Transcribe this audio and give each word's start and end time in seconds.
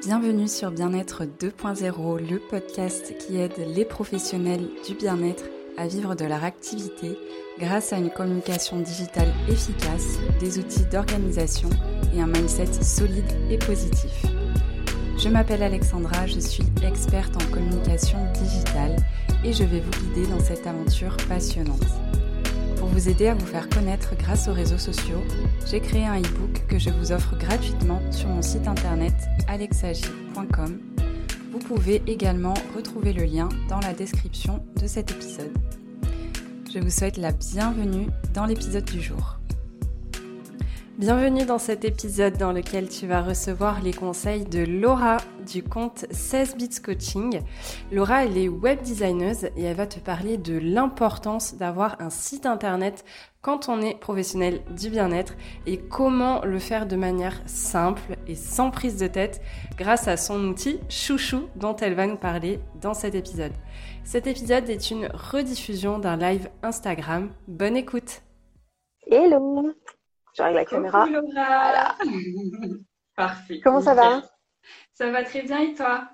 Bienvenue 0.00 0.46
sur 0.46 0.70
Bien-être 0.70 1.24
2.0, 1.24 2.30
le 2.30 2.38
podcast 2.38 3.18
qui 3.18 3.36
aide 3.36 3.58
les 3.74 3.84
professionnels 3.84 4.68
du 4.86 4.94
bien-être 4.94 5.42
à 5.76 5.88
vivre 5.88 6.14
de 6.14 6.24
leur 6.24 6.44
activité 6.44 7.18
grâce 7.58 7.92
à 7.92 7.96
une 7.96 8.10
communication 8.10 8.78
digitale 8.78 9.34
efficace, 9.48 10.20
des 10.38 10.60
outils 10.60 10.84
d'organisation 10.84 11.68
et 12.14 12.20
un 12.20 12.28
mindset 12.28 12.72
solide 12.80 13.32
et 13.50 13.58
positif. 13.58 14.24
Je 15.18 15.28
m'appelle 15.28 15.64
Alexandra, 15.64 16.28
je 16.28 16.38
suis 16.38 16.64
experte 16.86 17.34
en 17.34 17.52
communication 17.52 18.18
digitale 18.34 18.94
et 19.44 19.52
je 19.52 19.64
vais 19.64 19.80
vous 19.80 19.90
guider 19.90 20.28
dans 20.28 20.40
cette 20.40 20.64
aventure 20.68 21.16
passionnante. 21.28 22.07
Pour 22.88 22.94
vous 22.94 23.10
aider 23.10 23.26
à 23.26 23.34
vous 23.34 23.44
faire 23.44 23.68
connaître 23.68 24.16
grâce 24.16 24.48
aux 24.48 24.54
réseaux 24.54 24.78
sociaux, 24.78 25.22
j'ai 25.66 25.78
créé 25.78 26.06
un 26.06 26.20
e-book 26.20 26.64
que 26.68 26.78
je 26.78 26.88
vous 26.88 27.12
offre 27.12 27.36
gratuitement 27.36 28.00
sur 28.10 28.30
mon 28.30 28.40
site 28.40 28.66
internet 28.66 29.12
alexagi.com. 29.46 30.80
Vous 31.52 31.58
pouvez 31.58 32.02
également 32.06 32.54
retrouver 32.74 33.12
le 33.12 33.24
lien 33.24 33.50
dans 33.68 33.78
la 33.80 33.92
description 33.92 34.64
de 34.80 34.86
cet 34.86 35.10
épisode. 35.10 35.52
Je 36.72 36.78
vous 36.78 36.88
souhaite 36.88 37.18
la 37.18 37.32
bienvenue 37.32 38.08
dans 38.32 38.46
l'épisode 38.46 38.86
du 38.86 39.02
jour. 39.02 39.38
Bienvenue 40.96 41.44
dans 41.44 41.58
cet 41.58 41.84
épisode 41.84 42.38
dans 42.38 42.52
lequel 42.52 42.88
tu 42.88 43.06
vas 43.06 43.20
recevoir 43.20 43.82
les 43.82 43.92
conseils 43.92 44.46
de 44.46 44.60
Laura 44.60 45.18
du 45.48 45.62
compte 45.62 46.06
16 46.10 46.56
Bits 46.56 46.80
Coaching. 46.82 47.40
Laura, 47.90 48.24
elle 48.24 48.36
est 48.36 48.48
web 48.48 48.82
designer 48.82 49.34
et 49.56 49.62
elle 49.62 49.76
va 49.76 49.86
te 49.86 49.98
parler 49.98 50.36
de 50.36 50.58
l'importance 50.58 51.54
d'avoir 51.54 52.00
un 52.00 52.10
site 52.10 52.46
internet 52.46 53.04
quand 53.40 53.68
on 53.68 53.80
est 53.80 53.98
professionnel 53.98 54.60
du 54.76 54.90
bien-être 54.90 55.34
et 55.66 55.78
comment 55.78 56.44
le 56.44 56.58
faire 56.58 56.86
de 56.86 56.96
manière 56.96 57.40
simple 57.46 58.16
et 58.26 58.34
sans 58.34 58.70
prise 58.70 58.98
de 58.98 59.06
tête 59.06 59.40
grâce 59.76 60.08
à 60.08 60.16
son 60.16 60.44
outil 60.44 60.80
Chouchou 60.88 61.48
dont 61.56 61.76
elle 61.76 61.94
va 61.94 62.06
nous 62.06 62.16
parler 62.16 62.60
dans 62.80 62.94
cet 62.94 63.14
épisode. 63.14 63.52
Cet 64.04 64.26
épisode 64.26 64.68
est 64.68 64.90
une 64.90 65.06
rediffusion 65.06 65.98
d'un 65.98 66.16
live 66.16 66.48
Instagram. 66.62 67.30
Bonne 67.46 67.76
écoute. 67.76 68.22
Hello 69.10 69.72
je 70.38 70.42
règle 70.44 70.56
la 70.56 70.64
caméra. 70.64 71.06
Voilà. 71.06 71.96
Parfait. 73.16 73.60
Comment 73.62 73.80
ça 73.80 73.94
va? 73.94 74.22
Ça 74.98 75.12
va 75.12 75.22
très 75.22 75.42
bien 75.42 75.60
et 75.60 75.74
toi? 75.74 76.08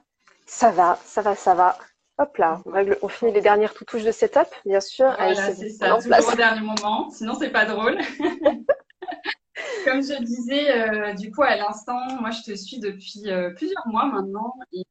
Ça 0.45 0.71
va, 0.71 0.99
ça 1.07 1.23
va, 1.23 1.35
ça 1.35 1.55
va. 1.55 1.79
Hop 2.19 2.37
là, 2.37 2.61
on, 2.67 2.71
règle, 2.71 2.99
on 3.01 3.09
finit 3.09 3.33
les 3.33 3.41
dernières 3.41 3.73
touches 3.73 4.05
de 4.05 4.13
setup, 4.13 4.47
bien 4.67 4.81
sûr. 4.81 5.07
Voilà, 5.07 5.55
c'est 5.55 5.71
ça, 5.71 5.97
toujours 5.97 6.35
au 6.35 6.37
dernier 6.37 6.61
moment, 6.61 7.09
sinon 7.09 7.35
c'est 7.35 7.49
pas 7.49 7.65
drôle. 7.65 7.97
Comme 9.87 10.03
je 10.03 10.23
disais, 10.23 10.71
euh, 10.71 11.15
du 11.15 11.31
coup, 11.31 11.41
à 11.43 11.57
l'instant, 11.57 11.99
moi 12.21 12.31
je 12.31 12.43
te 12.43 12.55
suis 12.55 12.79
depuis 12.79 13.23
euh, 13.31 13.55
plusieurs 13.55 13.87
mois 13.87 14.05
maintenant 14.05 14.53
et 14.75 14.85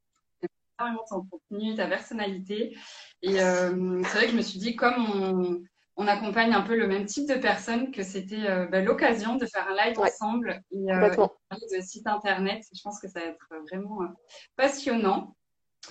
vraiment 0.79 1.05
ton 1.07 1.27
contenu, 1.29 1.75
ta 1.75 1.85
personnalité. 1.85 2.75
Et 3.21 3.39
euh, 3.43 4.01
c'est 4.05 4.17
vrai 4.17 4.25
que 4.25 4.31
je 4.31 4.37
me 4.37 4.41
suis 4.41 4.57
dit, 4.57 4.75
comme 4.75 5.67
on, 5.95 6.07
accompagne 6.07 6.53
un 6.53 6.61
peu 6.61 6.75
le 6.75 6.87
même 6.87 7.05
type 7.05 7.27
de 7.27 7.35
personnes, 7.35 7.91
que 7.91 8.03
c'était 8.03 8.49
euh, 8.49 8.65
bah, 8.65 8.81
l'occasion 8.81 9.35
de 9.35 9.45
faire 9.45 9.67
un 9.67 9.85
live 9.85 9.99
ensemble 9.99 10.61
et, 10.71 10.91
euh, 10.91 11.09
parler 11.09 11.67
de 11.75 11.81
site 11.81 12.07
internet. 12.07 12.63
Je 12.73 12.81
pense 12.81 12.99
que 12.99 13.07
ça 13.07 13.19
va 13.19 13.25
être 13.27 13.47
vraiment 13.69 14.03
euh, 14.03 14.07
passionnant. 14.55 15.35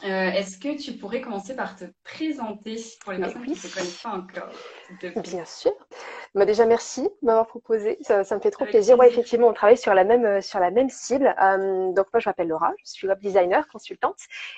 Est-ce 0.02 0.56
que 0.56 0.80
tu 0.80 0.92
pourrais 0.94 1.20
commencer 1.20 1.54
par 1.54 1.76
te 1.76 1.84
présenter 2.02 2.82
pour 3.02 3.12
les 3.12 3.18
personnes 3.18 3.44
qui 3.44 3.50
ne 3.50 3.54
te 3.56 3.74
connaissent 3.74 4.02
pas 4.02 4.16
encore 4.16 5.22
Bien 5.22 5.44
sûr. 5.44 5.72
Bah, 6.34 6.46
déjà, 6.46 6.64
merci 6.64 7.02
de 7.02 7.10
m'avoir 7.20 7.46
proposé. 7.46 7.98
Ça, 8.00 8.22
me 8.22 8.40
fait 8.40 8.50
trop 8.50 8.64
plaisir. 8.64 8.98
Oui, 8.98 9.04
effectivement, 9.06 9.48
on 9.48 9.52
travaille 9.52 9.76
sur 9.76 9.92
la 9.92 10.02
même, 10.02 10.24
euh, 10.24 10.40
sur 10.40 10.60
la 10.60 10.70
même 10.70 10.88
cible. 10.88 11.34
Euh, 11.42 11.92
donc, 11.92 12.06
moi, 12.10 12.20
je 12.20 12.28
m'appelle 12.28 12.48
Laura. 12.48 12.72
Je 12.82 12.90
suis 12.90 13.06
web 13.06 13.18
designer, 13.20 13.68
consultante. 13.68 14.16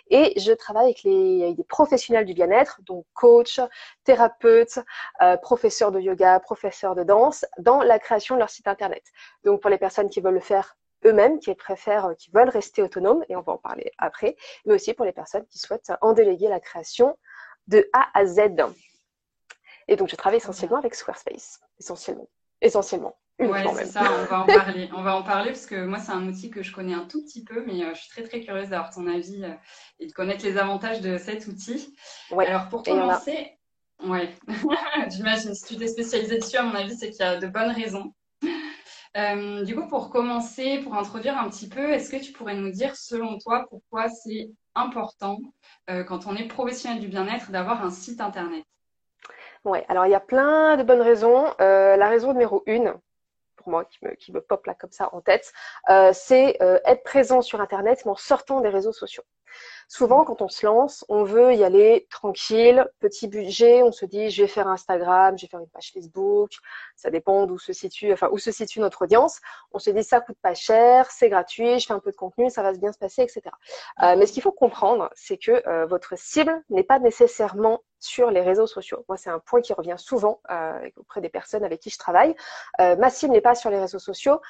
Et 0.08 0.39
je 0.39 0.53
travaille 0.53 0.84
avec, 0.84 1.03
les, 1.03 1.53
des 1.53 1.64
professionnels 1.64 2.27
du 2.27 2.33
bien-être, 2.33 2.81
donc 2.83 3.06
coach, 3.12 3.61
thérapeute, 4.05 4.78
euh, 5.20 5.36
professeur 5.36 5.91
de 5.91 5.98
yoga, 5.98 6.38
professeur 6.38 6.94
de 6.94 7.03
danse, 7.03 7.44
dans 7.59 7.82
la 7.82 7.98
création 7.98 8.37
de 8.37 8.41
leur 8.41 8.50
site 8.50 8.69
internet. 8.69 9.03
Donc, 9.43 9.60
pour 9.60 9.71
les 9.71 9.78
personnes 9.78 10.09
qui 10.09 10.21
veulent 10.21 10.34
le 10.34 10.41
faire 10.41 10.77
eux-mêmes, 11.04 11.41
qui 11.41 11.53
préfèrent, 11.56 12.15
qui 12.16 12.31
veulent 12.31 12.50
rester 12.50 12.82
autonomes, 12.82 13.25
et 13.28 13.34
on 13.34 13.41
va 13.41 13.54
en 13.54 13.59
parler 13.59 13.91
après, 13.98 14.37
mais 14.65 14.75
aussi 14.75 14.94
pour 14.94 15.04
les 15.04 15.12
personnes 15.12 15.44
qui 15.47 15.59
souhaitent 15.59 15.93
en 16.03 16.12
déléguer 16.12 16.47
la 16.48 16.60
création 16.60 17.19
de 17.66 17.88
A 17.93 18.06
à 18.15 18.27
Z. 18.27 18.43
Et 19.89 19.97
donc, 19.97 20.09
je 20.09 20.17
travaille 20.17 20.39
essentiellement 20.39 20.78
avec 20.78 20.95
Squarespace, 20.95 21.61
essentiellement. 21.78 22.28
Essentiellement. 22.61 23.17
Oui, 23.41 23.59
c'est 23.77 23.87
ça, 23.87 24.03
on 24.03 24.25
va 24.27 24.41
en 24.43 24.47
parler. 24.47 24.89
On 24.95 25.03
va 25.03 25.17
en 25.17 25.22
parler 25.22 25.50
parce 25.50 25.67
que 25.67 25.84
moi, 25.84 25.99
c'est 25.99 26.12
un 26.12 26.27
outil 26.28 26.50
que 26.50 26.62
je 26.62 26.72
connais 26.72 26.95
un 26.95 27.05
tout 27.05 27.22
petit 27.25 27.43
peu, 27.45 27.65
mais 27.67 27.83
euh, 27.83 27.93
je 27.95 28.00
suis 28.00 28.09
très, 28.09 28.22
très 28.22 28.41
curieuse 28.41 28.69
d'avoir 28.69 28.91
ton 28.91 29.06
avis 29.09 29.43
euh, 29.45 29.55
et 29.99 30.06
de 30.06 30.12
connaître 30.12 30.45
les 30.45 30.56
avantages 30.56 31.00
de 31.00 31.19
cet 31.19 31.47
outil. 31.47 31.97
Ouais. 32.31 32.47
Alors, 32.47 32.69
pour 32.69 32.84
commencer, 32.84 33.59
ouais, 34.05 34.33
j'imagine, 35.09 35.55
si 35.55 35.65
tu 35.65 35.77
t'es 35.77 35.89
spécialisée 35.89 36.39
dessus, 36.39 36.56
à 36.56 36.62
mon 36.62 36.75
avis, 36.75 36.97
c'est 36.97 37.11
qu'il 37.11 37.21
y 37.21 37.28
a 37.28 37.37
de 37.37 37.47
bonnes 37.47 37.72
raisons. 37.72 38.15
Euh, 39.16 39.65
du 39.65 39.77
coup, 39.77 39.87
pour 39.89 40.11
commencer, 40.11 40.78
pour 40.78 40.95
introduire 40.95 41.37
un 41.39 41.49
petit 41.49 41.69
peu, 41.69 41.93
est-ce 41.93 42.11
que 42.11 42.22
tu 42.22 42.33
pourrais 42.33 42.56
nous 42.56 42.71
dire, 42.71 42.97
selon 42.97 43.39
toi, 43.39 43.65
pourquoi 43.69 44.09
c'est 44.09 44.51
important, 44.75 45.39
quand 45.87 46.27
on 46.27 46.34
est 46.34 46.49
professionnel 46.49 46.99
du 46.99 47.06
bien-être, 47.06 47.53
d'avoir 47.53 47.84
un 47.84 47.91
site 47.91 48.21
internet? 48.21 48.65
Ouais, 49.64 49.84
alors 49.88 50.06
il 50.06 50.10
y 50.10 50.14
a 50.14 50.20
plein 50.20 50.76
de 50.76 50.82
bonnes 50.82 51.00
raisons. 51.00 51.47
Euh, 51.60 51.97
la 51.97 52.08
raison 52.08 52.32
numéro 52.32 52.62
une, 52.66 52.94
pour 53.56 53.70
moi, 53.70 53.84
qui 53.86 53.98
me, 54.04 54.14
qui 54.14 54.32
me 54.32 54.41
pop 54.41 54.66
là 54.66 54.75
comme 54.75 54.92
ça 54.92 55.08
en 55.14 55.20
tête, 55.22 55.52
euh, 55.91 56.10
c'est 56.12 56.62
euh, 56.62 56.78
être 56.84 57.02
présent 57.02 57.41
sur 57.42 57.60
Internet, 57.60 58.03
mais 58.04 58.10
en 58.12 58.16
sortant 58.16 58.60
des 58.60 58.69
réseaux 58.69 58.92
sociaux. 58.92 59.24
Souvent, 59.88 60.25
quand 60.25 60.42
on 60.42 60.48
se 60.48 60.66
lance, 60.66 61.04
on 61.09 61.25
veut 61.25 61.54
y 61.54 61.62
aller 61.62 62.06
tranquille, 62.10 62.87
petit 63.00 63.28
budget. 63.28 63.82
On 63.82 63.92
se 63.92 64.06
dit, 64.06 64.31
je 64.31 64.42
vais 64.42 64.48
faire 64.48 64.66
Instagram, 64.66 65.37
je 65.38 65.47
vais 65.47 65.50
faire 65.50 65.60
une 65.60 65.69
page 65.69 65.92
Facebook. 65.92 66.53
Ça 66.97 67.10
dépend 67.10 67.47
d'où 67.47 67.59
se 67.59 67.72
situe, 67.72 68.12
enfin 68.12 68.28
où 68.32 68.38
se 68.38 68.50
situe 68.50 68.81
notre 68.81 69.03
audience. 69.03 69.41
On 69.72 69.78
se 69.78 69.91
dit, 69.91 70.03
ça 70.03 70.20
coûte 70.20 70.38
pas 70.42 70.54
cher, 70.54 71.10
c'est 71.10 71.28
gratuit, 71.28 71.78
je 71.78 71.87
fais 71.87 71.92
un 71.92 72.00
peu 72.00 72.10
de 72.10 72.16
contenu, 72.16 72.50
ça 72.50 72.62
va 72.62 72.72
bien 72.72 72.92
se 72.92 72.98
passer, 72.98 73.22
etc. 73.22 73.42
Euh, 74.03 74.16
mais 74.16 74.26
ce 74.26 74.32
qu'il 74.32 74.42
faut 74.42 74.53
comprendre, 74.53 75.10
c'est 75.15 75.38
que 75.38 75.66
euh, 75.69 75.86
votre 75.86 76.19
cible 76.19 76.62
n'est 76.71 76.82
pas 76.82 76.98
nécessairement 76.98 77.82
sur 78.00 78.31
les 78.31 78.42
réseaux 78.42 78.66
sociaux. 78.66 79.04
Moi, 79.09 79.16
c'est 79.16 79.31
un 79.31 79.38
point 79.38 79.60
qui 79.60 79.72
revient 79.72 79.97
souvent 79.97 80.41
euh, 80.50 80.91
auprès 80.97 81.21
des 81.21 81.31
personnes 81.31 81.65
avec 81.65 81.81
qui 81.81 81.91
je 81.91 81.98
travaille. 81.98 82.34
ma 82.78 83.10
cible 83.10 83.32
n'est 83.32 83.41
pas 83.41 83.54
sur 83.54 83.71
les 83.71 83.78
réseaux 83.78 83.98
sociaux 83.98 84.41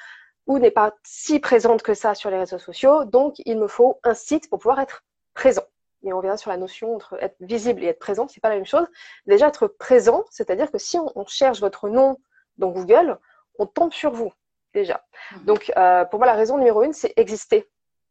ou 0.47 0.59
n'est 0.59 0.71
pas 0.71 0.95
si 1.03 1.41
présente 1.41 1.83
que 1.83 1.95
ça 1.95 2.15
sur 2.15 2.31
les 2.31 2.39
réseaux 2.39 2.59
sociaux. 2.59 3.05
Donc, 3.05 3.35
il 3.45 3.59
me 3.59 3.67
faut 3.67 3.99
un 4.05 4.15
site 4.15 4.49
pour 4.51 4.59
pouvoir 4.59 4.81
être 4.81 5.05
présent. 5.35 5.65
Et 6.05 6.13
on 6.13 6.21
verra 6.21 6.37
sur 6.37 6.51
la 6.51 6.57
notion 6.57 6.95
entre 6.95 7.17
être 7.21 7.37
visible 7.41 7.83
et 7.83 7.87
être 7.87 7.99
présent, 7.99 8.29
c'est 8.29 8.41
pas 8.41 8.51
la 8.51 8.57
même 8.57 8.67
chose. 8.67 8.87
Déjà, 9.27 9.49
être 9.49 9.67
présent, 9.67 10.25
c'est-à-dire 10.31 10.71
que 10.71 10.79
si 10.79 10.99
on, 10.99 11.27
cherche 11.27 11.61
votre 11.61 11.89
nom 11.89 12.19
dans 12.59 12.71
Google, 12.71 13.19
on 13.59 13.67
tombe 13.67 13.93
sur 13.93 14.13
vous, 14.13 14.33
déjà. 14.75 15.03
Mmh. 15.33 15.45
Donc, 15.45 15.73
euh, 15.77 16.05
pour 16.05 16.19
moi, 16.19 16.27
la 16.27 16.35
raison 16.35 16.59
numéro 16.59 16.83
une, 16.83 16.93
c'est 16.93 17.15
exister, 17.17 17.71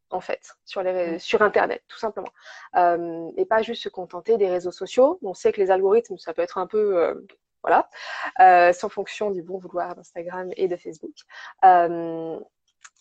en 0.10 0.22
fait, 0.22 0.56
sur, 0.66 0.82
les, 0.82 1.12
mmh. 1.14 1.20
sur 1.20 1.44
Internet, 1.44 1.84
tout 1.88 2.00
simplement. 2.00 2.30
Euh, 2.76 3.30
et 3.38 3.46
pas 3.46 3.62
juste 3.62 3.84
se 3.84 3.90
contenter 3.90 4.38
des 4.38 4.50
réseaux 4.50 4.72
sociaux. 4.72 5.20
On 5.22 5.36
sait 5.36 5.52
que 5.52 5.62
les 5.62 5.70
algorithmes, 5.70 6.18
ça 6.18 6.34
peut 6.34 6.42
être 6.42 6.58
un 6.58 6.68
peu... 6.68 6.98
Euh, 6.98 7.14
voilà, 7.64 7.90
euh, 8.40 8.74
sans 8.74 8.90
fonction 8.90 9.32
du 9.32 9.42
bon 9.42 9.58
vouloir 9.58 9.96
d'Instagram 9.96 10.50
et 10.58 10.68
de 10.68 10.76
Facebook. 10.76 11.16
Euh, 11.66 12.40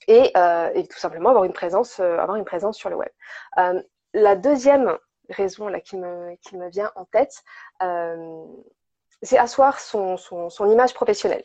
et, 0.08 0.32
et, 0.74 0.86
tout 0.88 0.98
simplement 0.98 1.28
avoir 1.28 1.44
une 1.44 1.52
présence, 1.52 2.00
avoir 2.00 2.34
une 2.34 2.44
présence 2.44 2.76
sur 2.76 2.90
le 2.90 2.96
web 2.96 3.10
la 4.14 4.36
deuxième 4.36 4.98
raison 5.28 5.70
qui, 5.84 5.96
me, 5.96 6.68
vient 6.68 6.92
en 6.96 7.04
tête, 7.04 7.42
euh, 7.82 8.44
c'est 9.22 9.38
asseoir 9.38 9.80
son, 9.80 10.16
image 10.70 10.94
professionnelle. 10.94 11.44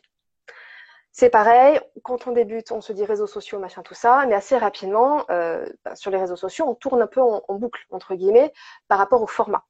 C'est 1.12 1.30
pareil, 1.30 1.80
quand 2.04 2.28
on 2.28 2.32
débute, 2.32 2.72
on 2.72 2.82
se 2.82 2.94
dit 2.94 3.04
réseaux 3.04 3.28
sociaux, 3.28 3.60
machin, 3.60 3.82
tout 3.82 3.96
ça, 3.96 4.26
mais 4.28 4.36
assez 4.36 4.58
rapidement, 4.58 5.26
euh, 5.32 5.66
ben, 5.84 5.96
sur 5.96 6.12
les 6.12 6.18
réseaux 6.18 6.36
sociaux, 6.36 6.66
on 6.68 6.76
tourne 6.76 7.02
un 7.02 7.08
peu 7.08 7.22
en, 7.22 7.42
boucle, 7.56 7.86
entre 7.90 8.14
guillemets, 8.14 8.54
par 8.88 9.00
rapport 9.00 9.22
au 9.24 9.28
format. 9.28 9.64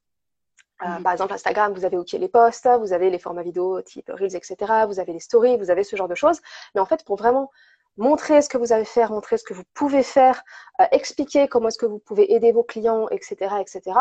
Euh, 0.82 1.00
par 1.02 1.12
exemple, 1.12 1.32
Instagram, 1.32 1.72
vous 1.72 1.84
avez 1.84 1.96
OK 1.96 2.12
les 2.12 2.28
posts, 2.28 2.68
vous 2.80 2.92
avez 2.92 3.10
les 3.10 3.18
formats 3.18 3.42
vidéo 3.42 3.82
type 3.82 4.10
Reels, 4.14 4.36
etc. 4.36 4.56
Vous 4.86 5.00
avez 5.00 5.12
les 5.12 5.20
stories, 5.20 5.56
vous 5.56 5.70
avez 5.70 5.82
ce 5.82 5.96
genre 5.96 6.08
de 6.08 6.14
choses. 6.14 6.40
Mais 6.74 6.80
en 6.80 6.86
fait, 6.86 7.04
pour 7.04 7.16
vraiment 7.16 7.50
montrer 7.96 8.40
ce 8.40 8.48
que 8.48 8.56
vous 8.56 8.72
avez 8.72 8.84
faire, 8.84 9.10
montrer 9.10 9.36
ce 9.36 9.44
que 9.44 9.52
vous 9.52 9.64
pouvez 9.74 10.02
faire, 10.02 10.42
euh, 10.80 10.86
expliquer 10.92 11.48
comment 11.48 11.68
est-ce 11.68 11.78
que 11.78 11.86
vous 11.86 11.98
pouvez 11.98 12.32
aider 12.32 12.52
vos 12.52 12.62
clients, 12.62 13.08
etc., 13.08 13.56
etc. 13.60 13.98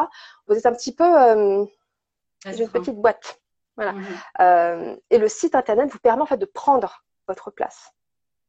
Vous 0.48 0.56
êtes 0.56 0.68
un 0.68 0.74
petit 0.74 0.94
peu 0.94 1.04
euh, 1.04 1.66
une 2.46 2.70
petite 2.70 2.96
boîte, 2.96 3.42
voilà. 3.76 3.94
Mhm. 3.94 4.06
Euh, 4.40 4.96
et 5.10 5.18
le 5.18 5.28
site 5.28 5.56
internet 5.56 5.90
vous 5.92 6.00
permet 6.00 6.22
en 6.22 6.28
fait 6.28 6.38
de 6.38 6.46
prendre 6.46 7.04
votre 7.28 7.52
place. 7.52 7.92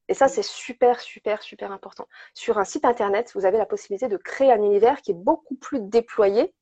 Et 0.08 0.14
ça, 0.14 0.28
c'est 0.28 0.42
super, 0.42 1.00
super, 1.00 1.42
super 1.42 1.72
important. 1.72 2.06
Sur 2.32 2.58
un 2.58 2.64
site 2.64 2.84
internet, 2.84 3.32
vous 3.34 3.44
avez 3.44 3.58
la 3.58 3.66
possibilité 3.66 4.08
de 4.08 4.16
créer 4.16 4.52
un 4.52 4.62
univers 4.62 5.02
qui 5.02 5.10
est 5.10 5.14
beaucoup 5.14 5.54
plus 5.54 5.80
déployé 5.80 6.54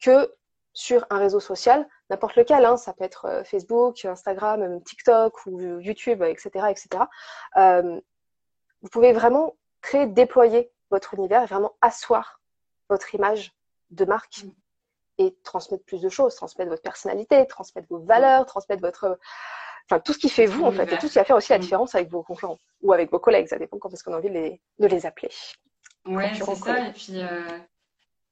que 0.00 0.32
sur 0.72 1.06
un 1.10 1.18
réseau 1.18 1.40
social, 1.40 1.86
n'importe 2.10 2.36
lequel, 2.36 2.64
hein, 2.64 2.76
ça 2.76 2.92
peut 2.92 3.04
être 3.04 3.26
euh, 3.26 3.44
Facebook, 3.44 4.04
Instagram, 4.04 4.82
TikTok 4.82 5.46
ou 5.46 5.60
YouTube, 5.80 6.22
etc., 6.22 6.66
etc 6.70 7.04
vous 8.82 8.88
pouvez 8.88 9.12
vraiment 9.12 9.56
créer, 9.80 10.06
déployer 10.06 10.70
votre 10.90 11.14
univers 11.14 11.42
et 11.42 11.46
vraiment 11.46 11.74
asseoir 11.80 12.40
votre 12.88 13.14
image 13.14 13.54
de 13.90 14.04
marque 14.04 14.44
mm. 14.44 14.50
et 15.18 15.36
transmettre 15.44 15.84
plus 15.84 16.02
de 16.02 16.08
choses, 16.08 16.34
transmettre 16.34 16.70
votre 16.70 16.82
personnalité, 16.82 17.46
transmettre 17.46 17.88
vos 17.88 18.00
valeurs, 18.00 18.44
transmettre 18.46 18.82
votre 18.82 19.18
enfin 19.86 19.98
tout 20.00 20.12
ce 20.12 20.18
qui 20.18 20.28
fait 20.28 20.46
vous 20.46 20.64
en 20.64 20.72
fait, 20.72 20.92
et 20.92 20.98
tout 20.98 21.08
ce 21.08 21.12
qui 21.12 21.18
va 21.18 21.24
faire 21.24 21.36
aussi 21.36 21.52
la 21.52 21.58
mm. 21.58 21.62
différence 21.62 21.94
avec 21.94 22.10
vos 22.10 22.22
concurrents 22.22 22.58
ou 22.82 22.92
avec 22.92 23.10
vos 23.10 23.18
collègues, 23.18 23.48
ça 23.48 23.58
dépend 23.58 23.78
quand 23.78 23.92
est-ce 23.92 24.04
qu'on 24.04 24.12
a 24.12 24.18
envie 24.18 24.28
de 24.28 24.34
les, 24.34 24.60
de 24.78 24.86
les 24.86 25.06
appeler. 25.06 25.30
Ouais, 26.04 26.32
c'est 26.34 26.54
ça. 26.56 26.88
Et 26.88 26.92
puis, 26.92 27.22
euh, 27.22 27.58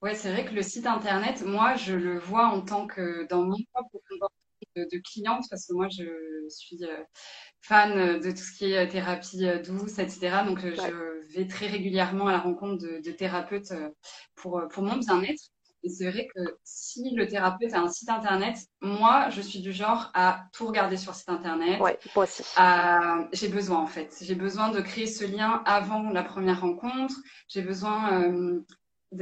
ouais, 0.02 0.14
c'est 0.14 0.32
vrai 0.32 0.44
que 0.44 0.54
le 0.54 0.62
site 0.62 0.86
internet, 0.86 1.42
moi, 1.44 1.74
je 1.76 1.94
le 1.94 2.18
vois 2.18 2.46
en 2.46 2.62
tant 2.62 2.86
que 2.86 3.26
dans 3.28 3.42
mon 3.44 3.56
propre 3.72 3.98
de, 4.76 4.84
de 4.84 5.02
cliente, 5.02 5.44
parce 5.50 5.66
que 5.66 5.72
moi, 5.72 5.88
je 5.88 6.04
suis 6.48 6.84
euh, 6.84 7.02
fan 7.60 8.20
de 8.20 8.30
tout 8.30 8.36
ce 8.36 8.52
qui 8.56 8.72
est 8.72 8.88
thérapie 8.88 9.46
euh, 9.46 9.58
douce, 9.62 9.98
etc. 9.98 10.44
Donc, 10.46 10.60
je 10.60 11.34
vais 11.34 11.46
très 11.46 11.66
régulièrement 11.66 12.26
à 12.28 12.32
la 12.32 12.38
rencontre 12.38 12.82
de, 12.82 13.00
de 13.00 13.10
thérapeutes 13.10 13.72
pour, 14.34 14.62
pour 14.70 14.82
mon 14.82 14.96
bien-être. 14.96 15.42
Et 15.82 15.88
c'est 15.88 16.10
vrai 16.10 16.28
que 16.34 16.40
si 16.62 17.14
le 17.14 17.26
thérapeute 17.26 17.72
a 17.72 17.80
un 17.80 17.88
site 17.88 18.10
internet, 18.10 18.56
moi, 18.82 19.30
je 19.30 19.40
suis 19.40 19.60
du 19.60 19.72
genre 19.72 20.10
à 20.12 20.44
tout 20.52 20.66
regarder 20.66 20.98
sur 20.98 21.14
site 21.14 21.30
internet. 21.30 21.80
Ouais, 21.80 21.98
moi 22.14 22.24
aussi. 22.24 22.42
J'ai 23.32 23.48
besoin, 23.48 23.78
en 23.78 23.86
fait. 23.86 24.14
J'ai 24.20 24.34
besoin 24.34 24.70
de 24.70 24.80
créer 24.82 25.06
ce 25.06 25.24
lien 25.24 25.62
avant 25.64 26.10
la 26.10 26.22
première 26.22 26.60
rencontre. 26.60 27.14
J'ai 27.48 27.62
besoin, 27.62 28.22
euh, 28.24 28.60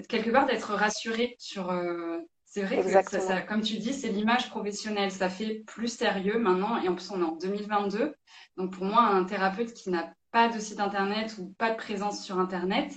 quelque 0.08 0.31
part, 0.31 0.46
d'être 0.46 0.75
rassurée 0.75 1.37
sur. 1.38 1.70
Euh, 1.70 2.19
c'est 2.44 2.62
vrai 2.62 2.82
que, 2.82 3.20
ça, 3.20 3.43
comme 3.43 3.61
tu 3.61 3.76
dis, 3.76 3.93
c'est 3.93 4.08
l'image 4.08 4.49
professionnelle. 4.49 5.11
Ça 5.11 5.29
fait 5.29 5.62
plus 5.67 5.88
sérieux 5.88 6.38
maintenant. 6.38 6.81
Et 6.82 6.88
en 6.88 6.94
plus, 6.94 7.11
on 7.11 7.20
est 7.20 7.25
en 7.25 7.37
2022. 7.37 8.14
Donc, 8.56 8.73
pour 8.73 8.85
moi, 8.85 9.02
un 9.02 9.25
thérapeute 9.25 9.75
qui 9.75 9.90
n'a 9.90 10.14
pas 10.31 10.49
de 10.49 10.58
site 10.58 10.81
internet 10.81 11.37
ou 11.38 11.55
pas 11.58 11.70
de 11.70 11.76
présence 11.76 12.25
sur 12.25 12.38
internet, 12.38 12.93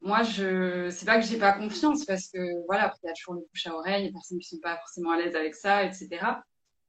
moi, 0.00 0.22
je, 0.22 0.90
c'est 0.90 1.06
pas 1.06 1.20
que 1.20 1.26
j'ai 1.26 1.38
pas 1.38 1.52
confiance 1.52 2.04
parce 2.04 2.28
que 2.28 2.38
voilà, 2.66 2.92
il 3.02 3.06
y 3.06 3.10
a 3.10 3.14
toujours 3.14 3.34
le 3.34 3.40
bouche 3.40 3.66
à 3.66 3.74
oreille, 3.74 4.04
les 4.04 4.12
personnes 4.12 4.38
qui 4.38 4.48
sont 4.48 4.60
pas 4.60 4.76
forcément 4.76 5.10
à 5.10 5.16
l'aise 5.16 5.34
avec 5.34 5.54
ça, 5.54 5.84
etc. 5.84 6.08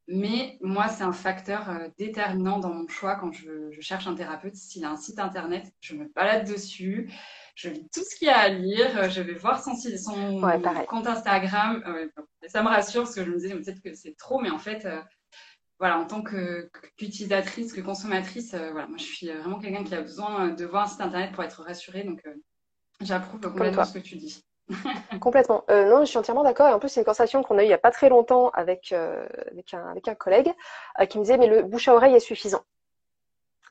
Mais 0.08 0.58
moi, 0.62 0.88
c'est 0.88 1.04
un 1.04 1.12
facteur 1.12 1.70
euh, 1.70 1.88
déterminant 1.98 2.60
dans 2.60 2.74
mon 2.74 2.88
choix 2.88 3.16
quand 3.16 3.32
je, 3.32 3.70
je 3.72 3.82
cherche 3.82 4.08
un 4.08 4.16
thérapeute. 4.16 4.56
S'il 4.56 4.84
a 4.86 4.90
un 4.90 4.96
site 4.96 5.20
internet, 5.20 5.72
je 5.82 5.96
me 5.96 6.06
balade 6.16 6.48
dessus, 6.48 7.12
je 7.60 7.70
lis 7.70 7.90
tout 7.94 8.04
ce 8.04 8.16
qu'il 8.16 8.28
y 8.28 8.32
a 8.32 8.38
à 8.38 8.50
lire, 8.50 8.98
euh, 8.98 9.10
je 9.10 9.22
vais 9.22 9.34
voir 9.34 9.64
son, 9.64 9.76
son 9.76 10.42
compte 10.88 11.08
Instagram. 11.08 11.84
Euh, 11.88 12.08
ça 12.48 12.64
me 12.64 12.68
rassure 12.68 13.04
parce 13.04 13.16
que 13.16 13.26
je 13.26 13.30
me 13.30 13.38
disais 13.38 13.56
peut-être 13.56 13.82
que 13.82 13.94
c'est 13.94 14.16
trop, 14.18 14.40
mais 14.40 14.50
en 14.50 14.60
fait, 14.60 14.88
voilà, 15.80 16.00
en 16.00 16.06
tant 16.06 16.24
qu'utilisatrice, 16.24 17.74
que, 17.74 17.82
consommatrice, 17.82 18.54
voilà, 18.54 18.88
moi 18.88 18.98
je 18.98 19.04
suis 19.04 19.28
vraiment 19.28 19.60
quelqu'un 19.60 19.84
qui 19.84 19.96
a 19.96 20.02
besoin 20.02 20.50
de 20.50 20.66
voir 20.66 20.84
un 20.84 20.88
site 20.88 21.02
internet 21.02 21.32
pour 21.32 21.44
être 21.44 21.64
rassurée. 21.64 22.04
Donc, 22.04 22.22
J'approuve 23.02 23.40
complètement 23.40 23.86
ce 23.86 23.94
que 23.94 24.00
tu 24.00 24.16
dis. 24.18 24.44
complètement. 25.22 25.64
Euh, 25.70 25.90
non, 25.90 26.02
je 26.02 26.06
suis 26.06 26.18
entièrement 26.18 26.44
d'accord. 26.44 26.68
Et 26.68 26.74
en 26.74 26.80
plus, 26.80 26.90
c'est 26.90 27.00
une 27.00 27.06
conversation 27.06 27.44
qu'on 27.44 27.58
a 27.58 27.62
eue 27.62 27.66
il 27.66 27.70
n'y 27.70 27.74
a 27.74 27.80
pas 27.80 27.92
très 27.92 28.10
longtemps 28.10 28.50
avec, 28.50 28.92
euh, 28.92 29.26
avec, 29.52 29.74
un, 29.74 29.88
avec 29.90 30.08
un 30.08 30.16
collègue 30.16 30.52
euh, 31.00 31.06
qui 31.06 31.18
me 31.18 31.24
disait, 31.24 31.38
mais 31.38 31.48
le 31.48 31.64
bouche 31.64 31.88
à 31.88 31.96
oreille 31.96 32.16
est 32.16 32.20
suffisant. 32.20 32.62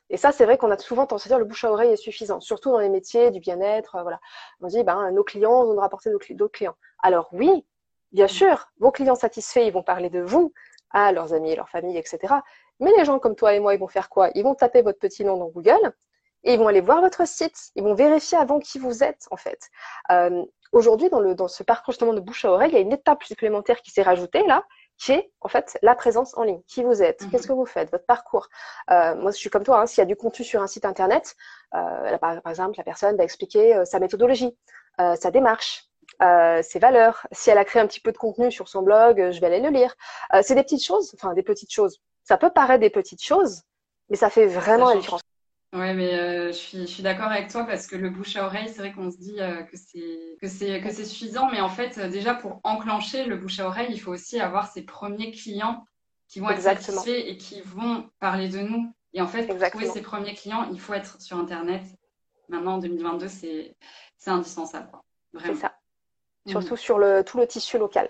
Et 0.09 0.17
ça, 0.17 0.31
c'est 0.31 0.45
vrai 0.45 0.57
qu'on 0.57 0.71
a 0.71 0.77
souvent 0.77 1.05
tendance 1.05 1.25
à 1.25 1.29
dire 1.29 1.39
le 1.39 1.45
bouche 1.45 1.63
à 1.63 1.71
oreille 1.71 1.91
est 1.91 1.97
suffisant, 1.97 2.39
surtout 2.39 2.71
dans 2.71 2.79
les 2.79 2.89
métiers 2.89 3.31
du 3.31 3.39
bien-être. 3.39 3.97
voilà. 4.01 4.19
On 4.61 4.67
dit, 4.67 4.83
ben, 4.83 5.11
nos 5.11 5.23
clients 5.23 5.65
vont 5.65 5.73
nous 5.73 5.79
rapporter 5.79 6.09
d'autres 6.09 6.51
clients. 6.51 6.75
Alors 7.03 7.29
oui, 7.31 7.65
bien 8.11 8.25
mm. 8.25 8.29
sûr, 8.29 8.71
vos 8.79 8.91
clients 8.91 9.15
satisfaits, 9.15 9.65
ils 9.65 9.73
vont 9.73 9.83
parler 9.83 10.09
de 10.09 10.21
vous 10.21 10.53
à 10.91 11.11
leurs 11.11 11.33
amis, 11.33 11.55
leurs 11.55 11.69
familles, 11.69 11.97
etc. 11.97 12.33
Mais 12.79 12.91
les 12.97 13.05
gens 13.05 13.19
comme 13.19 13.35
toi 13.35 13.53
et 13.53 13.59
moi, 13.59 13.73
ils 13.73 13.79
vont 13.79 13.87
faire 13.87 14.09
quoi? 14.09 14.29
Ils 14.35 14.43
vont 14.43 14.55
taper 14.55 14.81
votre 14.81 14.99
petit 14.99 15.23
nom 15.23 15.37
dans 15.37 15.49
Google 15.49 15.93
et 16.43 16.53
ils 16.53 16.59
vont 16.59 16.67
aller 16.67 16.81
voir 16.81 17.01
votre 17.01 17.27
site, 17.27 17.71
ils 17.75 17.83
vont 17.83 17.93
vérifier 17.93 18.37
avant 18.37 18.59
qui 18.59 18.79
vous 18.79 19.03
êtes 19.03 19.27
en 19.29 19.37
fait. 19.37 19.69
Euh, 20.11 20.43
Aujourd'hui, 20.71 21.09
dans, 21.09 21.19
le, 21.19 21.33
dans 21.33 21.47
ce 21.47 21.63
parcours 21.63 21.93
justement 21.93 22.13
de 22.13 22.19
bouche 22.19 22.45
à 22.45 22.51
oreille, 22.51 22.69
il 22.69 22.75
y 22.75 22.77
a 22.77 22.81
une 22.81 22.93
étape 22.93 23.23
supplémentaire 23.23 23.81
qui 23.81 23.89
s'est 23.89 24.03
rajoutée 24.03 24.45
là, 24.45 24.65
qui 24.99 25.13
est 25.13 25.31
en 25.41 25.47
fait 25.47 25.79
la 25.81 25.95
présence 25.95 26.37
en 26.37 26.43
ligne. 26.43 26.61
Qui 26.67 26.83
vous 26.83 27.01
êtes, 27.01 27.19
qu'est-ce 27.31 27.43
mhm. 27.43 27.49
que 27.49 27.53
vous 27.53 27.65
faites, 27.65 27.89
votre 27.89 28.05
parcours? 28.05 28.49
Euh, 28.91 29.15
moi, 29.15 29.31
je 29.31 29.37
suis 29.37 29.49
comme 29.49 29.63
toi, 29.63 29.81
hein, 29.81 29.85
s'il 29.87 29.99
y 29.99 30.01
a 30.01 30.05
du 30.05 30.15
contenu 30.15 30.45
sur 30.45 30.61
un 30.61 30.67
site 30.67 30.85
internet, 30.85 31.35
euh, 31.73 32.17
par, 32.17 32.45
exemple, 32.47 32.77
la 32.77 32.83
personne 32.83 33.15
va 33.15 33.23
expliquer 33.23 33.75
euh, 33.75 33.85
sa 33.85 33.99
méthodologie, 33.99 34.55
euh, 34.99 35.15
sa 35.15 35.31
démarche, 35.31 35.85
euh, 36.21 36.61
ses 36.61 36.79
valeurs. 36.79 37.25
Si 37.31 37.49
elle 37.49 37.57
a 37.57 37.65
créé 37.65 37.81
un 37.81 37.87
petit 37.87 38.01
peu 38.01 38.11
de 38.11 38.17
contenu 38.17 38.51
sur 38.51 38.67
son 38.67 38.81
blog, 38.81 39.31
je 39.31 39.39
vais 39.39 39.47
aller 39.47 39.61
le 39.61 39.69
lire. 39.69 39.95
c'est 40.43 40.55
des 40.55 40.63
petites 40.63 40.83
choses, 40.83 41.11
enfin 41.15 41.33
des 41.33 41.43
petites 41.43 41.71
choses. 41.71 42.01
Ça 42.25 42.37
peut 42.37 42.49
paraître 42.49 42.81
des 42.81 42.89
petites 42.89 43.23
choses, 43.23 43.63
mais 44.09 44.17
ça 44.17 44.29
fait 44.29 44.45
vraiment 44.45 44.89
la 44.89 44.95
différence. 44.97 45.21
Ouais, 45.71 45.93
mais 45.93 46.15
euh, 46.15 46.47
je 46.47 46.57
suis, 46.57 46.79
je 46.79 46.85
suis 46.85 47.03
d'accord 47.03 47.27
avec 47.27 47.49
toi 47.49 47.63
parce 47.63 47.85
que 47.85 47.95
le 47.95 48.09
bouche 48.09 48.35
à 48.35 48.45
oreille, 48.45 48.69
c'est 48.69 48.79
vrai 48.79 48.91
qu'on 48.91 49.11
se 49.11 49.17
dit 49.17 49.39
euh, 49.39 49.61
que 49.61 49.77
c'est 49.77 50.37
que 50.41 50.47
c'est 50.47 50.81
que 50.81 50.89
c'est 50.89 51.05
suffisant, 51.05 51.49
mais 51.51 51.61
en 51.61 51.69
fait, 51.69 51.99
déjà 52.09 52.33
pour 52.33 52.59
enclencher 52.63 53.25
le 53.25 53.37
bouche 53.37 53.59
à 53.59 53.67
oreille, 53.67 53.89
il 53.91 53.99
faut 53.99 54.11
aussi 54.11 54.39
avoir 54.39 54.71
ses 54.71 54.81
premiers 54.81 55.31
clients 55.31 55.85
qui 56.27 56.39
vont 56.39 56.49
être 56.49 56.61
satisfaits 56.61 57.09
et 57.09 57.37
qui 57.37 57.61
vont 57.61 58.09
parler 58.19 58.49
de 58.49 58.59
nous. 58.59 58.91
Et 59.13 59.21
en 59.21 59.27
fait, 59.27 59.45
pour 59.45 59.59
trouver 59.69 59.87
ses 59.87 60.01
premiers 60.01 60.33
clients, 60.33 60.67
il 60.71 60.79
faut 60.79 60.93
être 60.93 61.21
sur 61.21 61.37
Internet. 61.37 61.83
Maintenant, 62.47 62.75
en 62.75 62.77
2022, 62.79 63.27
c'est 63.27 63.75
c'est 64.17 64.31
indispensable. 64.31 64.89
C'est 65.39 65.55
ça. 65.55 65.75
Surtout 66.47 66.77
sur 66.77 66.97
le 66.97 67.23
tout 67.23 67.37
le 67.37 67.45
tissu 67.45 67.77
local 67.77 68.09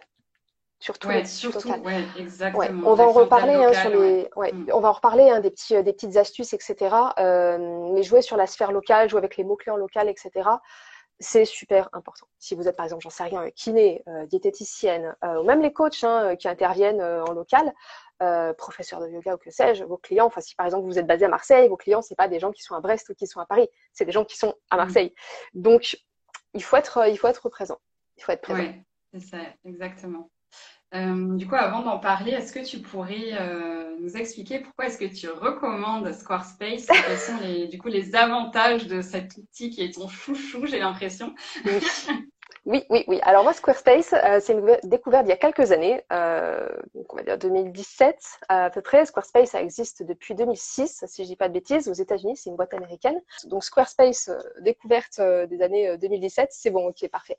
surtout 0.80 1.08
ouais, 1.08 1.26
surtout, 1.26 1.70
ouais, 1.70 2.06
exactement. 2.18 2.90
On 2.90 2.94
va 2.94 3.04
en 3.06 3.12
reparler 3.12 3.54
hein, 3.54 3.74
sur 3.74 3.90
les, 3.90 4.30
mm. 4.36 4.72
on 4.74 4.80
va 4.80 4.90
en 4.90 4.94
reparler 4.94 5.30
hein, 5.30 5.40
des 5.40 5.52
petits, 5.52 5.76
euh, 5.76 5.84
des 5.84 5.94
petites 5.94 6.16
astuces, 6.18 6.54
etc. 6.54 6.96
Euh, 7.20 7.92
mais 7.94 8.04
jouer 8.04 8.22
sur 8.22 8.38
la 8.38 8.48
sphère 8.48 8.72
locale, 8.72 9.10
jouer 9.10 9.20
avec 9.20 9.38
les 9.38 9.44
mots 9.44 9.58
clés 9.58 9.72
en 9.72 9.78
local, 9.78 10.10
etc. 10.10 10.50
C'est 11.22 11.44
super 11.44 11.90
important. 11.92 12.28
Si 12.38 12.56
vous 12.56 12.70
êtes 12.70 12.78
par 12.78 12.86
exemple, 12.86 13.04
j'en 13.04 13.10
sais 13.10 13.24
rien, 13.24 13.50
kiné, 13.52 14.04
euh, 14.08 14.26
diététicienne, 14.26 15.18
euh, 15.26 15.42
ou 15.42 15.44
même 15.44 15.62
les 15.62 15.74
coachs 15.74 16.04
hein, 16.06 16.38
qui 16.38 16.48
interviennent 16.48 17.02
euh, 17.02 17.24
en 17.26 17.34
local, 17.34 17.74
professeurs 18.58 19.00
de 19.00 19.08
yoga 19.08 19.36
ou 19.36 19.38
que 19.38 19.50
sais-je, 19.50 19.86
vos 19.86 19.96
clients, 19.98 20.26
enfin 20.26 20.42
si 20.42 20.54
par 20.54 20.66
exemple 20.66 20.86
vous 20.86 21.00
êtes 21.00 21.08
basé 21.08 21.24
à 21.24 21.30
Marseille, 21.30 21.70
vos 21.70 21.78
clients 21.78 22.02
c'est 22.02 22.16
pas 22.16 22.28
des 22.28 22.38
gens 22.38 22.52
qui 22.52 22.62
sont 22.64 22.76
à 22.76 22.82
Brest 22.82 23.08
ou 23.10 23.14
qui 23.14 23.28
sont 23.28 23.40
à 23.40 23.46
Paris, 23.46 23.70
c'est 23.94 24.04
des 24.04 24.12
gens 24.12 24.26
qui 24.26 24.38
sont 24.38 24.56
à 24.70 24.76
mm. 24.76 24.78
Marseille. 24.78 25.14
Donc 25.54 25.98
il 26.54 26.64
faut 26.64 26.76
être, 26.76 27.08
il 27.08 27.18
faut 27.18 27.28
être 27.28 27.48
présent. 27.48 27.80
Il 28.18 28.24
faut 28.24 28.34
être 28.34 28.42
présent. 28.42 28.60
Oui, 28.60 28.84
c'est 29.14 29.22
ça, 29.22 29.38
exactement. 29.64 30.30
Euh, 30.96 31.36
du 31.36 31.48
coup, 31.48 31.56
avant 31.56 31.84
d'en 31.84 32.00
parler, 32.00 32.32
est-ce 32.32 32.52
que 32.52 32.66
tu 32.66 32.80
pourrais 32.80 33.34
euh, 33.40 33.96
nous 34.00 34.18
expliquer 34.18 34.60
pourquoi 34.60 34.88
est-ce 34.88 34.98
que 34.98 35.06
tu 35.06 35.30
recommandes 35.30 36.12
Squarespace? 36.12 36.88
Quels 36.88 37.18
sont 37.18 37.38
les, 37.42 37.68
du 37.68 37.78
coup 37.78 37.90
les 37.90 38.16
avantages 38.16 38.88
de 38.88 39.02
cet 39.02 39.38
outil 39.38 39.70
qui 39.70 39.84
est 39.84 39.94
ton 39.94 40.08
chouchou, 40.08 40.66
j'ai 40.66 40.80
l'impression? 40.80 41.36
Oui, 42.66 42.84
oui, 42.90 43.04
oui. 43.08 43.20
Alors 43.24 43.44
moi, 43.44 43.54
Squarespace, 43.54 44.14
euh, 44.14 44.40
c'est 44.42 44.54
une 44.54 44.78
découverte 44.84 45.26
il 45.26 45.30
y 45.30 45.32
a 45.32 45.38
quelques 45.38 45.72
années, 45.72 46.04
donc 46.94 47.12
on 47.14 47.16
va 47.16 47.24
dire 47.24 47.38
2017 47.38 48.18
à 48.50 48.70
peu 48.70 48.82
près. 48.82 49.06
Squarespace, 49.06 49.52
ça 49.52 49.62
existe 49.62 50.04
depuis 50.04 50.36
2006, 50.36 51.06
si 51.08 51.24
je 51.24 51.28
dis 51.30 51.36
pas 51.36 51.48
de 51.48 51.54
bêtises, 51.54 51.88
aux 51.88 51.94
États-Unis, 51.94 52.36
c'est 52.36 52.50
une 52.50 52.58
boîte 52.58 52.74
américaine. 52.74 53.20
Donc 53.46 53.64
Squarespace, 53.64 54.30
découverte 54.62 55.20
des 55.20 55.62
années 55.62 55.98
2017, 55.98 56.50
c'est 56.52 56.70
bon, 56.70 56.88
ok, 56.88 57.08
parfait. 57.10 57.38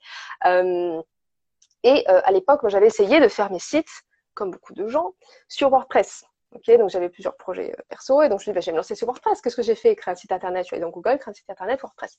Et 1.82 2.04
euh, 2.08 2.20
à 2.24 2.32
l'époque, 2.32 2.60
j'avais 2.68 2.86
essayé 2.86 3.20
de 3.20 3.28
faire 3.28 3.50
mes 3.50 3.58
sites, 3.58 4.02
comme 4.34 4.50
beaucoup 4.50 4.74
de 4.74 4.86
gens, 4.86 5.14
sur 5.48 5.70
WordPress. 5.70 6.24
Donc 6.52 6.90
j'avais 6.90 7.08
plusieurs 7.08 7.36
projets 7.36 7.72
euh, 7.78 7.82
perso 7.88 8.22
et 8.22 8.28
donc 8.28 8.40
je 8.40 8.42
me 8.42 8.44
suis 8.44 8.50
dit, 8.50 8.54
bah, 8.54 8.60
je 8.60 8.66
vais 8.66 8.72
me 8.72 8.76
lancer 8.78 8.96
sur 8.96 9.06
WordPress. 9.06 9.40
Qu'est-ce 9.40 9.54
que 9.54 9.62
j'ai 9.62 9.76
fait? 9.76 9.94
Créer 9.94 10.12
un 10.12 10.16
site 10.16 10.32
internet. 10.32 10.64
Je 10.64 10.66
suis 10.66 10.74
allée 10.74 10.82
dans 10.82 10.90
Google, 10.90 11.18
créer 11.18 11.30
un 11.30 11.34
site 11.34 11.48
internet, 11.48 11.80
WordPress. 11.80 12.18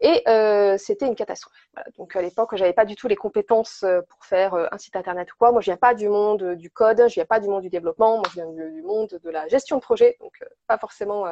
Et 0.00 0.22
euh, 0.28 0.78
c'était 0.78 1.06
une 1.06 1.14
catastrophe. 1.14 1.68
Donc 1.98 2.16
à 2.16 2.22
l'époque, 2.22 2.56
j'avais 2.56 2.72
pas 2.72 2.86
du 2.86 2.96
tout 2.96 3.06
les 3.06 3.16
compétences 3.16 3.84
pour 4.08 4.24
faire 4.24 4.54
un 4.54 4.78
site 4.78 4.96
internet 4.96 5.30
ou 5.30 5.36
quoi. 5.38 5.52
Moi, 5.52 5.60
je 5.60 5.66
viens 5.66 5.76
pas 5.76 5.92
du 5.92 6.08
monde 6.08 6.54
du 6.54 6.70
code, 6.70 7.02
je 7.06 7.14
viens 7.14 7.26
pas 7.26 7.38
du 7.38 7.48
monde 7.48 7.62
du 7.62 7.68
développement. 7.68 8.16
Moi, 8.16 8.24
je 8.30 8.34
viens 8.34 8.50
du, 8.50 8.82
monde 8.82 9.20
de 9.22 9.30
la 9.30 9.46
gestion 9.48 9.76
de 9.76 9.82
projet. 9.82 10.16
Donc 10.20 10.42
pas 10.66 10.78
forcément. 10.78 11.26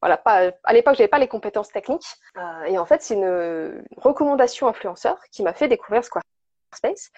voilà, 0.00 0.22
à 0.24 0.72
l'époque, 0.72 0.94
j'avais 0.94 1.08
pas 1.08 1.18
les 1.18 1.28
compétences 1.28 1.68
techniques. 1.68 2.08
et 2.66 2.78
en 2.78 2.86
fait, 2.86 3.02
c'est 3.02 3.14
une, 3.14 3.24
une 3.24 3.98
recommandation 3.98 4.68
influenceur 4.68 5.18
qui 5.30 5.42
m'a 5.42 5.52
fait 5.52 5.68
découvrir 5.68 6.02
Squarespace. 6.74 7.10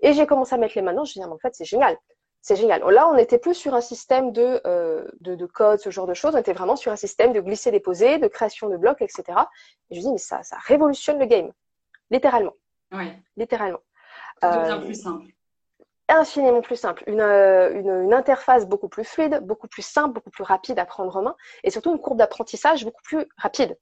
Et 0.00 0.12
j'ai 0.12 0.26
commencé 0.26 0.54
à 0.54 0.58
mettre 0.58 0.74
les 0.76 0.82
mains 0.82 0.92
dedans. 0.92 1.04
Je 1.04 1.10
me 1.10 1.12
suis 1.12 1.20
dit, 1.20 1.26
en 1.26 1.38
fait, 1.38 1.54
c'est 1.54 1.64
génial. 1.64 1.96
C'est 2.40 2.56
génial. 2.56 2.82
Là, 2.82 3.08
on 3.08 3.14
n'était 3.14 3.38
plus 3.38 3.54
sur 3.54 3.74
un 3.74 3.80
système 3.80 4.32
de, 4.32 4.60
euh, 4.66 5.06
de, 5.20 5.36
de, 5.36 5.46
code, 5.46 5.78
ce 5.78 5.90
genre 5.90 6.08
de 6.08 6.14
choses. 6.14 6.34
On 6.34 6.38
était 6.38 6.52
vraiment 6.52 6.74
sur 6.74 6.90
un 6.90 6.96
système 6.96 7.32
de 7.32 7.40
glisser-déposer, 7.40 8.18
de 8.18 8.26
création 8.26 8.68
de 8.68 8.76
blocs, 8.76 9.00
etc. 9.00 9.22
Et 9.90 9.94
je 9.94 10.00
me 10.00 10.04
dis, 10.06 10.12
mais 10.12 10.18
ça, 10.18 10.42
ça 10.42 10.56
révolutionne 10.66 11.20
le 11.20 11.26
game. 11.26 11.52
Littéralement. 12.10 12.54
Oui. 12.90 13.12
Littéralement. 13.36 13.78
Devient 14.42 14.72
euh, 14.72 14.84
plus 14.84 15.00
simple. 15.02 15.26
Infiniment 16.08 16.62
plus 16.62 16.76
simple. 16.76 17.04
Une, 17.06 17.20
euh, 17.20 17.72
une, 17.72 18.04
une, 18.06 18.12
interface 18.12 18.66
beaucoup 18.66 18.88
plus 18.88 19.04
fluide, 19.04 19.38
beaucoup 19.44 19.68
plus 19.68 19.82
simple, 19.82 20.12
beaucoup 20.12 20.30
plus 20.30 20.42
rapide 20.42 20.80
à 20.80 20.84
prendre 20.84 21.16
en 21.16 21.22
main. 21.22 21.36
Et 21.62 21.70
surtout, 21.70 21.92
une 21.92 22.00
courbe 22.00 22.18
d'apprentissage 22.18 22.84
beaucoup 22.84 23.02
plus 23.04 23.24
rapide. 23.36 23.78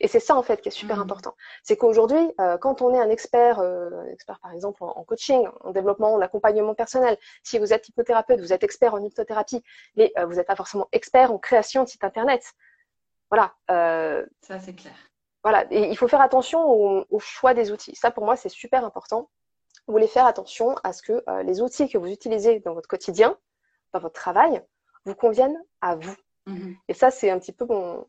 Et 0.00 0.08
c'est 0.08 0.20
ça 0.20 0.34
en 0.36 0.42
fait 0.42 0.60
qui 0.60 0.68
est 0.68 0.72
super 0.72 0.96
mmh. 0.96 1.02
important. 1.02 1.36
C'est 1.62 1.76
qu'aujourd'hui, 1.76 2.32
euh, 2.40 2.58
quand 2.58 2.82
on 2.82 2.94
est 2.94 2.98
un 2.98 3.10
expert, 3.10 3.60
euh, 3.60 3.90
un 3.90 4.06
expert 4.06 4.40
par 4.40 4.52
exemple 4.52 4.82
en, 4.82 5.04
coaching, 5.04 5.46
en 5.60 5.70
développement, 5.70 6.14
en 6.14 6.20
accompagnement 6.20 6.74
personnel, 6.74 7.16
si 7.42 7.58
vous 7.58 7.72
êtes 7.72 7.88
hypnothérapeute, 7.88 8.40
vous 8.40 8.52
êtes 8.52 8.64
expert 8.64 8.94
en 8.94 9.02
hypnothérapie, 9.02 9.62
mais 9.96 10.12
euh, 10.18 10.26
vous 10.26 10.34
n'êtes 10.34 10.46
pas 10.46 10.56
forcément 10.56 10.88
expert 10.92 11.32
en 11.32 11.38
création 11.38 11.84
de 11.84 11.88
site 11.88 12.04
internet. 12.04 12.52
Voilà. 13.30 13.54
ça 13.68 14.60
c'est 14.60 14.74
clair. 14.74 14.94
voilà, 15.42 15.64
et 15.70 15.88
il 15.90 15.96
faut 15.96 16.06
faire 16.06 16.20
attention 16.20 16.60
au, 17.10 17.18
choix 17.18 17.54
des 17.54 17.72
outils. 17.72 17.96
Ça, 17.96 18.12
pour 18.12 18.24
moi, 18.24 18.36
c'est 18.36 18.48
super 18.48 18.84
important. 18.84 19.28
Vous 19.86 19.92
voulez 19.92 20.06
faire 20.06 20.26
attention 20.26 20.76
à 20.84 20.92
ce 20.92 21.02
que 21.02 21.24
les 21.42 21.60
outils 21.60 21.88
que 21.88 21.98
vous 21.98 22.06
utilisez 22.06 22.60
dans 22.60 22.74
votre 22.74 22.88
quotidien, 22.88 23.36
dans 23.92 23.98
votre 23.98 24.14
travail, 24.14 24.62
vous 25.04 25.16
conviennent 25.16 25.60
à 25.80 25.96
vous. 25.96 26.14
Mhm. 26.46 26.76
Et 26.88 26.94
ça, 26.94 27.10
c'est 27.10 27.30
un 27.30 27.38
petit 27.38 27.52
peu 27.52 27.64
mon, 27.66 28.06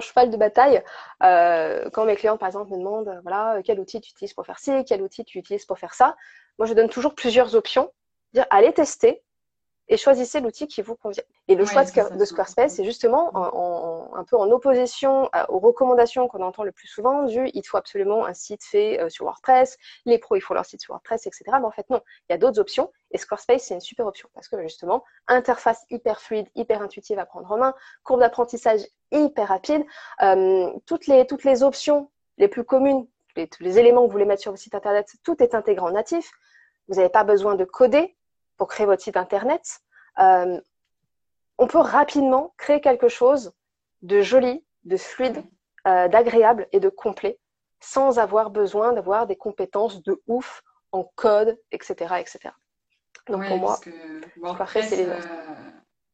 cheval 0.00 0.30
de 0.30 0.36
bataille. 0.36 0.82
Euh, 1.22 1.88
quand 1.90 2.04
mes 2.04 2.16
clients, 2.16 2.36
par 2.36 2.48
exemple, 2.48 2.70
me 2.72 2.78
demandent, 2.78 3.20
voilà, 3.22 3.60
quel 3.64 3.80
outil 3.80 4.00
tu 4.00 4.10
utilises 4.10 4.34
pour 4.34 4.44
faire 4.44 4.58
ci, 4.58 4.84
quel 4.84 5.02
outil 5.02 5.24
tu 5.24 5.38
utilises 5.38 5.64
pour 5.64 5.78
faire 5.78 5.94
ça, 5.94 6.16
moi, 6.58 6.66
je 6.66 6.74
donne 6.74 6.88
toujours 6.88 7.14
plusieurs 7.14 7.54
options. 7.54 7.90
Dire, 8.34 8.46
allez 8.50 8.72
tester, 8.72 9.22
et 9.90 9.96
choisissez 9.96 10.40
l'outil 10.40 10.68
qui 10.68 10.82
vous 10.82 10.94
convient. 10.94 11.24
Et 11.48 11.56
le 11.56 11.66
choix 11.66 11.84
de, 11.84 12.24
Squarespace, 12.24 12.74
c'est 12.74 12.84
justement 12.84 13.32
un 14.14 14.24
peu 14.24 14.36
en 14.36 14.48
opposition 14.50 15.28
aux 15.48 15.58
recommandations 15.58 16.28
qu'on 16.28 16.42
entend 16.42 16.62
le 16.62 16.70
plus 16.70 16.86
souvent 16.86 17.24
du 17.24 17.50
il 17.52 17.66
faut 17.66 17.76
absolument 17.76 18.24
un 18.24 18.32
site 18.32 18.64
fait 18.64 19.00
euh, 19.00 19.08
sur 19.08 19.24
WordPress, 19.24 19.76
les 20.06 20.18
pros 20.18 20.36
ils 20.36 20.40
font 20.40 20.54
leur 20.54 20.64
site 20.64 20.80
sur 20.80 20.92
WordPress, 20.92 21.26
etc. 21.26 21.44
Mais 21.58 21.66
en 21.66 21.72
fait 21.72 21.90
non, 21.90 22.00
il 22.28 22.32
y 22.32 22.34
a 22.34 22.38
d'autres 22.38 22.60
options 22.60 22.92
et 23.10 23.18
Squarespace 23.18 23.64
c'est 23.64 23.74
une 23.74 23.80
super 23.80 24.06
option 24.06 24.28
parce 24.32 24.48
que 24.48 24.62
justement 24.62 25.02
interface 25.26 25.84
hyper 25.90 26.20
fluide, 26.20 26.46
hyper 26.54 26.82
intuitive 26.82 27.18
à 27.18 27.26
prendre 27.26 27.50
en 27.50 27.58
main, 27.58 27.74
courbe 28.04 28.20
d'apprentissage 28.20 28.82
hyper 29.10 29.48
rapide, 29.48 29.84
euh, 30.22 30.70
toutes 30.86 31.08
les 31.08 31.26
toutes 31.26 31.42
les 31.42 31.64
options 31.64 32.10
les 32.38 32.46
plus 32.46 32.64
communes, 32.64 33.06
les, 33.34 33.48
tous 33.48 33.64
les 33.64 33.78
éléments 33.80 34.02
que 34.02 34.06
vous 34.06 34.12
voulez 34.12 34.24
mettre 34.24 34.42
sur 34.42 34.52
votre 34.52 34.62
site 34.62 34.76
internet, 34.76 35.08
tout 35.24 35.42
est 35.42 35.54
intégré 35.54 35.84
en 35.84 35.90
natif. 35.90 36.30
Vous 36.88 36.96
n'avez 36.96 37.08
pas 37.08 37.24
besoin 37.24 37.54
de 37.54 37.64
coder 37.64 38.16
pour 38.60 38.68
créer 38.68 38.84
votre 38.84 39.02
site 39.02 39.16
internet, 39.16 39.80
euh, 40.18 40.60
on 41.56 41.66
peut 41.66 41.78
rapidement 41.78 42.52
créer 42.58 42.82
quelque 42.82 43.08
chose 43.08 43.54
de 44.02 44.20
joli, 44.20 44.62
de 44.84 44.98
fluide, 44.98 45.42
euh, 45.88 46.08
d'agréable 46.08 46.68
et 46.70 46.78
de 46.78 46.90
complet, 46.90 47.38
sans 47.80 48.18
avoir 48.18 48.50
besoin 48.50 48.92
d'avoir 48.92 49.26
des 49.26 49.36
compétences 49.36 50.02
de 50.02 50.22
ouf 50.26 50.62
en 50.92 51.04
code, 51.14 51.58
etc. 51.72 52.16
etc. 52.18 52.50
Donc 53.28 53.46
pour 53.46 53.56
moi, 53.56 53.80
WordPress, 54.36 54.90
c'est 54.90 55.08
euh, 55.08 55.18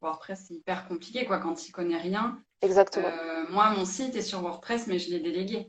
WordPress, 0.01 0.45
c'est 0.47 0.55
hyper 0.55 0.87
compliqué 0.87 1.27
quoi, 1.27 1.41
quand 1.41 1.67
il 1.67 1.73
connaît 1.73 1.99
rien. 1.99 2.41
Exactement. 2.63 3.11
moi, 3.51 3.71
mon 3.71 3.85
site 3.85 4.15
est 4.15 4.23
sur 4.23 4.41
WordPress, 4.41 4.87
mais 4.87 5.01
je 5.01 5.11
l'ai 5.11 5.19
délégué. 5.19 5.69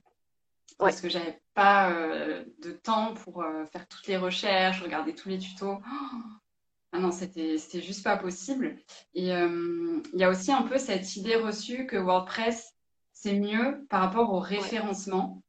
Parce 0.77 1.01
que 1.01 1.09
j'avais 1.09 1.41
pas 1.55 1.91
de 2.59 2.71
temps 2.71 3.15
pour 3.15 3.43
faire 3.71 3.87
toutes 3.87 4.05
les 4.05 4.17
recherches, 4.17 4.83
regarder 4.83 5.15
tous 5.15 5.27
les 5.27 5.39
tutos. 5.39 5.79
Oh, 5.81 6.17
ah 6.93 6.99
non, 6.99 7.11
c'était 7.11 7.57
juste 7.81 8.03
pas 8.03 8.17
possible. 8.17 8.77
Et 9.13 9.33
euh, 9.33 10.01
il 10.13 10.19
y 10.19 10.23
a 10.23 10.29
aussi 10.29 10.51
un 10.51 10.63
peu 10.63 10.77
cette 10.77 11.15
idée 11.17 11.35
reçue 11.35 11.85
que 11.85 11.97
WordPress, 11.97 12.73
c'est 13.13 13.37
mieux 13.37 13.85
par 13.89 14.01
rapport 14.01 14.31
au 14.31 14.39
référencement. 14.39 15.41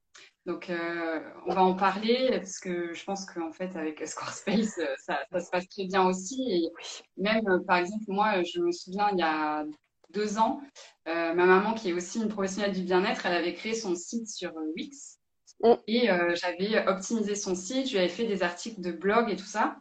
Donc, 0.47 0.71
euh, 0.71 1.21
on 1.47 1.55
va 1.55 1.63
en 1.63 1.75
parler 1.75 2.29
parce 2.33 2.59
que 2.59 2.93
je 2.95 3.05
pense 3.05 3.25
qu'en 3.27 3.53
fait, 3.53 3.77
avec 3.77 4.07
Squarespace, 4.07 4.79
euh, 4.79 4.95
ça, 4.99 5.19
se 5.31 5.51
passe 5.51 5.69
très 5.69 5.85
bien 5.85 6.07
aussi. 6.07 6.43
Et 6.51 6.71
même, 7.17 7.63
par 7.67 7.77
exemple, 7.77 8.05
moi, 8.09 8.43
je 8.43 8.61
me 8.61 8.73
souviens, 8.73 9.11
il 9.13 9.19
y 9.19 9.23
a 9.23 9.65
deux 10.11 10.39
ans, 10.39 10.61
ma 11.07 11.35
maman, 11.35 11.75
qui 11.75 11.91
est 11.91 11.93
aussi 11.93 12.19
une 12.19 12.29
professionnelle 12.29 12.73
du 12.73 12.83
bien-être, 12.83 13.27
elle 13.27 13.37
avait 13.37 13.55
créé 13.55 13.75
son 13.75 13.95
site 13.95 14.29
sur 14.29 14.53
Wix. 14.75 15.19
Mm. 15.63 15.75
Et 15.87 16.09
j'avais 16.35 16.89
optimisé 16.89 17.35
son 17.35 17.55
site, 17.55 17.87
je 17.87 17.93
lui 17.93 17.99
avais 17.99 18.09
fait 18.09 18.27
des 18.27 18.43
articles 18.43 18.81
de 18.81 18.91
blog 18.91 19.31
et 19.31 19.37
tout 19.37 19.45
ça. 19.45 19.77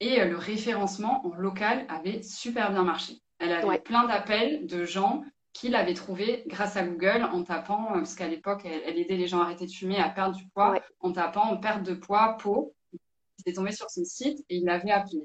Et 0.00 0.20
euh, 0.20 0.26
le 0.26 0.36
référencement 0.36 1.26
en 1.26 1.34
local 1.34 1.86
avait 1.88 2.22
super 2.22 2.70
bien 2.70 2.84
marché. 2.84 3.20
Elle 3.38 3.52
avait 3.52 3.80
plein 3.80 4.06
d'appels 4.06 4.66
de 4.66 4.84
gens 4.84 5.24
qui 5.52 5.68
l'avaient 5.68 5.94
trouvé 5.94 6.44
grâce 6.46 6.76
à 6.76 6.82
Google 6.82 7.26
en 7.32 7.42
tapant, 7.42 7.90
euh, 7.90 7.98
parce 7.98 8.14
qu'à 8.14 8.28
l'époque, 8.28 8.62
elle, 8.64 8.98
aidait 8.98 9.16
les 9.16 9.26
gens 9.26 9.40
à 9.40 9.44
arrêter 9.44 9.66
de 9.66 9.70
fumer, 9.70 9.98
à 9.98 10.10
perdre 10.10 10.36
du 10.36 10.46
poids, 10.48 10.78
en 11.00 11.12
tapant 11.12 11.56
perte 11.56 11.82
de 11.82 11.94
poids, 11.94 12.36
peau. 12.38 12.74
Il 12.92 12.98
était 13.40 13.54
tombé 13.54 13.72
sur 13.72 13.90
son 13.90 14.04
site 14.04 14.38
et 14.50 14.56
il 14.56 14.64
l'avait 14.64 14.90
appelé. 14.90 15.22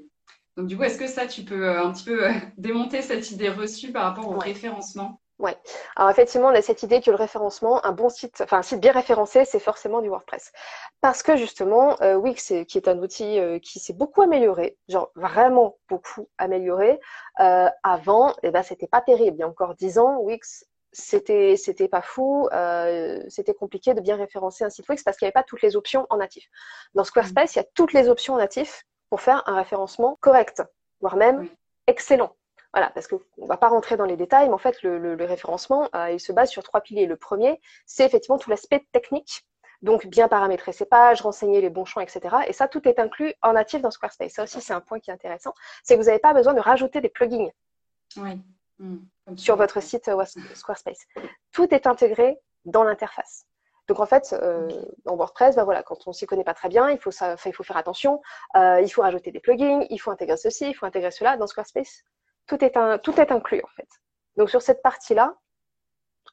Donc, 0.56 0.66
du 0.66 0.76
coup, 0.76 0.82
est-ce 0.84 0.98
que 0.98 1.06
ça, 1.06 1.26
tu 1.26 1.44
peux 1.44 1.68
euh, 1.68 1.84
un 1.84 1.92
petit 1.92 2.04
peu 2.04 2.28
démonter 2.58 3.02
cette 3.02 3.30
idée 3.30 3.48
reçue 3.48 3.92
par 3.92 4.04
rapport 4.04 4.28
au 4.28 4.38
référencement? 4.38 5.21
Ouais. 5.42 5.56
Alors 5.96 6.08
effectivement, 6.08 6.48
on 6.48 6.54
a 6.54 6.62
cette 6.62 6.84
idée 6.84 7.00
que 7.00 7.10
le 7.10 7.16
référencement, 7.16 7.84
un 7.84 7.90
bon 7.90 8.08
site, 8.08 8.40
enfin 8.42 8.58
un 8.58 8.62
site 8.62 8.78
bien 8.78 8.92
référencé, 8.92 9.44
c'est 9.44 9.58
forcément 9.58 10.00
du 10.00 10.08
WordPress. 10.08 10.52
Parce 11.00 11.24
que 11.24 11.36
justement, 11.36 12.00
euh, 12.00 12.14
Wix, 12.14 12.52
qui 12.68 12.78
est 12.78 12.86
un 12.86 12.96
outil 13.00 13.40
euh, 13.40 13.58
qui 13.58 13.80
s'est 13.80 13.92
beaucoup 13.92 14.22
amélioré, 14.22 14.78
genre 14.88 15.10
vraiment 15.16 15.78
beaucoup 15.88 16.28
amélioré. 16.38 17.00
Euh, 17.40 17.68
avant, 17.82 18.36
eh 18.44 18.52
ben 18.52 18.62
c'était 18.62 18.86
pas 18.86 19.00
terrible. 19.00 19.36
Il 19.38 19.40
y 19.40 19.42
a 19.42 19.48
encore 19.48 19.74
dix 19.74 19.98
ans, 19.98 20.20
Wix 20.20 20.64
c'était 20.92 21.56
c'était 21.56 21.88
pas 21.88 22.02
fou, 22.02 22.48
c'était 23.28 23.54
compliqué 23.54 23.94
de 23.94 24.00
bien 24.00 24.16
référencer 24.16 24.62
un 24.62 24.70
site 24.70 24.88
Wix 24.88 25.02
parce 25.02 25.16
qu'il 25.16 25.24
n'y 25.24 25.28
avait 25.30 25.32
pas 25.32 25.42
toutes 25.42 25.62
les 25.62 25.74
options 25.74 26.06
en 26.10 26.18
natif. 26.18 26.44
Dans 26.94 27.02
Squarespace, 27.02 27.56
il 27.56 27.58
y 27.58 27.62
a 27.62 27.66
toutes 27.74 27.94
les 27.94 28.08
options 28.08 28.34
en 28.34 28.38
natif 28.38 28.84
pour 29.10 29.22
faire 29.22 29.42
un 29.46 29.56
référencement 29.56 30.18
correct, 30.20 30.62
voire 31.00 31.16
même 31.16 31.48
excellent. 31.86 32.36
Voilà, 32.72 32.90
parce 32.90 33.06
qu'on 33.06 33.20
ne 33.38 33.46
va 33.46 33.58
pas 33.58 33.68
rentrer 33.68 33.96
dans 33.96 34.06
les 34.06 34.16
détails, 34.16 34.48
mais 34.48 34.54
en 34.54 34.58
fait, 34.58 34.82
le, 34.82 35.14
référencement, 35.24 35.90
euh, 35.94 36.10
il 36.10 36.20
se 36.20 36.32
base 36.32 36.48
sur 36.48 36.62
trois 36.62 36.80
piliers. 36.80 37.06
Le 37.06 37.16
premier, 37.16 37.60
c'est 37.84 38.04
effectivement 38.04 38.38
tout 38.38 38.48
l'aspect 38.48 38.86
technique. 38.92 39.46
Donc, 39.82 40.06
bien 40.06 40.28
paramétrer 40.28 40.72
ses 40.72 40.86
pages, 40.86 41.20
renseigner 41.20 41.60
les 41.60 41.68
bons 41.68 41.84
champs, 41.84 42.00
etc. 42.00 42.36
Et 42.46 42.52
ça, 42.52 42.68
tout 42.68 42.86
est 42.88 42.98
inclus 42.98 43.34
en 43.42 43.52
natif 43.54 43.82
dans 43.82 43.90
Squarespace. 43.90 44.32
Ça 44.32 44.44
aussi, 44.44 44.60
c'est 44.60 44.72
un 44.72 44.80
point 44.80 45.00
qui 45.00 45.10
est 45.10 45.12
intéressant. 45.12 45.54
C'est 45.82 45.96
que 45.96 46.00
vous 46.00 46.06
n'avez 46.06 46.20
pas 46.20 46.32
besoin 46.32 46.54
de 46.54 46.60
rajouter 46.60 47.00
des 47.00 47.08
plugins 47.08 47.50
mmh. 48.16 48.96
sur 49.36 49.56
votre 49.56 49.82
site 49.82 50.08
euh, 50.08 50.24
Squarespace. 50.54 51.00
Tout 51.50 51.74
est 51.74 51.86
intégré 51.86 52.38
dans 52.64 52.84
l'interface. 52.84 53.44
Donc 53.88 53.98
en 53.98 54.06
fait, 54.06 54.34
euh, 54.40 54.70
dans 55.04 55.16
WordPress, 55.16 55.56
ben 55.56 55.64
voilà, 55.64 55.82
quand 55.82 56.06
on 56.06 56.12
s'y 56.12 56.24
connaît 56.24 56.44
pas 56.44 56.54
très 56.54 56.68
bien, 56.68 56.88
il 56.88 56.98
faut, 56.98 57.10
ça, 57.10 57.34
il 57.44 57.52
faut 57.52 57.64
faire 57.64 57.76
attention. 57.76 58.22
il 58.54 58.88
faut 58.88 59.02
rajouter 59.02 59.32
des 59.32 59.40
plugins, 59.40 59.84
il 59.90 59.98
faut 59.98 60.12
intégrer 60.12 60.36
ceci, 60.36 60.70
il 60.70 60.74
faut 60.74 60.86
intégrer 60.86 61.10
cela. 61.10 61.36
Dans 61.36 61.48
Squarespace, 61.48 62.04
tout 62.46 62.64
est, 62.64 62.76
un, 62.76 62.98
tout 62.98 63.18
est 63.20 63.32
inclus 63.32 63.62
en 63.62 63.70
fait. 63.76 63.88
Donc 64.36 64.50
sur 64.50 64.62
cette 64.62 64.82
partie-là, 64.82 65.36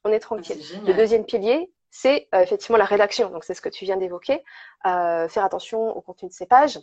on 0.04 0.12
est 0.12 0.20
tranquille. 0.20 0.62
le 0.86 0.94
deuxième 0.94 1.26
pilier, 1.26 1.72
c'est 1.92 2.28
euh, 2.34 2.42
effectivement 2.42 2.78
la 2.78 2.86
rédaction. 2.86 3.30
Donc 3.30 3.44
c'est 3.44 3.54
ce 3.54 3.62
que 3.62 3.70
tu 3.70 3.86
viens 3.86 3.98
d'évoquer. 3.98 4.44
Euh, 4.86 5.28
faire 5.28 5.44
attention 5.44 5.96
au 5.96 6.02
contenu 6.02 6.30
de 6.30 6.34
ces 6.34 6.46
pages 6.46 6.80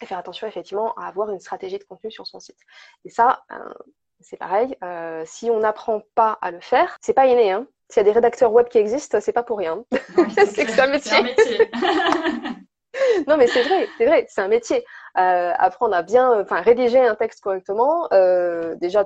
et 0.00 0.06
faire 0.06 0.18
attention 0.18 0.46
effectivement 0.46 0.94
à 0.94 1.06
avoir 1.06 1.30
une 1.30 1.40
stratégie 1.40 1.78
de 1.78 1.84
contenu 1.84 2.10
sur 2.10 2.26
son 2.26 2.40
site. 2.40 2.58
Et 3.04 3.10
ça, 3.10 3.44
ben, 3.48 3.74
c'est 4.20 4.36
pareil. 4.36 4.76
Euh, 4.82 5.22
si 5.26 5.50
on 5.50 5.60
n'apprend 5.60 6.02
pas 6.14 6.38
à 6.42 6.50
le 6.50 6.60
faire, 6.60 6.96
c'est 7.00 7.14
pas 7.14 7.26
inné. 7.26 7.52
Hein. 7.52 7.66
S'il 7.88 7.98
y 7.98 8.00
a 8.00 8.04
des 8.04 8.12
rédacteurs 8.12 8.52
web 8.52 8.68
qui 8.68 8.78
existent, 8.78 9.20
c'est 9.20 9.32
pas 9.32 9.42
pour 9.42 9.58
rien. 9.58 9.84
c'est 9.90 10.64
que 10.64 10.72
c'est 10.72 10.80
un 10.80 10.86
métier. 10.86 11.16
Un 11.16 11.22
métier. 11.22 11.70
non, 13.26 13.36
mais 13.36 13.46
c'est 13.46 13.62
vrai, 13.62 13.88
c'est 13.98 14.06
vrai, 14.06 14.26
c'est 14.28 14.40
un 14.40 14.48
métier. 14.48 14.84
Euh, 15.18 15.52
apprendre 15.58 15.94
à 15.94 16.02
bien, 16.02 16.40
enfin, 16.40 16.62
rédiger 16.62 17.00
un 17.00 17.14
texte 17.14 17.42
correctement, 17.42 18.08
euh, 18.14 18.74
déjà 18.76 19.04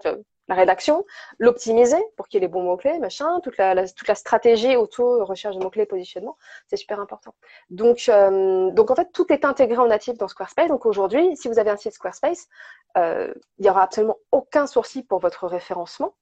la 0.48 0.54
rédaction, 0.54 1.04
l'optimiser 1.38 2.02
pour 2.16 2.28
qu'il 2.28 2.38
y 2.38 2.44
ait 2.44 2.46
les 2.46 2.52
bons 2.52 2.62
mots-clés, 2.62 2.98
machin, 2.98 3.40
toute 3.40 3.56
la, 3.56 3.88
toute 3.88 4.06
la 4.06 4.14
stratégie 4.14 4.76
autour 4.76 5.26
recherche 5.26 5.56
de 5.56 5.62
mots-clés, 5.62 5.86
positionnement, 5.86 6.36
c'est 6.68 6.76
super 6.76 7.00
important. 7.00 7.34
Donc, 7.70 8.08
euh, 8.08 8.70
donc 8.70 8.90
en 8.90 8.94
fait, 8.94 9.10
tout 9.12 9.32
est 9.32 9.44
intégré 9.44 9.78
en 9.78 9.88
natif 9.88 10.16
dans 10.16 10.28
Squarespace. 10.28 10.68
Donc 10.68 10.86
aujourd'hui, 10.86 11.36
si 11.36 11.48
vous 11.48 11.58
avez 11.58 11.70
un 11.70 11.76
site 11.76 11.94
Squarespace, 11.94 12.46
euh, 12.96 13.34
il 13.58 13.62
n'y 13.62 13.70
aura 13.70 13.82
absolument 13.82 14.18
aucun 14.30 14.66
sourcil 14.66 15.04
pour 15.04 15.18
votre 15.18 15.46
référencement. 15.48 16.14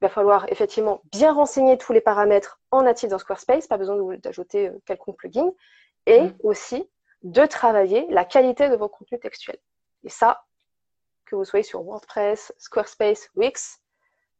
Il 0.00 0.04
va 0.06 0.08
falloir 0.08 0.46
effectivement 0.50 1.02
bien 1.10 1.32
renseigner 1.32 1.78
tous 1.78 1.92
les 1.92 2.00
paramètres 2.00 2.60
en 2.70 2.82
natif 2.82 3.08
dans 3.08 3.18
Squarespace, 3.18 3.66
pas 3.66 3.78
besoin 3.78 4.16
d'ajouter 4.18 4.68
euh, 4.68 4.78
quelconque 4.86 5.16
plugin, 5.16 5.50
et 6.06 6.22
mmh. 6.22 6.34
aussi 6.44 6.88
de 7.22 7.46
travailler 7.46 8.06
la 8.10 8.24
qualité 8.24 8.68
de 8.68 8.76
vos 8.76 8.88
contenus 8.88 9.20
textuels. 9.20 9.58
Et 10.04 10.08
ça, 10.08 10.44
que 11.26 11.36
vous 11.36 11.44
soyez 11.44 11.62
sur 11.62 11.82
WordPress, 11.82 12.52
Squarespace, 12.58 13.28
Wix, 13.36 13.80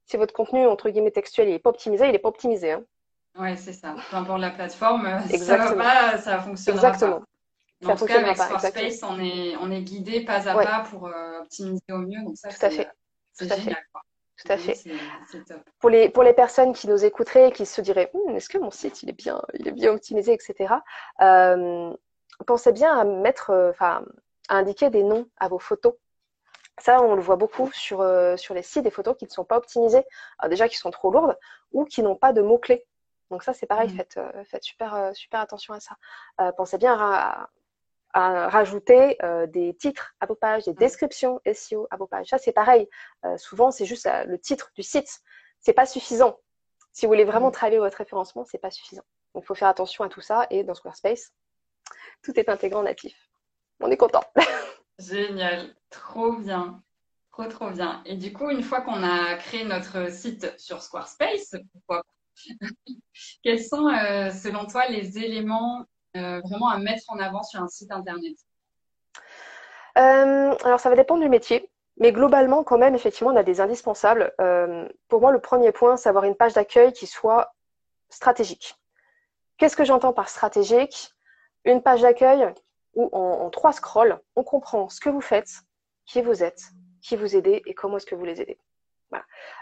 si 0.06 0.16
votre 0.16 0.34
contenu, 0.34 0.66
entre 0.66 0.90
guillemets, 0.90 1.10
textuel, 1.10 1.48
n'est 1.48 1.58
pas 1.58 1.70
optimisé, 1.70 2.06
il 2.06 2.12
n'est 2.12 2.18
pas 2.18 2.28
optimisé. 2.28 2.72
Hein. 2.72 2.84
Oui, 3.38 3.56
c'est 3.56 3.72
ça. 3.72 3.94
Peu 4.10 4.16
importe 4.16 4.40
la 4.40 4.50
plateforme, 4.50 5.06
Exactement. 5.30 5.68
ça 5.68 5.74
va 5.74 6.10
pas, 6.12 6.18
ça 6.18 6.38
fonctionnera 6.40 6.88
Exactement. 6.88 7.22
pas. 7.80 7.92
en 7.92 7.96
tout 7.96 8.04
cas, 8.04 8.20
avec 8.20 8.36
Squarespace, 8.36 9.02
on 9.04 9.20
est, 9.20 9.56
on 9.56 9.70
est 9.70 9.82
guidé 9.82 10.24
pas 10.24 10.48
à 10.48 10.54
pas 10.54 10.80
pour 10.90 11.06
euh, 11.06 11.40
optimiser 11.40 11.82
au 11.90 11.98
mieux. 11.98 12.22
Donc 12.24 12.36
ça, 12.36 12.48
tout 12.48 12.66
à 12.66 12.70
fait. 12.70 12.90
Tout 13.38 13.46
à 13.48 13.56
fait. 13.56 13.76
Tout 14.42 14.52
à 14.52 14.58
fait. 14.58 14.76
Pour 15.78 15.88
les, 15.88 16.10
pour 16.10 16.24
les 16.24 16.32
personnes 16.32 16.72
qui 16.72 16.88
nous 16.88 17.04
écouteraient 17.04 17.48
et 17.48 17.52
qui 17.52 17.64
se 17.64 17.80
diraient, 17.80 18.10
hum, 18.12 18.34
est-ce 18.34 18.48
que 18.48 18.58
mon 18.58 18.72
site 18.72 19.02
il 19.02 19.10
est 19.10 19.14
bien, 19.14 19.40
il 19.54 19.68
est 19.68 19.72
bien 19.72 19.92
optimisé, 19.92 20.32
etc 20.32 20.74
pensez 22.44 22.72
bien 22.72 22.96
à 22.96 23.04
mettre, 23.04 23.50
euh, 23.50 23.70
enfin, 23.70 24.04
à 24.48 24.56
indiquer 24.56 24.90
des 24.90 25.02
noms 25.02 25.28
à 25.38 25.48
vos 25.48 25.58
photos. 25.58 25.94
Ça, 26.78 27.02
on 27.02 27.14
le 27.14 27.22
voit 27.22 27.36
beaucoup 27.36 27.70
sur, 27.72 28.00
euh, 28.00 28.36
sur 28.36 28.54
les 28.54 28.62
sites 28.62 28.84
des 28.84 28.90
photos 28.90 29.16
qui 29.16 29.26
ne 29.26 29.30
sont 29.30 29.44
pas 29.44 29.58
optimisées, 29.58 30.04
déjà 30.48 30.68
qui 30.68 30.76
sont 30.76 30.90
trop 30.90 31.10
lourdes 31.10 31.38
ou 31.72 31.84
qui 31.84 32.02
n'ont 32.02 32.16
pas 32.16 32.32
de 32.32 32.40
mots-clés. 32.42 32.86
Donc 33.30 33.42
ça, 33.42 33.52
c'est 33.54 33.66
pareil, 33.66 33.88
mmh. 33.92 33.96
faites, 33.96 34.16
euh, 34.16 34.44
faites 34.44 34.64
super, 34.64 35.10
super 35.14 35.40
attention 35.40 35.74
à 35.74 35.80
ça. 35.80 35.96
pensez 36.56 36.78
bien 36.78 36.98
à, 36.98 37.48
rajouter 38.14 39.16
des 39.48 39.74
titres 39.74 40.14
à 40.20 40.26
vos 40.26 40.34
pages, 40.34 40.64
des 40.64 40.72
mmh. 40.72 40.76
descriptions 40.76 41.40
SEO 41.50 41.86
à 41.90 41.96
vos 41.96 42.06
pages. 42.06 42.28
Ça, 42.28 42.38
c'est 42.38 42.52
pareil. 42.52 42.88
souvent, 43.36 43.70
c'est 43.70 43.86
juste 43.86 44.08
le 44.26 44.38
titre 44.38 44.70
du 44.74 44.82
site. 44.82 45.20
C'est 45.60 45.72
pas 45.72 45.86
suffisant. 45.86 46.38
Si 46.92 47.06
vous 47.06 47.12
voulez 47.12 47.24
vraiment 47.24 47.48
mmh. 47.48 47.52
travailler 47.52 47.78
votre 47.78 47.96
référencement, 47.96 48.44
c'est 48.44 48.58
pas 48.58 48.70
suffisant. 48.70 49.04
Donc, 49.34 49.44
il 49.44 49.46
faut 49.46 49.54
faire 49.54 49.68
attention 49.68 50.04
à 50.04 50.08
tout 50.08 50.20
ça. 50.20 50.46
Et 50.50 50.62
dans 50.62 50.74
Squarespace, 50.74 51.32
tout 52.22 52.38
est 52.38 52.48
intégré 52.48 52.78
en 52.78 52.84
natif. 52.84 53.14
On 53.80 53.90
est 53.90 53.96
content. 53.96 54.24
Génial, 54.98 55.74
trop 55.90 56.32
bien. 56.32 56.82
Trop, 57.32 57.46
trop 57.46 57.70
bien. 57.70 58.02
Et 58.04 58.16
du 58.16 58.32
coup, 58.32 58.50
une 58.50 58.62
fois 58.62 58.82
qu'on 58.82 59.02
a 59.02 59.34
créé 59.36 59.64
notre 59.64 60.10
site 60.10 60.52
sur 60.58 60.82
Squarespace, 60.82 61.54
quels 63.42 63.62
sont, 63.62 63.88
euh, 63.88 64.30
selon 64.30 64.66
toi, 64.66 64.86
les 64.88 65.18
éléments 65.18 65.86
euh, 66.16 66.40
vraiment 66.40 66.68
à 66.68 66.78
mettre 66.78 67.04
en 67.08 67.18
avant 67.18 67.42
sur 67.42 67.62
un 67.62 67.68
site 67.68 67.90
internet? 67.90 68.34
Euh, 69.96 70.54
Alors, 70.64 70.78
ça 70.78 70.90
va 70.90 70.96
dépendre 70.96 71.22
du 71.22 71.28
métier. 71.28 71.70
Mais 71.98 72.12
globalement, 72.12 72.64
quand 72.64 72.78
même, 72.78 72.94
effectivement, 72.94 73.32
on 73.32 73.36
a 73.36 73.42
des 73.42 73.60
indispensables. 73.60 74.32
pour 75.08 75.20
moi, 75.20 75.30
le 75.32 75.40
premier 75.40 75.72
point, 75.72 75.96
c'est 75.96 76.08
avoir 76.08 76.24
une 76.24 76.36
page 76.36 76.54
d'accueil 76.54 76.92
qui 76.92 77.06
soit 77.06 77.54
stratégique. 78.08 78.76
Qu'est-ce 79.58 79.76
que 79.76 79.84
j'entends 79.84 80.12
par 80.12 80.28
stratégique? 80.28 81.11
Une 81.64 81.82
page 81.82 82.02
d'accueil 82.02 82.52
où 82.94 83.08
en, 83.12 83.48
trois 83.50 83.72
scrolls, 83.72 84.18
on 84.36 84.44
comprend 84.44 84.88
ce 84.88 85.00
que 85.00 85.08
vous 85.08 85.20
faites, 85.20 85.50
qui 86.04 86.20
vous 86.20 86.42
êtes, 86.42 86.62
qui 87.00 87.16
vous 87.16 87.36
aidez 87.36 87.62
et 87.66 87.74
comment 87.74 87.96
est-ce 87.96 88.06
que 88.06 88.14
vous 88.14 88.24
les 88.24 88.40
aidez. 88.40 88.58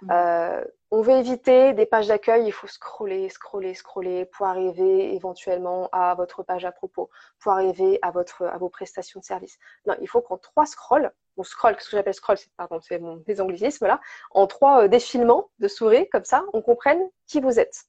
Mmh. 0.03 0.11
Euh, 0.13 0.65
on 0.91 1.03
veut 1.03 1.15
éviter 1.15 1.73
des 1.73 1.87
pages 1.87 2.09
d'accueil, 2.09 2.47
il 2.47 2.53
faut 2.53 2.67
scroller, 2.67 3.29
scroller, 3.29 3.75
scroller 3.75 4.25
pour 4.25 4.47
arriver 4.47 5.15
éventuellement 5.15 5.89
à 5.93 6.15
votre 6.15 6.43
page 6.43 6.65
à 6.65 6.73
propos, 6.73 7.11
pour 7.39 7.53
arriver 7.53 7.99
à, 8.03 8.11
votre, 8.11 8.45
à 8.45 8.59
vos 8.59 8.69
prestations 8.69 9.21
de 9.21 9.25
service. 9.25 9.59
Non, 9.87 9.95
il 10.01 10.09
faut 10.09 10.21
qu'en 10.21 10.39
trois 10.39 10.67
scrolls, 10.67 11.13
on 11.37 11.43
scroll, 11.43 11.77
ce 11.79 11.91
que 11.91 11.97
j'appelle 11.97 12.15
scroll, 12.15 12.39
c'est 12.39 12.53
pardon, 12.57 12.81
c'est 12.81 12.99
mon 12.99 13.17
des 13.17 13.41
anglicismes 13.41 13.87
là, 13.87 14.01
en 14.31 14.47
trois 14.47 14.85
euh, 14.85 14.89
défilements 14.89 15.51
de 15.59 15.69
souris 15.69 16.09
comme 16.11 16.25
ça, 16.25 16.45
on 16.53 16.63
comprenne 16.63 17.01
qui 17.27 17.41
vous 17.41 17.59
êtes. 17.59 17.85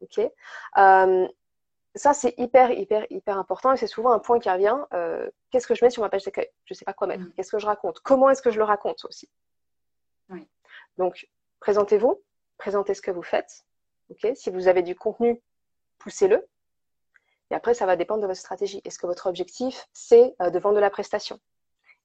Ok? 0.00 0.18
Euh, 0.18 1.28
ça, 1.94 2.14
c'est 2.14 2.34
hyper, 2.38 2.70
hyper, 2.70 3.06
hyper 3.10 3.38
important 3.38 3.72
et 3.72 3.76
c'est 3.76 3.86
souvent 3.86 4.12
un 4.12 4.18
point 4.18 4.38
qui 4.38 4.50
revient. 4.50 4.78
Euh, 4.94 5.28
qu'est-ce 5.50 5.66
que 5.66 5.74
je 5.74 5.84
mets 5.84 5.90
sur 5.90 6.02
ma 6.02 6.08
page 6.08 6.24
d'accueil? 6.24 6.48
Je 6.64 6.72
ne 6.72 6.76
sais 6.76 6.84
pas 6.84 6.94
quoi 6.94 7.06
mettre. 7.06 7.24
Mm. 7.24 7.32
Qu'est-ce 7.34 7.50
que 7.50 7.58
je 7.58 7.66
raconte? 7.66 8.00
Comment 8.00 8.30
est-ce 8.30 8.42
que 8.42 8.50
je 8.50 8.58
le 8.58 8.64
raconte 8.64 9.04
aussi? 9.04 9.28
Donc, 10.98 11.26
présentez-vous, 11.60 12.22
présentez 12.58 12.94
ce 12.94 13.02
que 13.02 13.10
vous 13.10 13.22
faites. 13.22 13.64
Ok? 14.10 14.26
Si 14.34 14.50
vous 14.50 14.68
avez 14.68 14.82
du 14.82 14.94
contenu, 14.94 15.40
poussez-le. 15.98 16.46
Et 17.50 17.54
après, 17.54 17.74
ça 17.74 17.86
va 17.86 17.96
dépendre 17.96 18.22
de 18.22 18.26
votre 18.26 18.38
stratégie. 18.38 18.80
Est-ce 18.84 18.98
que 18.98 19.06
votre 19.06 19.26
objectif, 19.26 19.86
c'est 19.92 20.34
euh, 20.40 20.50
de 20.50 20.58
vendre 20.58 20.76
de 20.76 20.80
la 20.80 20.90
prestation? 20.90 21.38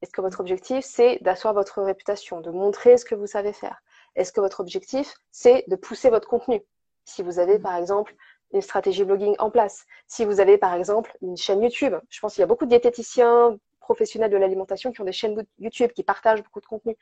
Est-ce 0.02 0.12
que 0.12 0.22
votre 0.22 0.40
objectif, 0.40 0.86
c'est 0.86 1.20
d'asseoir 1.22 1.54
votre 1.54 1.82
réputation, 1.82 2.42
de 2.42 2.52
montrer 2.52 2.98
ce 2.98 3.06
que 3.06 3.16
vous 3.16 3.28
savez 3.28 3.54
faire? 3.54 3.82
Est-ce 4.16 4.32
que 4.32 4.42
votre 4.42 4.60
objectif, 4.60 5.16
c'est 5.32 5.66
de 5.68 5.76
pousser 5.76 6.10
votre 6.10 6.28
contenu? 6.28 6.62
Si 7.06 7.24
vous 7.24 7.40
avez, 7.40 7.58
mm. 7.58 7.62
par 7.62 7.76
exemple, 7.76 8.16
une 8.54 8.62
stratégie 8.62 9.04
blogging 9.04 9.36
en 9.40 9.50
place. 9.50 9.86
Si 10.08 10.26
vous 10.26 10.40
avez 10.40 10.58
par 10.58 10.74
exemple 10.74 11.16
une 11.22 11.38
chaîne 11.38 11.62
YouTube, 11.62 11.96
je 12.10 12.20
pense 12.20 12.34
qu'il 12.34 12.42
y 12.42 12.44
a 12.44 12.48
beaucoup 12.48 12.66
de 12.66 12.70
diététiciens 12.70 13.58
professionnels 13.80 14.32
de 14.32 14.38
l'alimentation 14.38 14.92
qui 14.92 15.02
ont 15.02 15.06
des 15.06 15.12
chaînes 15.12 15.46
YouTube, 15.60 15.92
qui 15.92 16.04
partagent 16.04 16.44
beaucoup 16.44 16.62
de 16.62 16.66
contenu. 16.66 16.98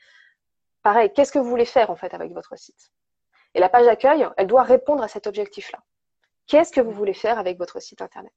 Pareil, 0.84 1.12
qu'est-ce 1.14 1.32
que 1.32 1.40
vous 1.40 1.50
voulez 1.50 1.66
faire 1.66 1.90
en 1.90 1.96
fait 1.96 2.14
avec 2.14 2.32
votre 2.32 2.58
site? 2.58 2.92
Et 3.54 3.60
la 3.60 3.70
page 3.70 3.86
d'accueil, 3.86 4.28
elle 4.38 4.48
doit 4.48 4.64
répondre 4.64 5.04
à 5.04 5.08
cet 5.08 5.28
objectif-là. 5.28 5.80
Qu'est-ce 6.48 6.72
que 6.72 6.82
vous 6.82 6.92
voulez 6.92 7.14
faire 7.14 7.40
avec 7.40 7.58
votre 7.58 7.80
site 7.82 8.02
internet? 8.02 8.34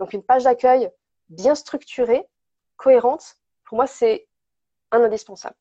Donc 0.00 0.12
une 0.12 0.22
page 0.22 0.44
d'accueil 0.44 0.90
bien 1.28 1.54
structurée, 1.54 2.26
cohérente, 2.76 3.36
pour 3.64 3.76
moi 3.76 3.86
c'est 3.86 4.26
un 4.90 5.02
indispensable 5.02 5.56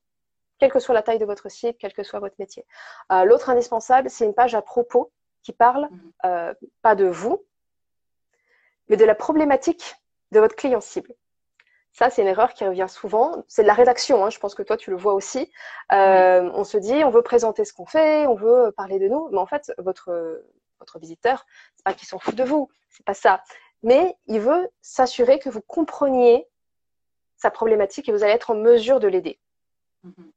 quelle 0.59 0.71
que 0.71 0.79
soit 0.79 0.93
la 0.93 1.03
taille 1.03 1.19
de 1.19 1.25
votre 1.25 1.49
site, 1.49 1.77
quel 1.79 1.93
que 1.93 2.03
soit 2.03 2.19
votre 2.19 2.35
métier. 2.39 2.65
Euh, 3.11 3.23
l'autre 3.23 3.49
indispensable, 3.49 4.09
c'est 4.09 4.25
une 4.25 4.33
page 4.33 4.55
à 4.55 4.61
propos 4.61 5.11
qui 5.47 5.53
parle 5.53 5.87
mhm. 5.89 6.11
euh, 6.25 6.53
pas 6.81 6.93
de 6.95 7.05
vous, 7.05 7.41
mais 8.89 8.97
de 8.97 9.05
la 9.05 9.15
problématique 9.15 9.95
de 10.31 10.41
votre 10.41 10.57
client 10.57 10.81
cible. 10.81 11.13
Ça, 11.93 12.09
c'est 12.09 12.21
une 12.21 12.27
erreur 12.27 12.53
qui 12.53 12.65
revient 12.65 12.87
souvent. 12.89 13.45
C'est 13.47 13.61
de 13.61 13.67
la 13.67 13.73
rédaction. 13.73 14.25
Hein. 14.25 14.29
Je 14.29 14.39
pense 14.39 14.55
que 14.55 14.61
toi, 14.61 14.75
tu 14.75 14.89
le 14.91 14.97
vois 14.97 15.13
aussi. 15.13 15.49
Euh, 15.93 16.51
on 16.53 16.65
se 16.65 16.77
dit, 16.77 17.01
on 17.05 17.09
veut 17.11 17.21
présenter 17.21 17.63
ce 17.63 17.71
qu'on 17.71 17.85
fait, 17.85 18.27
on 18.27 18.35
veut 18.35 18.73
parler 18.75 18.99
de 18.99 19.07
nous, 19.07 19.29
mais 19.31 19.37
en 19.37 19.45
fait, 19.45 19.71
votre 19.77 20.43
votre 20.79 20.99
visiteur, 20.99 21.45
c'est 21.75 21.83
pas 21.83 21.93
qu'il 21.93 22.07
s'en 22.07 22.19
fout 22.19 22.35
de 22.35 22.43
vous, 22.43 22.69
c'est 22.89 23.05
pas 23.05 23.15
ça. 23.15 23.41
Mais 23.83 24.15
il 24.27 24.41
veut 24.41 24.69
s'assurer 24.81 25.39
que 25.39 25.49
vous 25.49 25.61
compreniez 25.61 26.45
sa 27.37 27.49
problématique 27.49 28.09
et 28.09 28.11
vous 28.11 28.21
allez 28.21 28.33
être 28.33 28.51
en 28.51 28.55
mesure 28.55 28.99
de 28.99 29.07
l'aider. 29.07 29.39
Mhm. 30.03 30.31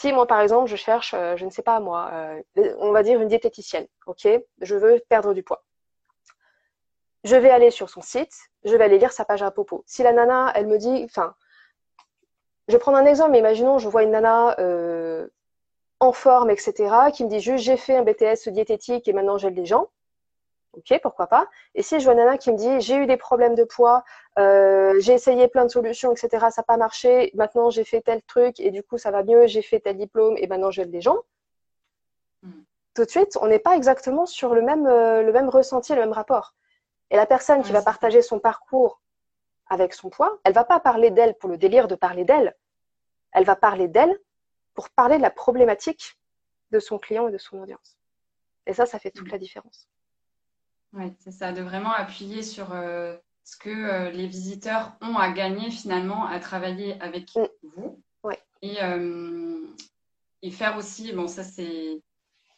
Si 0.00 0.14
moi, 0.14 0.26
par 0.26 0.40
exemple, 0.40 0.70
je 0.70 0.76
cherche, 0.76 1.12
euh, 1.12 1.36
je 1.36 1.44
ne 1.44 1.50
sais 1.50 1.60
pas 1.60 1.78
moi, 1.78 2.08
euh, 2.14 2.42
on 2.78 2.90
va 2.90 3.02
dire 3.02 3.20
une 3.20 3.28
diététicienne, 3.28 3.86
ok 4.06 4.26
Je 4.62 4.74
veux 4.74 5.02
perdre 5.10 5.34
du 5.34 5.42
poids. 5.42 5.62
Je 7.22 7.36
vais 7.36 7.50
aller 7.50 7.70
sur 7.70 7.90
son 7.90 8.00
site, 8.00 8.32
je 8.64 8.74
vais 8.74 8.84
aller 8.84 8.96
lire 8.96 9.12
sa 9.12 9.26
page 9.26 9.42
à 9.42 9.50
propos. 9.50 9.84
Si 9.86 10.02
la 10.02 10.14
nana, 10.14 10.52
elle 10.54 10.68
me 10.68 10.78
dit, 10.78 11.02
enfin, 11.04 11.34
je 12.66 12.72
vais 12.72 12.78
prendre 12.78 12.96
un 12.96 13.04
exemple, 13.04 13.32
mais 13.32 13.40
imaginons, 13.40 13.78
je 13.78 13.90
vois 13.90 14.02
une 14.02 14.12
nana 14.12 14.58
euh, 14.58 15.28
en 15.98 16.12
forme, 16.12 16.48
etc., 16.48 16.72
qui 17.12 17.22
me 17.24 17.28
dit 17.28 17.40
juste, 17.40 17.64
j'ai 17.64 17.76
fait 17.76 17.96
un 17.96 18.02
BTS 18.02 18.48
diététique 18.48 19.06
et 19.06 19.12
maintenant 19.12 19.36
j'aide 19.36 19.54
les 19.54 19.66
gens. 19.66 19.90
Ok, 20.72 21.00
pourquoi 21.02 21.26
pas. 21.26 21.48
Et 21.74 21.82
si 21.82 21.98
je 21.98 22.04
vois 22.04 22.14
Nana 22.14 22.38
qui 22.38 22.52
me 22.52 22.56
dit 22.56 22.80
j'ai 22.80 22.94
eu 22.96 23.06
des 23.06 23.16
problèmes 23.16 23.56
de 23.56 23.64
poids, 23.64 24.04
euh, 24.38 24.94
j'ai 25.00 25.14
essayé 25.14 25.48
plein 25.48 25.64
de 25.64 25.70
solutions, 25.70 26.12
etc. 26.12 26.28
Ça 26.50 26.60
n'a 26.60 26.62
pas 26.62 26.76
marché. 26.76 27.32
Maintenant 27.34 27.70
j'ai 27.70 27.84
fait 27.84 28.02
tel 28.02 28.22
truc 28.22 28.60
et 28.60 28.70
du 28.70 28.82
coup 28.84 28.96
ça 28.96 29.10
va 29.10 29.24
mieux. 29.24 29.46
J'ai 29.48 29.62
fait 29.62 29.80
tel 29.80 29.96
diplôme 29.96 30.36
et 30.36 30.46
maintenant 30.46 30.70
j'aide 30.70 30.90
des 30.90 31.00
gens. 31.00 31.18
Hmm. 32.42 32.62
Tout 32.94 33.04
de 33.04 33.10
suite, 33.10 33.36
on 33.40 33.48
n'est 33.48 33.58
pas 33.58 33.76
exactement 33.76 34.26
sur 34.26 34.54
le 34.54 34.62
même, 34.62 34.86
euh, 34.86 35.22
le 35.22 35.32
même 35.32 35.48
ressenti, 35.48 35.92
le 35.94 36.00
même 36.00 36.12
rapport. 36.12 36.54
Et 37.10 37.16
la 37.16 37.26
personne 37.26 37.62
qui 37.62 37.72
va 37.72 37.82
partager 37.82 38.22
son 38.22 38.38
parcours 38.38 39.00
avec 39.68 39.92
son 39.94 40.08
poids, 40.08 40.38
elle 40.44 40.52
va 40.52 40.64
pas 40.64 40.78
parler 40.78 41.10
d'elle 41.10 41.34
pour 41.34 41.48
le 41.48 41.58
délire 41.58 41.88
de 41.88 41.96
parler 41.96 42.24
d'elle. 42.24 42.56
Elle 43.32 43.44
va 43.44 43.56
parler 43.56 43.88
d'elle 43.88 44.16
pour 44.74 44.90
parler 44.90 45.16
de 45.16 45.22
la 45.22 45.30
problématique 45.30 46.16
de 46.70 46.78
son 46.78 46.98
client 46.98 47.26
et 47.26 47.32
de 47.32 47.38
son 47.38 47.58
audience. 47.60 47.98
Et 48.66 48.74
ça, 48.74 48.86
ça 48.86 49.00
fait 49.00 49.10
toute 49.10 49.26
hmm. 49.26 49.32
la 49.32 49.38
différence. 49.38 49.88
Oui, 50.92 51.12
c'est 51.18 51.30
ça, 51.30 51.52
de 51.52 51.62
vraiment 51.62 51.92
appuyer 51.92 52.42
sur 52.42 52.72
euh, 52.72 53.16
ce 53.44 53.56
que 53.56 53.70
euh, 53.70 54.10
les 54.10 54.26
visiteurs 54.26 54.96
ont 55.00 55.16
à 55.16 55.30
gagner 55.30 55.70
finalement 55.70 56.26
à 56.26 56.40
travailler 56.40 57.00
avec 57.00 57.34
mm. 57.36 57.46
vous. 57.76 58.02
Et, 58.62 58.82
euh, 58.82 59.66
et 60.42 60.50
faire 60.50 60.76
aussi, 60.76 61.12
bon, 61.12 61.26
ça 61.26 61.44
c'est. 61.44 62.02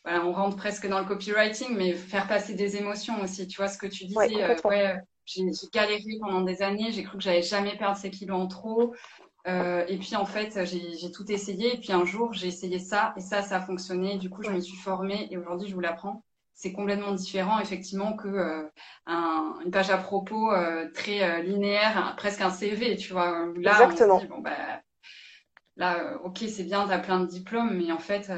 Voilà, 0.05 0.27
on 0.27 0.33
rentre 0.33 0.57
presque 0.57 0.89
dans 0.89 0.99
le 0.99 1.05
copywriting, 1.05 1.77
mais 1.77 1.93
faire 1.93 2.27
passer 2.27 2.55
des 2.55 2.77
émotions 2.77 3.23
aussi. 3.23 3.47
Tu 3.47 3.59
vois 3.59 3.69
ce 3.69 3.79
que 3.79 3.87
tu 3.87 4.07
disais, 4.07 4.19
ouais, 4.65 5.01
j'ai 5.25 5.45
galéré 5.73 6.19
pendant 6.21 6.41
des 6.41 6.61
années, 6.61 6.91
j'ai 6.91 7.05
cru 7.05 7.19
que 7.19 7.23
j'allais 7.23 7.43
jamais 7.43 7.77
perdre 7.77 7.97
ces 7.97 8.11
kilos 8.11 8.37
en 8.37 8.49
trop. 8.49 8.97
et 9.47 9.99
puis 10.01 10.17
en 10.17 10.27
fait, 10.27 10.65
j'ai 10.65 11.13
tout 11.13 11.31
essayé. 11.31 11.75
Et 11.75 11.79
puis 11.79 11.93
un 11.93 12.05
jour, 12.05 12.33
j'ai 12.33 12.49
essayé 12.49 12.81
ça 12.81 13.15
et 13.17 13.21
ça, 13.21 13.43
ça 13.43 13.59
a 13.59 13.61
fonctionné. 13.61 14.19
Du 14.19 14.29
coup, 14.29 14.43
je 14.43 14.51
me 14.51 14.59
suis 14.59 14.77
formée 14.79 15.29
et 15.31 15.37
aujourd'hui, 15.39 15.69
je 15.69 15.75
vous 15.75 15.81
l'apprends 15.81 16.25
c'est 16.63 16.73
complètement 16.73 17.11
différent 17.11 17.59
effectivement 17.59 18.15
que 18.15 18.29
euh, 18.29 18.71
une 19.09 19.73
page 19.73 19.91
à 19.91 19.99
propos 19.99 20.53
euh, 20.53 20.89
très 20.95 21.21
euh, 21.21 21.43
linéaire, 21.43 22.15
presque 22.17 22.41
un 22.41 22.51
CV, 22.51 22.97
tu 22.97 23.13
vois. 23.13 23.47
Là, 23.57 23.83
Exactement. 23.83 24.23
bon, 24.29 24.39
bah, 24.39 24.53
là, 25.77 26.19
ok, 26.23 26.39
c'est 26.49 26.63
bien, 26.63 26.87
tu 26.87 26.93
as 26.93 27.01
plein 27.01 27.19
de 27.19 27.27
diplômes, 27.27 27.77
mais 27.77 27.91
en 27.91 27.99
fait, 27.99 28.31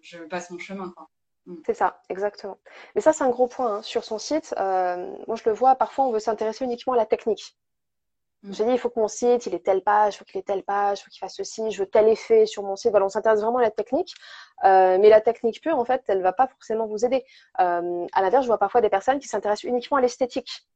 je 0.00 0.18
passe 0.30 0.50
mon 0.50 0.58
chemin. 0.58 0.94
Mm. 1.44 1.56
C'est 1.66 1.74
ça, 1.74 2.00
exactement. 2.08 2.58
Mais 2.94 3.02
ça, 3.02 3.12
c'est 3.12 3.24
un 3.24 3.28
gros 3.28 3.48
point. 3.48 3.76
Hein. 3.76 3.82
Sur 3.82 4.02
son 4.02 4.16
site, 4.16 4.54
moi, 4.56 5.36
je 5.36 5.42
le 5.44 5.52
vois, 5.52 5.74
parfois, 5.74 6.06
on 6.06 6.10
veut 6.10 6.20
s'intéresser 6.20 6.64
uniquement 6.64 6.94
à 6.94 6.96
la 6.96 7.06
technique. 7.06 7.54
Mm. 8.42 8.52
J'ai 8.52 8.64
dit, 8.64 8.72
il 8.72 8.78
faut 8.78 8.90
que 8.90 9.00
mon 9.00 9.08
site, 9.08 9.46
il 9.46 9.54
ait 9.54 9.58
telle 9.58 9.82
page, 9.82 10.14
il 10.14 10.18
faut 10.18 10.24
qu'il 10.24 10.38
ait 10.38 10.42
telle 10.42 10.62
page, 10.62 11.00
il 11.00 11.04
faut 11.04 11.10
qu'il 11.10 11.18
fasse 11.18 11.34
ceci, 11.34 11.70
je 11.70 11.80
veux 11.80 11.88
tel 11.88 12.08
effet 12.08 12.46
sur 12.46 12.62
mon 12.62 12.76
site. 12.76 12.90
Voilà, 12.90 13.06
on 13.06 13.08
s'intéresse 13.08 13.40
vraiment 13.40 13.58
à 13.58 13.62
la 13.62 13.70
technique. 13.70 14.14
Euh, 14.64 14.98
mais 14.98 15.08
la 15.08 15.20
technique 15.20 15.60
pure, 15.60 15.78
en 15.78 15.84
fait, 15.84 16.02
elle 16.08 16.22
va 16.22 16.32
pas 16.32 16.46
forcément 16.46 16.86
vous 16.86 17.04
aider. 17.04 17.24
Euh, 17.60 18.06
à 18.12 18.22
l'inverse, 18.22 18.44
je 18.44 18.48
vois 18.48 18.58
parfois 18.58 18.80
des 18.80 18.90
personnes 18.90 19.18
qui 19.18 19.28
s'intéressent 19.28 19.64
uniquement 19.64 19.96
à 19.96 20.00
l'esthétique. 20.00 20.66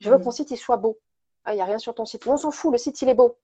Je 0.00 0.10
veux 0.10 0.16
que 0.16 0.22
mm. 0.22 0.26
mon 0.26 0.30
site, 0.30 0.50
il 0.50 0.56
soit 0.56 0.76
beau. 0.76 0.98
Il 1.46 1.52
ah, 1.52 1.54
n'y 1.54 1.60
a 1.62 1.64
rien 1.64 1.78
sur 1.78 1.94
ton 1.94 2.04
site. 2.04 2.26
on 2.26 2.36
s'en 2.36 2.50
fout, 2.50 2.72
le 2.72 2.78
site, 2.78 3.00
il 3.00 3.08
est 3.08 3.14
beau. 3.14 3.38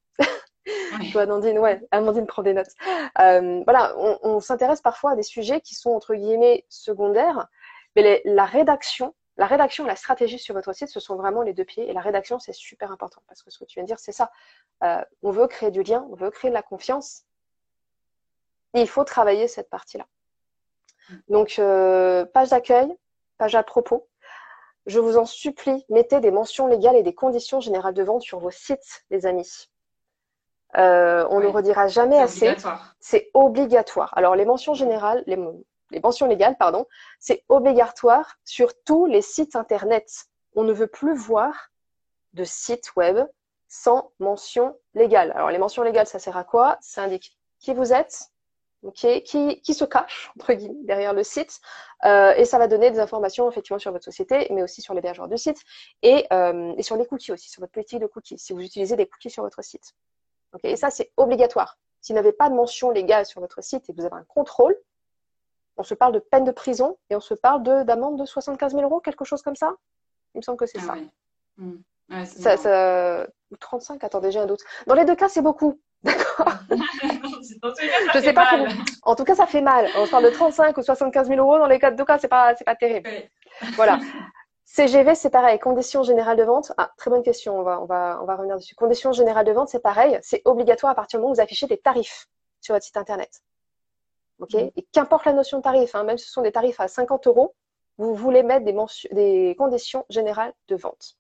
Oui. 0.99 1.13
Amandine, 1.17 1.59
ouais, 1.59 1.81
Amandine 1.91 2.27
prend 2.27 2.43
des 2.43 2.53
notes. 2.53 2.73
Euh, 3.19 3.63
voilà, 3.65 3.95
on, 3.97 4.19
on 4.23 4.41
s'intéresse 4.41 4.83
parfois 4.83 5.13
à 5.13 5.17
des 5.17 5.23
sujets 5.23 5.61
qui 5.63 5.75
sont, 5.75 5.91
entre 5.91 6.15
guillemets, 6.15 6.67
secondaires. 6.69 7.49
Mais 7.97 8.03
les, 8.03 8.23
la 8.27 8.45
rédaction, 8.45 9.15
la 9.37 9.47
rédaction 9.47 9.85
et 9.85 9.89
la 9.89 9.97
stratégie 9.97 10.39
sur 10.39 10.55
votre 10.55 10.73
site, 10.73 10.89
ce 10.89 11.01
sont 11.01 11.17
vraiment 11.17 11.43
les 11.43 11.55
deux 11.55 11.65
pieds. 11.65 11.89
Et 11.89 11.93
la 11.93 12.01
rédaction, 12.01 12.39
c'est 12.39 12.53
super 12.53 12.93
important 12.93 13.23
parce 13.27 13.43
que 13.43 13.51
ce 13.51 13.59
que 13.59 13.65
tu 13.65 13.75
viens 13.75 13.83
de 13.83 13.89
dire, 13.89 13.99
c'est 13.99 14.13
ça. 14.13 14.31
Euh, 14.85 15.03
on 15.23 15.31
veut 15.31 15.49
créer 15.49 15.71
du 15.71 15.83
lien, 15.83 16.07
on 16.11 16.15
veut 16.15 16.31
créer 16.31 16.51
de 16.51 16.55
la 16.55 16.63
confiance. 16.63 17.25
Et 18.75 18.81
il 18.81 18.89
faut 18.89 19.05
travailler 19.05 19.49
cette 19.49 19.71
partie-là. 19.71 20.07
Donc, 21.29 21.57
euh, 21.59 22.25
page 22.25 22.51
d'accueil, 22.51 22.95
page 23.39 23.55
à 23.55 23.63
propos. 23.63 24.09
Je 24.87 25.01
vous 25.01 25.17
en 25.17 25.25
supplie, 25.25 25.85
mettez 25.89 26.21
des 26.21 26.31
mentions 26.31 26.67
légales 26.67 26.97
et 26.97 27.03
des 27.03 27.15
conditions 27.15 27.61
générales 27.61 27.95
de 27.95 28.03
vente 28.03 28.23
sur 28.23 28.39
vos 28.39 28.51
sites, 28.51 29.05
les 29.11 29.27
amis. 29.27 29.69
Euh, 30.77 31.27
on 31.31 31.39
ne 31.39 31.45
le 31.45 31.49
redira 31.49 31.89
jamais 31.89 32.19
assez. 32.19 32.55
C'est 33.01 33.31
obligatoire. 33.33 34.13
Alors, 34.17 34.35
les 34.35 34.45
mentions 34.45 34.75
générales, 34.75 35.23
les, 35.27 35.39
les 35.91 36.01
mentions 36.01 36.27
légales, 36.27 36.57
pardon, 36.57 36.87
c'est 37.19 37.45
obligatoire 37.49 38.37
sur 38.45 38.73
tous 38.85 39.07
les 39.07 39.23
sites 39.23 39.57
internet. 39.57 40.27
On 40.55 40.63
ne 40.63 40.73
veut 40.73 40.87
plus 40.87 41.15
voir 41.15 41.71
de 42.33 42.45
sites 42.45 42.95
web 42.97 43.19
sans 43.69 44.13
mention 44.19 44.77
légale. 44.95 45.33
Alors 45.33 45.51
les 45.51 45.59
mentions 45.59 45.83
légales, 45.83 46.07
ça 46.07 46.19
sert 46.19 46.37
à 46.37 46.45
quoi? 46.45 46.79
Ça 46.81 47.03
indique 47.03 47.37
qui 47.59 47.75
vous 47.75 47.93
êtes, 47.93 48.31
qui, 48.93 49.75
se 49.75 49.85
cache 49.85 50.31
derrière 50.83 51.15
le 51.15 51.23
site, 51.23 51.61
euh, 52.05 52.35
et 52.35 52.45
ça 52.45 52.59
va 52.59 52.69
donner 52.69 52.91
des 52.91 53.01
informations 53.01 53.49
effectivement 53.51 53.79
sur 53.79 53.93
votre 53.93 54.05
société, 54.05 54.47
mais 54.51 54.63
aussi 54.63 54.83
sur 54.83 54.95
l'hébergeur 54.95 55.29
du 55.29 55.39
site 55.39 55.59
et, 56.03 56.27
euh, 56.33 56.75
et, 56.77 56.83
sur 56.83 56.97
les 56.97 57.07
cookies 57.07 57.33
aussi, 57.33 57.49
sur 57.49 57.61
votre 57.61 57.73
politique 57.73 58.01
de 58.01 58.07
cookies, 58.07 58.39
si 58.39 58.53
vous 58.53 58.61
utilisez 58.61 58.97
des 58.97 59.07
cookies 59.07 59.31
sur 59.31 59.43
votre 59.43 59.63
site. 59.63 59.95
et 60.63 60.77
ça, 60.77 60.91
c'est 60.91 61.13
obligatoire. 61.17 61.79
Si 62.01 62.13
vous 62.13 62.17
n'avez 62.17 62.33
pas 62.33 62.51
de 62.51 62.55
mention 62.55 62.91
légale 62.91 63.25
sur 63.25 63.41
votre 63.41 63.63
site 63.63 63.89
et 63.89 63.95
que 63.95 64.01
vous 64.01 64.07
avez 64.07 64.17
un 64.17 64.27
contrôle, 64.29 64.77
on 65.77 65.83
se 65.83 65.95
parle 65.95 66.13
de 66.13 66.19
peine 66.19 66.45
de 66.45 66.53
prison 66.53 66.97
et 67.11 67.17
on 67.17 67.21
se 67.21 67.35
parle 67.35 67.63
d'amende 67.85 68.19
de, 68.19 68.25
75 68.25 68.73
000 68.73 68.83
euros, 68.83 69.01
quelque 69.01 69.25
chose 69.25 69.43
comme 69.43 69.57
ça? 69.57 69.75
Il 70.35 70.39
me 70.39 70.43
semble 70.43 70.59
que 70.59 70.67
c'est 70.67 70.79
ah 70.81 70.87
ça. 70.87 70.95
Hmm. 71.57 72.25
ça, 72.25 72.57
ça. 72.57 73.27
35, 73.61 74.03
attendez, 74.03 74.33
j'ai 74.33 74.41
un 74.41 74.47
doute. 74.47 74.61
Dans 74.87 74.95
les 74.95 75.05
deux 75.05 75.15
cas, 75.15 75.29
c'est 75.29 75.43
beaucoup. 75.43 75.81
D'accord? 76.03 76.53
Je 78.15 78.21
sais 78.21 78.33
pas 78.33 78.67
En 79.03 79.15
tout 79.15 79.25
cas, 79.25 79.35
ça 79.35 79.47
fait 79.47 79.63
mal. 79.63 79.89
On 79.97 80.07
parle 80.07 80.25
de 80.25 80.31
35 80.31 80.77
ou 80.77 80.83
75 80.83 81.29
000 81.29 81.41
euros. 81.41 81.59
Dans 81.59 81.67
les 81.67 81.79
deux 81.79 82.05
cas, 82.05 82.19
c'est 82.19 82.29
pas, 82.29 82.55
pas 82.55 82.75
terrible. 82.75 83.09
Voilà. 83.77 84.01
CGV, 84.65 85.15
c'est 85.15 85.31
pareil. 85.31 85.59
Conditions 85.59 86.03
générales 86.03 86.37
de 86.37 86.43
vente. 86.43 86.73
Ah, 86.77 86.91
très 86.97 87.11
bonne 87.11 87.23
question. 87.23 87.59
On 87.59 87.63
va, 87.63 87.81
on 87.81 87.85
va, 87.85 88.19
on 88.21 88.25
va 88.25 88.37
revenir 88.37 88.57
dessus. 88.57 88.75
Conditions 88.75 89.13
générales 89.13 89.47
de 89.47 89.53
vente, 89.53 89.69
c'est 89.69 89.83
pareil. 89.83 90.19
C'est 90.23 90.43
obligatoire 90.45 90.93
à 90.93 90.95
partir 90.95 91.19
du 91.19 91.23
moment 91.23 91.33
où 91.33 91.37
vous 91.37 91.41
affichez 91.41 91.67
des 91.67 91.79
tarifs 91.79 92.27
sur 92.61 92.75
votre 92.75 92.85
site 92.85 92.97
internet. 92.97 93.41
Ok 94.41 94.55
mm. 94.55 94.71
Et 94.77 94.87
qu'importe 94.93 95.25
la 95.27 95.33
notion 95.33 95.59
de 95.59 95.63
tarif, 95.63 95.95
hein, 95.95 96.05
même 96.05 96.19
si 96.19 96.27
ce 96.27 96.33
sont 96.33 96.43
des 96.43 96.53
tarifs 96.53 96.81
à 96.81 96.89
50 96.89 97.27
euros, 97.27 97.55
vous 97.99 98.15
voulez 98.15 98.43
mettre 98.43 98.65
des, 98.65 98.75
des 99.13 99.55
conditions 99.57 100.05
générales 100.09 100.53
de 100.69 100.77
vente. 100.77 101.17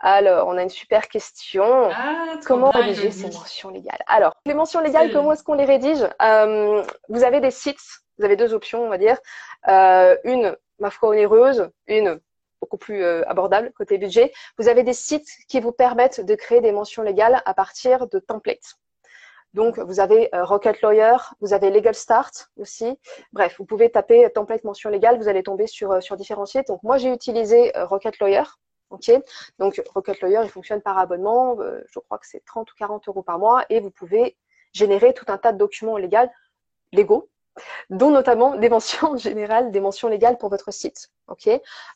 Alors, 0.00 0.48
on 0.48 0.56
a 0.56 0.62
une 0.62 0.70
super 0.70 1.08
question. 1.08 1.88
Ah, 1.90 2.34
comment 2.44 2.70
rédiger 2.70 3.10
ces 3.10 3.30
mentions 3.30 3.70
légales? 3.70 4.02
Alors, 4.06 4.34
les 4.44 4.54
mentions 4.54 4.80
légales, 4.80 5.12
comment 5.12 5.32
est-ce 5.32 5.44
qu'on 5.44 5.54
les 5.54 5.64
rédige? 5.64 6.06
Euh, 6.20 6.82
Vous 7.08 7.24
avez 7.24 7.40
des 7.40 7.50
sites, 7.50 7.80
vous 8.18 8.24
avez 8.24 8.36
deux 8.36 8.52
options, 8.52 8.84
on 8.84 8.88
va 8.88 8.98
dire. 8.98 9.18
Euh, 9.68 10.16
une, 10.24 10.56
ma 10.78 10.90
foi, 10.90 11.10
onéreuse, 11.10 11.70
une 11.86 12.20
beaucoup 12.60 12.76
plus 12.78 13.02
euh, 13.02 13.22
abordable 13.28 13.72
côté 13.72 13.98
budget. 13.98 14.32
Vous 14.58 14.68
avez 14.68 14.82
des 14.82 14.94
sites 14.94 15.28
qui 15.48 15.60
vous 15.60 15.72
permettent 15.72 16.20
de 16.20 16.34
créer 16.34 16.60
des 16.60 16.72
mentions 16.72 17.02
légales 17.02 17.42
à 17.44 17.54
partir 17.54 18.06
de 18.06 18.18
templates. 18.18 18.76
Donc, 19.54 19.78
vous 19.78 20.00
avez 20.00 20.28
Rocket 20.32 20.82
Lawyer, 20.82 21.16
vous 21.40 21.52
avez 21.52 21.70
Legal 21.70 21.94
Start 21.94 22.50
aussi. 22.56 22.98
Bref, 23.32 23.54
vous 23.58 23.64
pouvez 23.64 23.90
taper 23.90 24.28
template 24.34 24.64
mention 24.64 24.90
légale, 24.90 25.16
vous 25.16 25.28
allez 25.28 25.42
tomber 25.42 25.66
sur, 25.66 26.02
sur 26.02 26.16
différents. 26.16 26.44
Donc, 26.68 26.82
moi, 26.82 26.98
j'ai 26.98 27.12
utilisé 27.12 27.72
Rocket 27.76 28.18
Lawyer 28.18 28.42
Ok, 28.94 29.10
donc 29.58 29.82
Rocket 29.92 30.20
Lawyer, 30.20 30.40
il 30.44 30.50
fonctionne 30.50 30.80
par 30.80 30.98
abonnement. 30.98 31.58
Euh, 31.60 31.80
je 31.90 31.98
crois 31.98 32.18
que 32.18 32.26
c'est 32.28 32.44
30 32.44 32.70
ou 32.70 32.74
40 32.76 33.08
euros 33.08 33.22
par 33.22 33.40
mois 33.40 33.64
et 33.68 33.80
vous 33.80 33.90
pouvez 33.90 34.36
générer 34.72 35.12
tout 35.14 35.24
un 35.28 35.36
tas 35.36 35.52
de 35.52 35.58
documents 35.58 35.96
légaux, 35.96 36.30
légaux 36.92 37.28
dont 37.90 38.10
notamment 38.10 38.56
des 38.56 38.68
mentions 38.68 39.16
générales, 39.16 39.70
des 39.70 39.80
mentions 39.80 40.08
légales 40.08 40.38
pour 40.38 40.50
votre 40.50 40.72
site. 40.72 41.10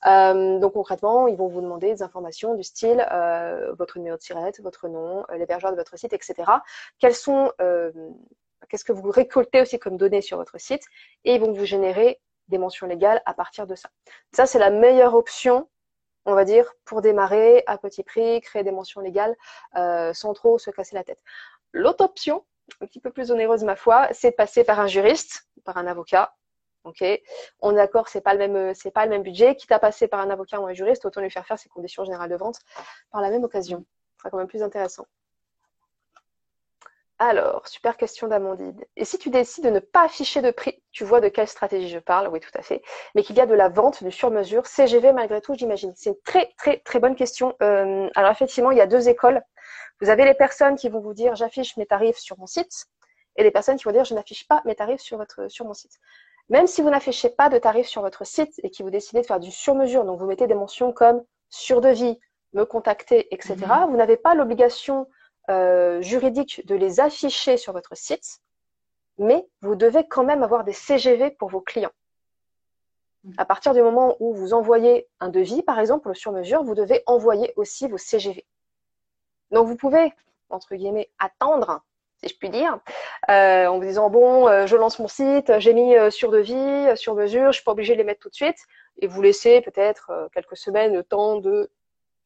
Euh, 0.07 0.59
donc 0.59 0.73
concrètement, 0.73 1.29
ils 1.29 1.37
vont 1.37 1.49
vous 1.49 1.61
demander 1.61 1.94
des 1.94 2.03
informations 2.03 2.55
du 2.55 2.62
style 2.62 3.07
euh, 3.12 3.73
votre 3.79 3.99
numéro 3.99 4.16
de 4.16 4.23
sirette, 4.23 4.61
votre 4.61 4.88
nom, 4.88 5.25
l'hébergeur 5.35 5.71
de 5.71 5.77
votre 5.77 5.99
site, 5.99 6.12
etc. 6.12 6.51
Quels 6.99 7.14
sont, 7.14 7.53
qu'est-ce 8.68 8.85
que 8.85 8.92
vous 8.92 9.11
récoltez 9.11 9.61
aussi 9.61 9.79
comme 9.79 9.97
données 9.97 10.23
sur 10.23 10.38
votre 10.38 10.59
site 10.59 10.85
et 11.25 11.35
ils 11.35 11.40
vont 11.40 11.53
vous 11.53 11.64
générer 11.64 12.21
des 12.49 12.59
mentions 12.59 12.87
légales 12.87 13.21
à 13.27 13.35
partir 13.35 13.66
de 13.66 13.75
ça. 13.75 13.90
Ça, 14.33 14.47
c'est 14.47 14.59
la 14.59 14.71
meilleure 14.71 15.14
option 15.14 15.68
on 16.29 16.35
va 16.35 16.44
dire, 16.44 16.71
pour 16.85 17.01
démarrer 17.01 17.64
à 17.66 17.79
petit 17.79 18.03
prix, 18.03 18.40
créer 18.42 18.62
des 18.62 18.71
mentions 18.71 19.01
légales 19.01 19.35
euh, 19.77 20.12
sans 20.12 20.35
trop 20.35 20.59
se 20.59 20.71
casser 20.71 20.94
la 20.94 21.03
tête. 21.03 21.23
L'autre 21.73 22.05
option, 22.05 22.44
un 22.81 22.87
petit 22.87 23.00
peu 23.00 23.11
plus 23.11 23.31
onéreuse 23.31 23.64
ma 23.64 23.76
foi, 23.76 24.09
c'est 24.12 24.31
de 24.31 24.37
passer 24.37 24.64
par 24.64 24.81
un 24.81 24.87
juriste, 24.87 25.48
par 25.64 25.76
un 25.76 25.87
avocat. 25.87 26.35
Ok, 26.85 27.04
on 27.61 27.72
est 27.72 27.74
d'accord, 27.74 28.09
c'est 28.09 28.20
pas 28.20 28.35
le 28.35 28.38
même, 28.38 28.74
c'est 28.74 28.90
pas 28.90 29.04
le 29.04 29.11
même 29.11 29.22
budget. 29.22 29.57
Quitte 29.57 29.72
à 29.72 29.78
passer 29.78 30.09
par 30.09 30.20
un 30.20 30.31
avocat 30.31 30.61
ou 30.61 30.66
un 30.66 30.72
juriste, 30.72 31.04
autant 31.04 31.20
lui 31.20 31.31
faire 31.31 31.46
faire 31.46 31.59
ses 31.59 31.68
conditions 31.68 32.04
générales 32.04 32.31
de 32.31 32.37
vente 32.37 32.61
par 33.11 33.20
la 33.20 33.31
même 33.31 33.44
occasion. 33.44 33.85
Ce 34.16 34.22
sera 34.22 34.31
quand 34.31 34.38
même 34.38 34.46
plus 34.46 34.62
intéressant. 34.62 35.07
Alors, 37.20 37.66
super 37.66 37.96
question 37.96 38.28
d'Amandine. 38.28 38.81
Et 38.96 39.04
si 39.04 39.18
tu 39.18 39.28
décides 39.28 39.64
de 39.64 39.70
ne 39.70 39.81
pas 39.81 40.04
afficher 40.04 40.40
de 40.40 40.52
prix, 40.52 40.81
tu 40.92 41.02
vois 41.02 41.20
de 41.20 41.28
quelle 41.28 41.48
stratégie 41.48 41.88
je 41.88 41.98
parle? 41.98 42.28
Oui, 42.28 42.38
tout 42.38 42.50
à 42.54 42.62
fait. 42.62 42.81
Mais 43.16 43.24
qu'il 43.24 43.37
y 43.37 43.40
a 43.40 43.46
de 43.46 43.54
la 43.54 43.68
vente, 43.68 44.04
du 44.04 44.12
sur-mesure, 44.12 44.66
CGV 44.66 45.12
malgré 45.12 45.40
tout, 45.40 45.54
j'imagine. 45.54 45.92
C'est 45.96 46.11
une 46.11 46.20
très, 46.24 46.52
très, 46.57 46.78
très 46.78 47.00
bonne 47.00 47.16
question. 47.16 47.57
Euh, 47.61 48.09
alors, 48.14 48.31
effectivement, 48.31 48.70
il 48.70 48.78
y 48.78 48.81
a 48.81 48.87
deux 48.87 49.09
écoles. 49.09 49.42
Vous 50.00 50.11
avez 50.11 50.24
les 50.24 50.34
personnes 50.34 50.76
qui 50.76 50.88
vont 50.88 51.00
vous 51.00 51.14
dire 51.14 51.34
j'affiche 51.34 51.76
mes 51.76 51.87
tarifs 51.87 52.18
sur 52.18 52.38
mon 52.38 52.46
site 52.46 52.87
et 53.37 53.42
les 53.42 53.50
personnes 53.50 53.76
qui 53.76 53.84
vont 53.84 53.92
dire 53.92 54.04
je 54.04 54.14
n'affiche 54.14 54.46
pas 54.46 54.62
mes 54.64 54.74
tarifs 54.74 55.00
sur, 55.00 55.16
votre, 55.16 55.48
sur 55.48 55.64
mon 55.64 55.74
site. 55.74 55.98
Même 56.48 56.66
si 56.66 56.82
vous 56.82 56.90
n'affichez 56.90 57.28
pas 57.28 57.48
de 57.48 57.58
tarifs 57.58 57.88
sur 57.88 58.02
votre 58.02 58.24
site 58.26 58.54
et 58.62 58.70
que 58.70 58.82
vous 58.82 58.90
décidez 58.90 59.20
de 59.20 59.26
faire 59.26 59.40
du 59.40 59.50
sur-mesure, 59.50 60.04
donc 60.04 60.18
vous 60.18 60.26
mettez 60.26 60.46
des 60.46 60.54
mentions 60.54 60.92
comme 60.92 61.22
sur 61.50 61.80
devis, 61.80 62.18
me 62.54 62.64
contacter, 62.64 63.32
etc., 63.34 63.56
mhm. 63.56 63.90
vous 63.90 63.96
n'avez 63.96 64.16
pas 64.16 64.34
l'obligation 64.34 65.06
euh, 65.50 66.00
juridique 66.00 66.66
de 66.66 66.74
les 66.74 67.00
afficher 67.00 67.56
sur 67.56 67.72
votre 67.72 67.96
site, 67.96 68.40
mais 69.18 69.46
vous 69.61 69.74
devez 69.74 70.06
quand 70.06 70.24
même 70.24 70.42
avoir 70.42 70.64
des 70.64 70.72
CGV 70.72 71.30
pour 71.32 71.50
vos 71.50 71.61
clients. 71.61 71.92
À 73.37 73.44
partir 73.44 73.74
du 73.74 73.82
moment 73.82 74.16
où 74.20 74.32
vous 74.32 74.54
envoyez 74.54 75.08
un 75.20 75.28
devis, 75.28 75.62
par 75.62 75.78
exemple, 75.80 76.02
pour 76.02 76.11
le 76.11 76.14
sur-mesure, 76.14 76.62
vous 76.62 76.74
devez 76.74 77.02
envoyer 77.06 77.52
aussi 77.56 77.88
vos 77.88 77.98
CGV. 77.98 78.46
Donc 79.50 79.66
vous 79.66 79.76
pouvez, 79.76 80.12
entre 80.50 80.74
guillemets, 80.74 81.08
attendre, 81.18 81.82
si 82.22 82.28
je 82.28 82.37
puis 82.37 82.50
dire, 82.50 82.78
euh, 83.30 83.66
en 83.66 83.78
vous 83.78 83.84
disant, 83.84 84.11
bon, 84.11 84.48
euh, 84.48 84.66
je 84.66 84.76
lance 84.76 84.98
mon 84.98 85.08
site, 85.08 85.58
j'ai 85.58 85.72
mis 85.72 85.94
sur 86.11 86.30
devis, 86.30 86.96
sur 86.96 87.14
mesure, 87.14 87.42
je 87.42 87.46
ne 87.46 87.52
suis 87.52 87.64
pas 87.64 87.72
obligé 87.72 87.94
de 87.94 87.98
les 87.98 88.04
mettre 88.04 88.20
tout 88.20 88.30
de 88.30 88.34
suite, 88.34 88.58
et 89.00 89.06
vous 89.06 89.22
laissez 89.22 89.61
peut-être 89.61 90.28
quelques 90.32 90.56
semaines 90.56 90.92
le 90.92 91.04
temps 91.04 91.37
de 91.37 91.70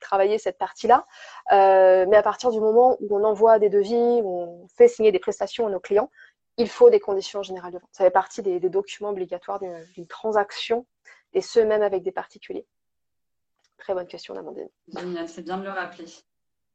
travailler 0.02 0.36
cette 0.36 0.58
partie-là. 0.58 1.06
Euh, 1.52 2.04
mais 2.08 2.16
à 2.16 2.22
partir 2.22 2.50
du 2.50 2.60
moment 2.60 2.98
où 3.00 3.16
on 3.16 3.24
envoie 3.24 3.58
des 3.58 3.70
devis, 3.70 4.20
où 4.22 4.28
on 4.28 4.68
fait 4.68 4.88
signer 4.88 5.12
des 5.12 5.18
prestations 5.18 5.66
à 5.66 5.70
nos 5.70 5.80
clients, 5.80 6.10
il 6.58 6.68
faut 6.68 6.90
des 6.90 7.00
conditions 7.00 7.42
générales 7.42 7.72
de 7.72 7.78
vente. 7.78 7.88
Ça 7.92 8.04
fait 8.04 8.10
partie 8.10 8.42
des, 8.42 8.60
documents 8.60 9.10
obligatoires 9.10 9.58
d'une 9.58 10.06
transaction, 10.06 10.84
et 11.32 11.40
ce, 11.40 11.60
même 11.60 11.80
avec 11.80 12.02
des 12.02 12.12
particuliers. 12.12 12.66
Très 13.78 13.94
bonne 13.94 14.06
question, 14.06 14.36
Amandine. 14.36 14.68
Génial, 14.94 15.28
c'est 15.28 15.42
bien 15.42 15.56
de 15.56 15.64
le 15.64 15.70
rappeler. 15.70 16.04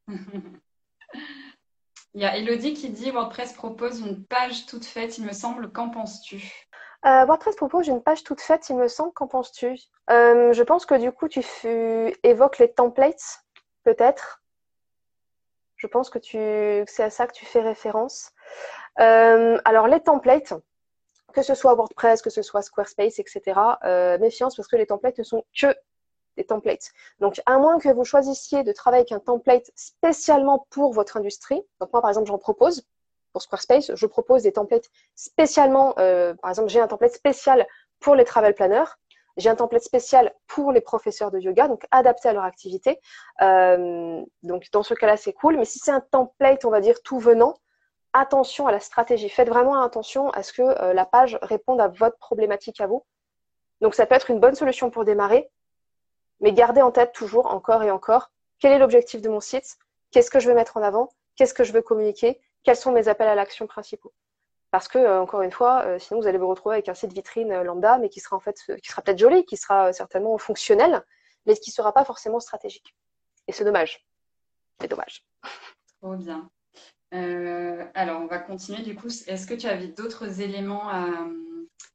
il 2.13 2.21
y 2.21 2.25
a 2.25 2.37
Elodie 2.37 2.73
qui 2.73 2.89
dit 2.89 3.11
WordPress 3.11 3.53
propose 3.53 3.99
une 3.99 4.25
page 4.25 4.65
toute 4.65 4.85
faite, 4.85 5.17
il 5.17 5.25
me 5.25 5.33
semble. 5.33 5.71
Qu'en 5.71 5.89
penses-tu? 5.89 6.67
Euh, 7.05 7.25
WordPress 7.25 7.55
propose 7.55 7.87
une 7.87 8.01
page 8.01 8.23
toute 8.23 8.41
faite, 8.41 8.69
il 8.69 8.75
me 8.75 8.87
semble. 8.87 9.13
Qu'en 9.13 9.27
penses-tu? 9.27 9.77
Euh, 10.09 10.53
Je 10.53 10.63
pense 10.63 10.85
que 10.85 10.95
du 10.95 11.11
coup, 11.11 11.27
tu 11.27 11.43
évoques 12.23 12.57
les 12.57 12.71
templates, 12.71 13.43
peut-être. 13.83 14.41
Je 15.75 15.87
pense 15.87 16.09
que, 16.09 16.19
c'est 16.87 17.03
à 17.03 17.09
ça 17.09 17.27
que 17.27 17.33
tu 17.33 17.45
fais 17.45 17.61
référence. 17.61 18.31
Euh, 18.99 19.59
alors, 19.63 19.87
les 19.87 19.99
templates, 19.99 20.53
que 21.33 21.43
ce 21.43 21.53
soit 21.53 21.75
WordPress, 21.75 22.23
que 22.23 22.31
ce 22.31 22.41
soit 22.41 22.63
Squarespace, 22.63 23.19
etc., 23.19 23.77
méfiance 24.19 24.55
parce 24.55 24.67
que 24.67 24.75
les 24.75 24.87
templates 24.87 25.19
ne 25.19 25.23
sont 25.23 25.45
que 25.55 25.75
des 26.37 26.45
templates. 26.45 26.91
Donc, 27.19 27.41
à 27.45 27.57
moins 27.57 27.79
que 27.79 27.89
vous 27.89 28.05
choisissiez 28.05 28.63
de 28.63 28.71
travailler 28.71 29.01
avec 29.01 29.11
un 29.11 29.19
template 29.19 29.69
spécialement 29.75 30.65
pour 30.69 30.93
votre 30.93 31.17
industrie, 31.17 31.61
donc 31.81 31.91
moi, 31.91 32.01
par 32.01 32.09
exemple, 32.09 32.27
j'en 32.27 32.37
propose, 32.37 32.83
pour 33.33 33.41
Squarespace, 33.41 33.91
je 33.93 34.05
propose 34.05 34.43
des 34.43 34.53
templates 34.53 34.89
spécialement, 35.15 35.93
euh, 35.99 36.33
par 36.35 36.51
exemple, 36.51 36.69
j'ai 36.69 36.79
un 36.79 36.87
template 36.87 37.13
spécial 37.13 37.67
pour 37.99 38.15
les 38.15 38.23
travel 38.23 38.53
planners, 38.53 38.85
j'ai 39.37 39.49
un 39.49 39.55
template 39.55 39.83
spécial 39.83 40.33
pour 40.47 40.71
les 40.71 40.81
professeurs 40.81 41.29
de 41.29 41.39
yoga, 41.39 41.67
donc 41.67 41.85
adapté 41.91 42.29
à 42.29 42.33
leur 42.33 42.43
activité. 42.43 42.99
Euh, 43.41 44.23
donc 44.41 44.65
dans 44.71 44.81
ce 44.81 44.95
cas-là, 44.95 45.15
c'est 45.15 45.33
cool. 45.33 45.57
Mais 45.57 45.65
si 45.65 45.77
c'est 45.77 45.91
un 45.91 46.01
template, 46.01 46.65
on 46.65 46.71
va 46.71 46.81
dire 46.81 47.01
tout 47.03 47.19
venant, 47.19 47.55
attention 48.13 48.65
à 48.65 48.71
la 48.71 48.79
stratégie. 48.79 49.29
Faites 49.29 49.49
vraiment 49.49 49.81
attention 49.81 50.31
à 50.31 50.41
ce 50.41 50.53
que 50.53 50.63
euh, 50.63 50.93
la 50.93 51.05
page 51.05 51.37
réponde 51.43 51.79
à 51.79 51.87
votre 51.87 52.17
problématique 52.17 52.81
à 52.81 52.87
vous. 52.87 53.05
Donc 53.81 53.93
ça 53.93 54.05
peut 54.07 54.15
être 54.15 54.31
une 54.31 54.39
bonne 54.39 54.55
solution 54.55 54.89
pour 54.89 55.05
démarrer, 55.05 55.49
mais 56.39 56.53
gardez 56.53 56.81
en 56.81 56.91
tête 56.91 57.13
toujours, 57.13 57.47
encore 57.47 57.83
et 57.83 57.91
encore, 57.91 58.31
quel 58.59 58.71
est 58.71 58.79
l'objectif 58.79 59.21
de 59.21 59.29
mon 59.29 59.39
site, 59.39 59.77
qu'est-ce 60.11 60.31
que 60.31 60.39
je 60.39 60.47
veux 60.47 60.55
mettre 60.55 60.77
en 60.77 60.83
avant, 60.83 61.09
qu'est-ce 61.35 61.53
que 61.53 61.63
je 61.63 61.73
veux 61.73 61.81
communiquer, 61.81 62.41
quels 62.63 62.75
sont 62.75 62.91
mes 62.91 63.07
appels 63.07 63.27
à 63.27 63.35
l'action 63.35 63.67
principaux. 63.67 64.13
Parce 64.71 64.87
que, 64.87 64.97
euh, 64.97 65.21
encore 65.21 65.41
une 65.41 65.51
fois, 65.51 65.83
euh, 65.85 65.99
sinon 65.99 66.19
vous 66.19 66.27
allez 66.27 66.37
vous 66.37 66.47
retrouver 66.47 66.75
avec 66.75 66.89
un 66.89 66.93
site 66.93 67.13
vitrine 67.13 67.51
euh, 67.51 67.63
lambda, 67.63 67.97
mais 67.97 68.09
qui 68.09 68.19
sera 68.19 68.35
en 68.35 68.39
fait, 68.39 68.61
qui 68.81 68.89
sera 68.89 69.01
peut-être 69.01 69.19
joli, 69.19 69.45
qui 69.45 69.55
sera 69.55 69.93
certainement 69.93 70.37
fonctionnel, 70.37 71.03
mais 71.45 71.55
qui 71.55 71.69
ne 71.69 71.73
sera 71.73 71.93
pas 71.93 72.03
forcément 72.03 72.39
stratégique. 72.39 72.93
Et 73.47 73.53
c'est 73.53 73.63
dommage. 73.63 74.05
C'est 74.81 74.89
dommage. 74.89 75.25
Trop 76.01 76.15
bien. 76.15 76.49
alors, 77.11 78.21
on 78.21 78.27
va 78.27 78.39
continuer 78.39 78.83
du 78.83 78.95
coup. 78.95 79.07
Est-ce 79.07 79.47
que 79.47 79.53
tu 79.53 79.67
avais 79.67 79.87
d'autres 79.87 80.41
éléments 80.41 80.89
à, 80.89 81.07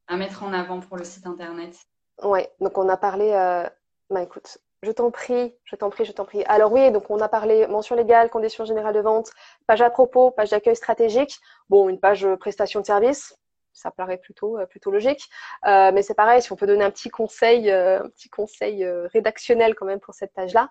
à 0.08 0.16
mettre 0.16 0.42
en 0.42 0.52
avant 0.52 0.80
pour 0.80 0.96
le 0.96 1.04
site 1.04 1.26
internet? 1.26 1.76
Ouais, 2.22 2.50
donc 2.60 2.78
on 2.78 2.88
a 2.88 2.96
parlé. 2.96 3.32
Euh... 3.32 3.68
Bah 4.12 4.22
écoute, 4.22 4.58
je 4.82 4.92
t'en 4.92 5.10
prie, 5.10 5.54
je 5.64 5.74
t'en 5.74 5.88
prie, 5.88 6.04
je 6.04 6.12
t'en 6.12 6.26
prie. 6.26 6.44
Alors 6.44 6.70
oui, 6.70 6.90
donc 6.90 7.08
on 7.08 7.18
a 7.20 7.28
parlé 7.30 7.66
mention 7.66 7.96
légale, 7.96 8.28
conditions 8.28 8.66
générales 8.66 8.94
de 8.94 9.00
vente, 9.00 9.30
page 9.66 9.80
à 9.80 9.88
propos, 9.88 10.30
page 10.30 10.50
d'accueil 10.50 10.76
stratégique. 10.76 11.40
Bon, 11.70 11.88
une 11.88 11.98
page 11.98 12.26
prestation 12.38 12.80
de 12.80 12.84
service, 12.84 13.34
ça 13.72 13.90
paraît 13.90 14.18
plutôt 14.18 14.58
euh, 14.58 14.66
plutôt 14.66 14.90
logique. 14.90 15.30
Euh, 15.66 15.92
mais 15.94 16.02
c'est 16.02 16.12
pareil, 16.12 16.42
si 16.42 16.52
on 16.52 16.56
peut 16.56 16.66
donner 16.66 16.84
un 16.84 16.90
petit 16.90 17.08
conseil, 17.08 17.70
euh, 17.70 18.02
un 18.02 18.08
petit 18.10 18.28
conseil 18.28 18.86
rédactionnel 19.14 19.74
quand 19.74 19.86
même 19.86 20.00
pour 20.00 20.12
cette 20.12 20.34
page-là, 20.34 20.68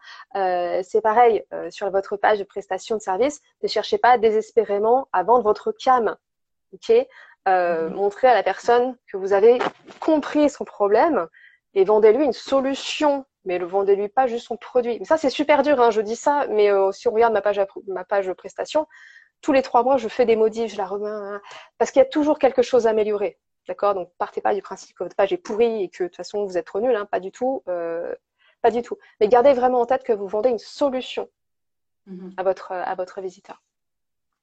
c'est 0.84 1.02
pareil 1.02 1.44
sur 1.72 1.90
votre 1.90 2.18
page 2.18 2.38
de 2.38 2.44
prestation 2.44 2.98
de 2.98 3.02
service. 3.02 3.42
Ne 3.64 3.68
cherchez 3.68 3.98
pas 3.98 4.20
désespérément 4.20 5.08
à 5.14 5.24
vendre 5.24 5.44
votre 5.44 5.72
cam, 5.72 6.16
ok? 6.74 7.08
Mhm. 7.48 7.96
Montrez 7.96 8.28
à 8.28 8.36
la 8.36 8.44
personne 8.44 8.96
que 9.12 9.18
vous 9.18 9.34
avez 9.34 9.58
compris 10.00 10.48
son 10.48 10.64
problème 10.64 11.28
et 11.74 11.86
vendez-lui 11.86 12.24
une 12.24 12.34
solution. 12.34 13.26
Mais 13.46 13.58
le 13.58 13.66
vendez-lui 13.66 14.08
pas 14.08 14.28
juste 14.28 14.48
son 14.48 14.58
produit. 14.58 15.00
Mais 15.00 15.06
ça 15.06 15.18
c'est 15.18 15.30
super 15.30 15.64
dur, 15.64 15.82
hein, 15.82 15.92
je 15.92 16.02
dis 16.02 16.16
ça. 16.16 16.46
Mais 16.50 16.70
si 16.92 17.08
on 17.08 17.12
regarde 17.12 17.34
ma 17.34 17.42
page 17.42 17.60
ma 17.88 18.04
page 18.04 18.32
prestation, 18.34 18.88
tous 19.42 19.54
les 19.54 19.62
trois 19.62 19.84
mois, 19.84 19.98
je 19.98 20.08
fais 20.08 20.26
des 20.26 20.36
modifs, 20.36 20.72
je 20.72 20.78
la 20.78 20.86
remets, 20.86 21.10
hein, 21.10 21.42
parce 21.78 21.92
qu'il 21.92 22.00
y 22.00 22.06
a 22.06 22.10
toujours 22.10 22.40
quelque 22.40 22.62
chose 22.62 22.88
à 22.88 22.92
améliorer. 22.92 23.38
D'accord? 23.68 23.94
Donc, 23.94 24.10
partez 24.18 24.42
pas 24.42 24.56
du 24.56 24.62
principe 24.62 24.96
que 24.96 25.04
votre 25.04 25.16
page 25.16 25.34
est 25.34 25.38
pourrie 25.38 25.84
et 25.84 25.90
que 25.90 26.04
de 26.04 26.08
toute 26.08 26.18
façon, 26.18 26.46
vous 26.46 26.58
êtes 26.58 26.66
trop 26.66 26.80
nul, 26.80 26.96
hein, 26.96 27.06
pas 27.06 27.20
du 27.20 27.32
tout. 27.32 27.64
Euh, 27.68 28.14
pas 28.62 28.72
du 28.72 28.82
tout. 28.82 28.98
Mais 29.20 29.28
gardez 29.28 29.54
vraiment 29.54 29.82
en 29.82 29.86
tête 29.86 30.04
que 30.04 30.14
vous 30.14 30.28
vendez 30.28 30.50
une 30.50 30.60
solution 30.60 31.30
mm-hmm. 32.08 32.34
à, 32.38 32.44
votre, 32.44 32.72
à 32.72 32.94
votre 32.96 33.22
visiteur. 33.22 33.62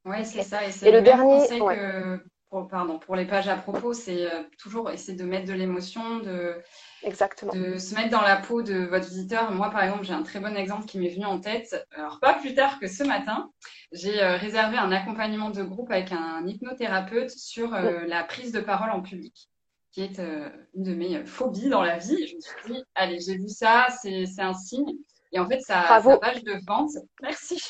Oui, 0.04 0.24
c'est 0.24 0.42
ça. 0.42 0.60
Et, 0.64 0.90
le, 0.90 1.02
dernier. 1.02 1.46
Que 1.48 2.20
pour, 2.50 2.66
pardon, 2.68 2.98
pour 2.98 3.14
les 3.14 3.26
pages 3.26 3.48
à 3.48 3.56
propos, 3.56 3.92
c'est 3.92 4.32
euh, 4.32 4.42
toujours 4.58 4.90
essayer 4.90 5.16
de 5.16 5.24
mettre 5.24 5.46
de 5.46 5.52
l'émotion, 5.52 6.18
de, 6.18 6.60
Exactement. 7.02 7.52
de 7.52 7.78
se 7.78 7.94
mettre 7.94 8.10
dans 8.10 8.20
la 8.20 8.36
peau 8.36 8.62
de 8.62 8.86
votre 8.86 9.08
visiteur. 9.08 9.50
Moi, 9.52 9.70
par 9.70 9.82
exemple, 9.84 10.04
j'ai 10.04 10.12
un 10.12 10.22
très 10.22 10.40
bon 10.40 10.56
exemple 10.56 10.86
qui 10.86 10.98
m'est 10.98 11.10
venu 11.10 11.24
en 11.24 11.40
tête. 11.40 11.86
Alors, 11.92 12.18
pas 12.20 12.34
plus 12.34 12.54
tard 12.54 12.78
que 12.80 12.88
ce 12.88 13.04
matin, 13.04 13.50
j'ai 13.92 14.22
euh, 14.22 14.36
réservé 14.36 14.76
un 14.76 14.90
accompagnement 14.92 15.50
de 15.50 15.62
groupe 15.62 15.90
avec 15.90 16.12
un 16.12 16.46
hypnothérapeute 16.46 17.30
sur 17.30 17.74
euh, 17.74 18.04
la 18.06 18.24
prise 18.24 18.52
de 18.52 18.60
parole 18.60 18.90
en 18.90 19.02
public, 19.02 19.48
qui 19.92 20.02
est 20.02 20.18
une 20.18 20.82
de 20.82 20.94
mes 20.94 21.24
phobies 21.24 21.68
dans 21.68 21.82
la 21.82 21.98
vie. 21.98 22.26
je 22.26 22.36
me 22.36 22.40
suis 22.40 22.72
dit, 22.74 22.84
allez, 22.94 23.20
j'ai 23.20 23.36
vu 23.36 23.48
ça, 23.48 23.88
c'est 24.02 24.26
un 24.38 24.54
signe. 24.54 24.92
Et 25.32 25.38
en 25.38 25.46
fait, 25.46 25.60
sa, 25.60 26.00
sa 26.02 26.18
page 26.18 26.42
de 26.42 26.54
vente, 26.66 26.90
merci 27.22 27.62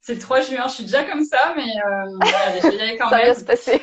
c'est 0.00 0.14
le 0.14 0.20
3 0.20 0.40
juin, 0.42 0.66
je 0.68 0.74
suis 0.74 0.84
déjà 0.84 1.04
comme 1.04 1.24
ça, 1.24 1.52
mais 1.56 1.62
euh, 1.62 2.18
allez, 2.46 2.60
je 2.62 2.68
vais 2.68 2.76
y 2.76 2.80
aller 2.80 2.96
quand 2.96 3.10
ça 3.10 3.18
même. 3.18 3.26
va 3.28 3.34
se 3.34 3.44
passer. 3.44 3.82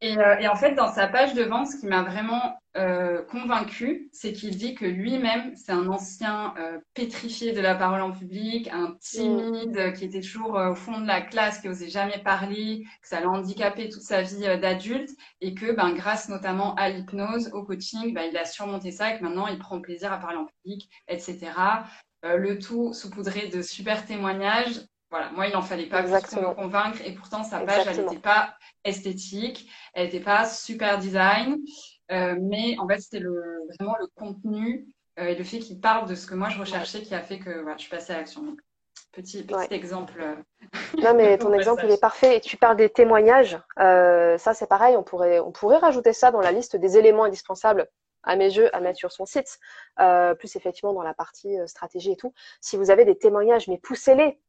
Et, 0.00 0.18
euh, 0.18 0.38
et, 0.38 0.48
en 0.48 0.56
fait, 0.56 0.74
dans 0.74 0.92
sa 0.92 1.06
page 1.06 1.34
de 1.34 1.42
vente, 1.42 1.68
ce 1.68 1.80
qui 1.80 1.86
m'a 1.86 2.02
vraiment 2.02 2.58
euh, 2.76 3.22
convaincu, 3.22 4.10
c'est 4.12 4.32
qu'il 4.32 4.56
dit 4.56 4.74
que 4.74 4.84
lui-même, 4.84 5.56
c'est 5.56 5.72
un 5.72 5.86
ancien 5.88 6.54
euh, 6.58 6.78
pétrifié 6.94 7.52
de 7.52 7.60
la 7.60 7.74
parole 7.74 8.02
en 8.02 8.12
public, 8.12 8.68
un 8.68 8.96
timide 9.00 9.78
mm. 9.78 9.92
qui 9.94 10.04
était 10.04 10.20
toujours 10.20 10.58
euh, 10.58 10.72
au 10.72 10.74
fond 10.74 11.00
de 11.00 11.06
la 11.06 11.22
classe, 11.22 11.60
qui 11.60 11.68
osait 11.68 11.88
jamais 11.88 12.18
parler, 12.18 12.84
que 13.00 13.08
ça 13.08 13.20
l'a 13.20 13.28
handicapé 13.28 13.88
toute 13.88 14.02
sa 14.02 14.22
vie 14.22 14.46
euh, 14.46 14.58
d'adulte, 14.58 15.10
et 15.40 15.54
que, 15.54 15.72
ben, 15.72 15.92
grâce 15.94 16.28
notamment 16.28 16.74
à 16.74 16.90
l'hypnose, 16.90 17.50
au 17.54 17.62
coaching, 17.62 18.12
ben, 18.12 18.28
il 18.30 18.36
a 18.36 18.44
surmonté 18.44 18.90
ça, 18.90 19.14
et 19.14 19.18
que 19.18 19.24
maintenant, 19.24 19.46
il 19.46 19.58
prend 19.58 19.80
plaisir 19.80 20.12
à 20.12 20.18
parler 20.18 20.36
en 20.36 20.46
public, 20.46 20.90
etc. 21.08 21.52
le 22.22 22.58
tout 22.58 22.92
saupoudré 22.92 23.48
de 23.48 23.62
super 23.62 24.04
témoignages 24.04 24.80
voilà, 25.10 25.30
moi, 25.30 25.46
il 25.46 25.52
n'en 25.52 25.62
fallait 25.62 25.86
pas 25.86 26.02
plus 26.02 26.34
pour 26.34 26.42
me 26.42 26.54
convaincre. 26.54 26.98
Et 27.04 27.12
pourtant, 27.12 27.44
sa 27.44 27.60
page, 27.60 27.86
elle 27.86 28.04
n'était 28.04 28.18
pas 28.18 28.54
esthétique, 28.84 29.70
elle 29.94 30.06
n'était 30.06 30.20
pas 30.20 30.44
super 30.44 30.98
design. 30.98 31.58
Euh, 32.10 32.36
mais 32.40 32.76
en 32.78 32.88
fait, 32.88 32.98
c'était 32.98 33.20
le, 33.20 33.60
vraiment 33.78 33.96
le 34.00 34.06
contenu 34.16 34.86
euh, 35.18 35.26
et 35.26 35.34
le 35.34 35.44
fait 35.44 35.58
qu'il 35.58 35.80
parle 35.80 36.08
de 36.08 36.14
ce 36.14 36.26
que 36.26 36.34
moi 36.34 36.48
je 36.48 36.58
recherchais 36.58 37.02
qui 37.02 37.14
a 37.14 37.20
fait 37.20 37.38
que 37.38 37.60
voilà, 37.60 37.76
je 37.76 37.82
suis 37.82 37.90
passée 37.90 38.12
à 38.12 38.18
l'action. 38.18 38.42
Donc, 38.42 38.60
petit, 39.12 39.44
petit 39.44 39.74
exemple. 39.74 40.20
Euh, 40.20 40.34
non, 40.98 41.14
mais 41.14 41.38
ton 41.38 41.52
exemple, 41.54 41.82
il 41.84 41.90
est 41.92 42.00
parfait. 42.00 42.36
Et 42.36 42.40
tu 42.40 42.56
parles 42.56 42.76
des 42.76 42.90
témoignages. 42.90 43.58
ça, 43.76 44.54
c'est 44.54 44.68
pareil. 44.68 44.96
On 44.96 45.04
pourrait, 45.04 45.38
on 45.38 45.52
pourrait 45.52 45.78
rajouter 45.78 46.12
ça 46.12 46.32
dans 46.32 46.40
la 46.40 46.52
liste 46.52 46.76
des 46.76 46.98
éléments 46.98 47.24
indispensables 47.24 47.88
à 48.24 48.34
mes 48.34 48.50
jeux 48.50 48.74
à 48.74 48.80
mettre 48.80 48.98
sur 48.98 49.12
son 49.12 49.24
site. 49.24 49.60
plus 49.96 50.56
effectivement 50.56 50.92
dans 50.92 51.04
la 51.04 51.14
partie 51.14 51.56
stratégie 51.66 52.12
et 52.12 52.16
tout. 52.16 52.34
Si 52.60 52.76
vous 52.76 52.90
avez 52.90 53.04
des 53.04 53.16
témoignages, 53.16 53.68
mais 53.68 53.78
poussez-les 53.78 54.40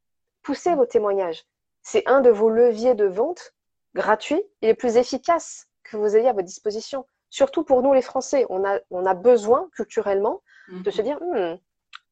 poussez 0.47 0.75
vos 0.75 0.85
témoignages. 0.85 1.43
C'est 1.81 2.07
un 2.07 2.21
de 2.21 2.29
vos 2.29 2.49
leviers 2.49 2.95
de 2.95 3.03
vente 3.03 3.53
gratuits 3.93 4.41
et 4.61 4.67
les 4.67 4.73
plus 4.73 4.95
efficaces 4.95 5.67
que 5.83 5.97
vous 5.97 6.15
ayez 6.15 6.29
à 6.29 6.31
votre 6.31 6.45
disposition. 6.45 7.05
Surtout 7.29 7.65
pour 7.65 7.81
nous 7.81 7.91
les 7.91 8.01
Français, 8.01 8.45
on 8.49 8.63
a, 8.63 8.79
on 8.89 9.05
a 9.05 9.13
besoin 9.13 9.67
culturellement 9.75 10.41
de 10.69 10.89
se 10.89 11.01
mhm. 11.01 11.03
dire 11.03 11.17
hmm, 11.19 11.57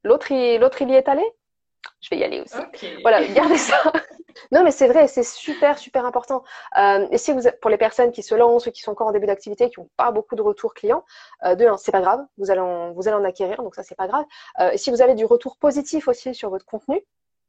l'autre 0.03 0.31
il, 0.31 0.59
l'autre 0.59 0.81
il 0.81 0.89
y 0.89 0.95
est 0.95 1.07
allé, 1.07 1.23
je 2.01 2.09
vais 2.09 2.17
y 2.17 2.25
aller 2.25 2.41
aussi. 2.41 2.57
Voilà, 3.03 3.25
gardez 3.27 3.57
ça. 3.57 3.81
non, 4.51 4.65
mais 4.65 4.71
c'est 4.71 4.89
vrai, 4.89 5.07
c'est 5.07 5.23
super, 5.23 5.77
super 5.77 6.05
important. 6.05 6.43
Euh, 6.77 7.07
et 7.11 7.17
si 7.17 7.31
vous, 7.31 7.39
pour 7.61 7.69
les 7.69 7.77
personnes 7.77 8.11
qui 8.11 8.21
se 8.21 8.35
lancent 8.35 8.67
ou 8.67 8.71
qui 8.71 8.81
sont 8.81 8.91
encore 8.91 9.07
en 9.07 9.13
début 9.13 9.27
d'activité, 9.27 9.69
qui 9.69 9.79
n'ont 9.79 9.89
pas 9.95 10.11
beaucoup 10.11 10.35
de 10.35 10.41
retours 10.41 10.73
clients, 10.73 11.05
euh, 11.45 11.55
de 11.55 11.65
c'est 11.77 11.93
pas 11.93 12.01
grave, 12.01 12.19
vous 12.37 12.51
allez 12.51 12.59
en, 12.59 12.91
vous 12.91 13.07
allez 13.07 13.15
en 13.15 13.23
acquérir, 13.23 13.63
donc 13.63 13.75
ça 13.75 13.83
c'est 13.83 13.95
pas 13.95 14.07
grave. 14.07 14.25
Euh, 14.59 14.71
et 14.71 14.77
si 14.77 14.91
vous 14.91 15.01
avez 15.01 15.15
du 15.15 15.23
retour 15.23 15.55
positif 15.55 16.09
aussi 16.09 16.35
sur 16.35 16.49
votre 16.49 16.65
contenu, 16.65 17.01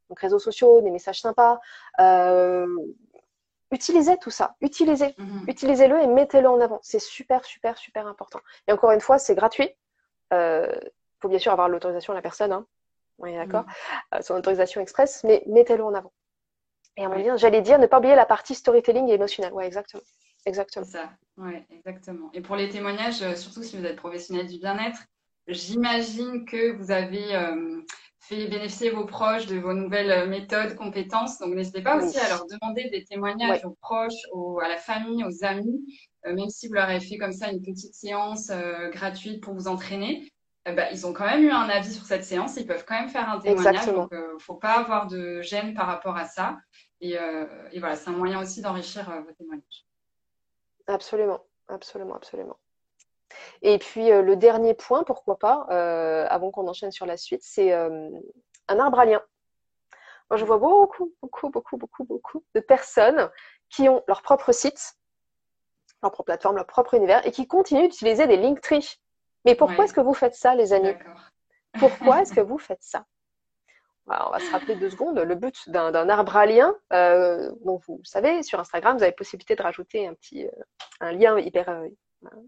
donc 0.09 0.21
réseaux 0.21 0.39
sociaux, 0.39 0.81
des 0.83 0.91
messages 0.91 1.21
sympas. 1.21 1.61
Euh, 2.01 2.67
utilisez 3.71 4.17
tout 4.19 4.31
ça, 4.31 4.55
utilisez, 4.61 5.15
mhm. 5.19 5.45
utilisez-le 5.49 6.03
et 6.03 6.07
mettez-le 6.07 6.49
en 6.49 6.61
avant. 6.61 6.81
C'est 6.83 7.01
super, 7.01 7.45
super, 7.45 7.77
super 7.79 8.07
important. 8.07 8.41
Et 8.69 8.73
encore 8.73 8.93
une 8.93 9.01
fois, 9.01 9.19
c'est 9.19 9.35
gratuit. 9.35 9.69
Il 10.31 10.35
euh, 10.35 10.73
faut 11.21 11.29
bien 11.29 11.39
sûr 11.39 11.53
avoir 11.53 11.69
l'autorisation 11.69 12.13
de 12.13 12.19
la 12.19 12.23
personne, 12.23 12.53
hein. 12.53 12.67
on 13.19 13.27
est 13.27 13.37
d'accord, 13.37 13.65
mhm. 13.65 13.71
euh, 14.15 14.23
son 14.23 14.35
autorisation 14.35 14.81
express, 14.81 15.25
mais 15.25 15.43
mettez-le 15.47 15.85
en 15.85 15.95
avant. 15.95 16.13
Et 16.97 17.05
à 17.05 17.09
mon 17.09 17.15
avis, 17.15 17.29
j'allais 17.37 17.61
dire, 17.61 17.79
ne 17.79 17.87
pas 17.87 17.99
oublier 17.99 18.15
la 18.15 18.25
partie 18.25 18.55
storytelling 18.55 19.09
et 19.09 19.15
émotionnel. 19.15 19.53
Ouais, 19.53 19.67
exactement. 19.67 20.03
Exactement. 20.47 20.87
ça, 20.87 21.11
ouais, 21.39 21.67
exactement. 21.71 22.31
Et 22.33 22.41
pour 22.41 22.55
les 22.55 22.69
témoignages, 22.69 23.35
surtout 23.35 23.65
si 23.65 23.77
vous 23.77 23.85
êtes 23.85 23.97
professionnel 23.97 24.47
du 24.47 24.59
bien-être, 24.59 25.01
j'imagine 25.49 26.45
que 26.47 26.73
vous 26.73 26.93
avez 26.93 27.35
fait 28.29 28.49
bénéficier 28.49 28.91
vos 28.91 29.07
proches 29.07 29.47
de 29.47 29.57
vos 29.59 29.73
nouvelles 29.73 30.11
euh, 30.11 30.27
méthodes, 30.27 30.75
compétences. 30.75 31.39
Donc, 31.39 31.55
n'hésitez 31.55 31.83
pas 31.83 31.97
aussi 31.97 32.19
à 32.19 32.29
leur 32.29 32.47
demander 32.47 32.89
des 32.91 33.05
témoignages 33.05 33.65
aux 33.65 33.77
proches, 33.81 34.15
à 34.63 34.69
la 34.69 34.77
famille, 34.77 35.25
aux 35.25 35.45
amis, 35.45 35.81
euh, 36.27 36.35
même 36.35 36.49
si 36.49 36.69
vous 36.69 36.75
leur 36.75 36.89
avez 36.89 37.01
fait 37.01 37.19
comme 37.19 37.33
ça 37.33 37.51
une 37.51 37.63
petite 37.63 37.95
séance 37.95 38.51
euh, 38.51 38.91
gratuite 38.91 39.43
pour 39.43 39.55
vous 39.55 39.69
entraîner. 39.69 40.29
Bah, 40.65 40.91
ils 40.91 41.07
ont 41.07 41.13
quand 41.13 41.27
même 41.27 41.45
eu 41.45 41.51
un 41.51 41.69
avis 41.69 41.93
sur 41.93 42.05
cette 42.05 42.25
séance, 42.25 42.57
ils 42.57 42.67
peuvent 42.67 42.85
quand 42.85 42.99
même 42.99 43.09
faire 43.09 43.31
un 43.31 43.39
témoignage. 43.39 43.87
Donc, 43.87 44.09
il 44.11 44.19
ne 44.19 44.39
faut 44.41 44.57
pas 44.57 44.81
avoir 44.81 45.07
de 45.07 45.41
gêne 45.41 45.75
par 45.75 45.87
rapport 45.87 46.17
à 46.17 46.25
ça. 46.25 46.59
Et, 47.01 47.13
et 47.71 47.79
voilà, 47.79 47.95
c'est 47.95 48.11
un 48.11 48.15
moyen 48.15 48.43
aussi 48.43 48.63
d'enrichir 48.63 49.05
vos 49.25 49.33
témoignages. 49.35 49.87
Absolument, 50.89 51.41
absolument, 51.69 52.17
absolument. 52.17 52.59
Et 53.63 53.79
puis 53.79 54.11
euh, 54.11 54.23
le 54.23 54.37
dernier 54.37 54.75
point, 54.75 55.03
pourquoi 55.05 55.39
pas, 55.39 55.67
euh, 55.71 56.27
avant 56.29 56.51
qu'on 56.51 56.67
enchaîne 56.69 56.93
sur 56.93 57.07
la 57.07 57.17
suite, 57.17 57.43
c'est 57.43 57.73
euh, 57.73 58.11
un 58.69 58.79
arbre 58.79 58.99
à 59.01 59.05
lien. 59.05 59.23
Moi, 60.31 60.39
je 60.39 60.45
vois 60.45 60.59
beaucoup, 60.59 61.13
beaucoup, 61.23 61.51
beaucoup, 61.51 61.77
beaucoup, 61.77 62.05
beaucoup 62.05 62.45
de 62.55 62.61
personnes 62.61 63.31
qui 63.71 63.89
ont 63.89 64.03
leur 64.09 64.23
propre 64.23 64.53
site, 64.53 64.97
leur 66.03 66.11
propre 66.11 66.27
plateforme, 66.27 66.57
leur 66.57 66.67
propre 66.67 66.95
univers, 66.95 67.25
et 67.27 67.31
qui 67.31 67.47
continuent 67.47 67.89
d'utiliser 67.89 68.27
des 68.27 68.37
Linktree. 68.37 68.99
Mais 69.45 69.55
pourquoi 69.55 69.85
est-ce 69.85 69.95
que 69.95 70.01
vous 70.01 70.15
faites 70.15 70.35
ça, 70.35 70.55
les 70.55 70.73
amis? 70.73 70.95
Pourquoi 71.79 72.23
est-ce 72.23 72.33
que 72.33 72.41
vous 72.41 72.57
faites 72.57 72.83
ça? 72.83 73.05
On 74.07 74.31
va 74.31 74.39
se 74.39 74.51
rappeler 74.51 74.77
deux 74.77 74.89
secondes. 74.89 75.19
Le 75.19 75.35
but 75.35 75.69
d'un 75.69 76.09
arbre 76.09 76.37
à 76.37 76.47
lien, 76.47 76.75
euh, 76.93 77.53
donc 77.65 77.83
vous 77.87 78.01
savez, 78.03 78.43
sur 78.43 78.59
Instagram, 78.59 78.97
vous 78.97 79.03
avez 79.03 79.13
possibilité 79.13 79.57
de 79.57 79.63
rajouter 79.63 80.07
un 80.07 80.15
petit 80.15 80.49
un 81.01 81.13
lien 81.13 81.39
hyper 81.39 81.69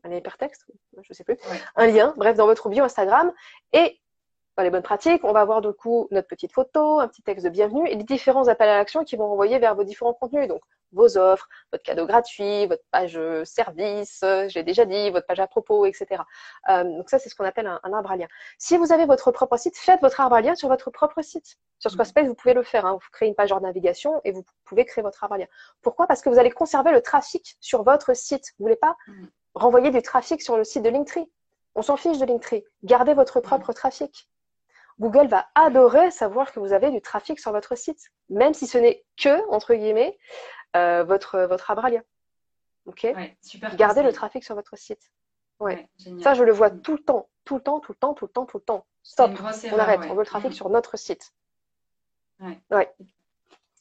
un 0.04 0.10
hypertexte, 0.10 0.66
je 1.02 1.12
sais 1.12 1.24
plus, 1.24 1.36
un 1.76 1.86
lien, 1.86 2.14
bref, 2.16 2.36
dans 2.36 2.46
votre 2.46 2.68
bio 2.68 2.84
Instagram. 2.84 3.32
Et 3.72 4.00
dans 4.56 4.64
les 4.64 4.70
bonnes 4.70 4.82
pratiques, 4.82 5.22
on 5.22 5.32
va 5.32 5.40
avoir 5.40 5.60
du 5.60 5.72
coup 5.72 6.08
notre 6.10 6.26
petite 6.26 6.52
photo, 6.52 6.98
un 6.98 7.06
petit 7.06 7.22
texte 7.22 7.44
de 7.44 7.50
bienvenue 7.50 7.88
et 7.88 7.94
les 7.94 8.02
différents 8.02 8.48
appels 8.48 8.68
à 8.68 8.78
l'action 8.78 9.04
qui 9.04 9.14
vont 9.14 9.28
renvoyer 9.28 9.60
vers 9.60 9.76
vos 9.76 9.84
différents 9.84 10.14
contenus. 10.14 10.48
Donc, 10.48 10.62
vos 10.92 11.16
offres, 11.16 11.48
votre 11.70 11.84
cadeau 11.84 12.06
gratuit, 12.06 12.66
votre 12.66 12.82
page 12.90 13.20
service, 13.44 14.24
j'ai 14.48 14.62
déjà 14.62 14.84
dit, 14.84 15.10
votre 15.10 15.26
page 15.26 15.38
à 15.38 15.46
propos, 15.46 15.86
etc. 15.86 16.22
Euh, 16.70 16.82
donc 16.82 17.10
ça, 17.10 17.18
c'est 17.18 17.28
ce 17.28 17.34
qu'on 17.34 17.44
appelle 17.44 17.66
un, 17.66 17.92
arbre 17.92 18.10
à 18.10 18.16
lien. 18.16 18.26
Si 18.58 18.76
vous 18.76 18.92
avez 18.92 19.06
votre 19.06 19.30
propre 19.30 19.56
site, 19.56 19.76
faites 19.76 20.00
votre 20.00 20.20
arbre 20.20 20.36
à 20.36 20.40
lien 20.40 20.54
sur 20.54 20.68
votre 20.68 20.90
propre 20.90 21.22
site. 21.22 21.56
Sur 21.78 21.90
Squarespace, 21.90 22.26
vous 22.26 22.34
pouvez 22.34 22.54
le 22.54 22.62
faire. 22.62 22.86
Hein. 22.86 22.94
Vous 22.94 23.08
créez 23.12 23.28
une 23.28 23.34
page 23.34 23.52
hors 23.52 23.60
navigation 23.60 24.20
et 24.24 24.32
vous 24.32 24.44
pouvez 24.64 24.84
créer 24.84 25.02
votre 25.02 25.22
arbre 25.22 25.36
à 25.36 25.38
lien. 25.38 25.46
Pourquoi? 25.82 26.06
Parce 26.06 26.20
que 26.20 26.28
vous 26.30 26.38
allez 26.38 26.50
conserver 26.50 26.90
le 26.90 27.00
trafic 27.00 27.56
sur 27.60 27.82
votre 27.84 28.16
site. 28.16 28.52
Vous 28.58 28.64
voulez 28.64 28.76
pas 28.76 28.96
mm 29.06 29.26
renvoyer 29.58 29.90
du 29.90 30.02
trafic 30.02 30.42
sur 30.42 30.56
le 30.56 30.64
site 30.64 30.82
de 30.82 30.88
Linktree. 30.88 31.30
On 31.74 31.82
s'en 31.82 31.96
fiche 31.96 32.18
de 32.18 32.24
Linktree. 32.24 32.64
Gardez 32.84 33.14
votre 33.14 33.40
propre 33.40 33.72
trafic. 33.72 34.28
Google 34.98 35.28
va 35.28 35.46
adorer 35.54 36.10
savoir 36.10 36.52
que 36.52 36.58
vous 36.58 36.72
avez 36.72 36.90
du 36.90 37.00
trafic 37.00 37.38
sur 37.38 37.52
votre 37.52 37.76
site, 37.76 38.00
même 38.30 38.54
si 38.54 38.66
ce 38.66 38.78
n'est 38.78 39.04
que, 39.16 39.48
entre 39.50 39.74
guillemets, 39.74 40.18
euh, 40.76 41.04
votre, 41.04 41.40
votre 41.42 41.70
Abralia. 41.70 42.02
Ok? 42.86 43.06
Super 43.42 43.76
Gardez 43.76 44.02
le 44.02 44.12
trafic 44.12 44.42
sur 44.42 44.54
votre 44.54 44.76
site. 44.76 45.12
Ouais. 45.60 45.88
ça, 46.22 46.34
je 46.34 46.44
le 46.44 46.52
vois 46.52 46.70
tout 46.70 46.92
le 46.92 47.02
temps, 47.02 47.28
tout 47.44 47.56
le 47.56 47.60
temps, 47.60 47.80
tout 47.80 47.92
le 47.92 47.98
temps, 47.98 48.14
tout 48.14 48.26
le 48.26 48.30
temps, 48.30 48.46
tout 48.46 48.58
le 48.58 48.62
temps. 48.62 48.86
Stop. 49.02 49.32
on 49.40 49.78
arrête. 49.78 50.00
On 50.08 50.14
veut 50.14 50.20
le 50.20 50.26
trafic 50.26 50.50
mm. 50.50 50.54
sur 50.54 50.68
notre 50.68 50.96
site. 50.96 51.32
Ouais. 52.70 52.94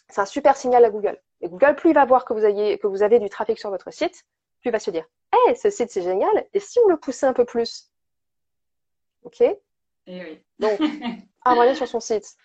C'est 0.10 0.22
un 0.22 0.26
super 0.26 0.56
signal 0.58 0.84
à 0.86 0.90
Google. 0.90 1.20
Et 1.42 1.50
Google, 1.50 1.76
plus 1.76 1.92
il 1.92 1.94
va 1.94 2.06
voir 2.06 2.26
que 2.26 2.34
vous, 2.34 2.46
ayez, 2.46 2.80
que 2.80 2.88
vous 2.88 3.04
avez 3.04 3.20
du 3.20 3.30
trafic 3.30 3.60
sur 3.60 3.70
votre 3.70 3.92
site, 3.92 4.26
plus 4.62 4.70
il 4.70 4.72
va 4.72 4.80
se 4.80 4.90
dire 4.90 5.06
Ce 5.56 5.69
site 5.69 5.89
c'est 5.91 6.02
génial, 6.02 6.45
et 6.54 6.60
si 6.60 6.80
on 6.86 6.88
le 6.88 6.97
poussait 6.97 7.26
un 7.26 7.34
peu 7.34 7.45
plus? 7.45 7.91
Ok 9.23 9.43
et 10.08 10.17
eh 10.17 10.23
oui. 10.23 10.39
Donc, 10.58 10.80
arbre 11.45 11.73
sur 11.76 11.88
son 11.88 12.00
site. 12.00 12.36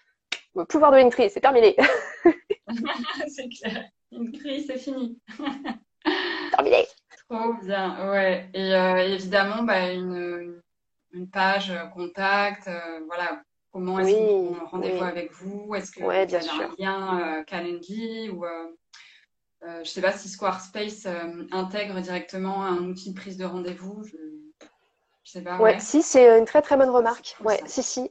Le 0.57 0.65
pouvoir 0.65 0.91
de 0.91 0.97
Linktree, 0.97 1.31
c'est 1.31 1.41
terminé. 1.41 1.77
c'est 3.29 3.49
clair. 3.49 3.89
Linktree, 4.11 4.65
c'est 4.65 4.79
fini. 4.79 5.19
terminé. 6.51 6.87
Trop 7.29 7.55
bien, 7.63 8.11
ouais. 8.11 8.51
Et 8.53 8.75
euh, 8.75 8.97
évidemment, 9.15 9.63
bah, 9.63 9.93
une, 9.93 10.61
une, 11.13 11.31
page 11.31 11.71
euh, 11.71 11.87
contact, 11.87 12.67
euh, 12.67 13.01
voilà. 13.07 13.43
Comment 13.71 14.01
est-ce 14.01 14.13
qu'on 14.13 14.67
rendez-vous 14.67 15.05
avec 15.05 15.33
vous? 15.33 15.75
Est-ce 15.75 15.93
que 15.93 16.03
ouais, 16.03 16.27
vous 16.27 16.35
avez 16.35 16.49
un 16.51 16.75
lien 16.79 17.45
Calendly 17.45 18.29
ou 18.29 18.45
je 19.63 19.79
ne 19.79 19.85
sais 19.85 20.01
pas 20.01 20.13
si 20.13 20.29
Squarespace 20.29 21.07
intègre 21.51 22.01
directement 22.01 22.65
un 22.65 22.79
outil 22.85 23.13
de 23.13 23.17
prise 23.17 23.37
de 23.37 23.45
rendez-vous. 23.45 24.03
Je... 24.05 24.17
sais 25.25 25.43
pas. 25.43 25.59
Ouais, 25.59 25.79
si, 25.81 26.03
c'est 26.03 26.39
une 26.39 26.45
très 26.45 26.63
très 26.63 26.77
bonne 26.77 26.91
remarque. 26.91 27.37
Ouais, 27.45 27.61
si, 27.67 27.83
si. 27.83 28.11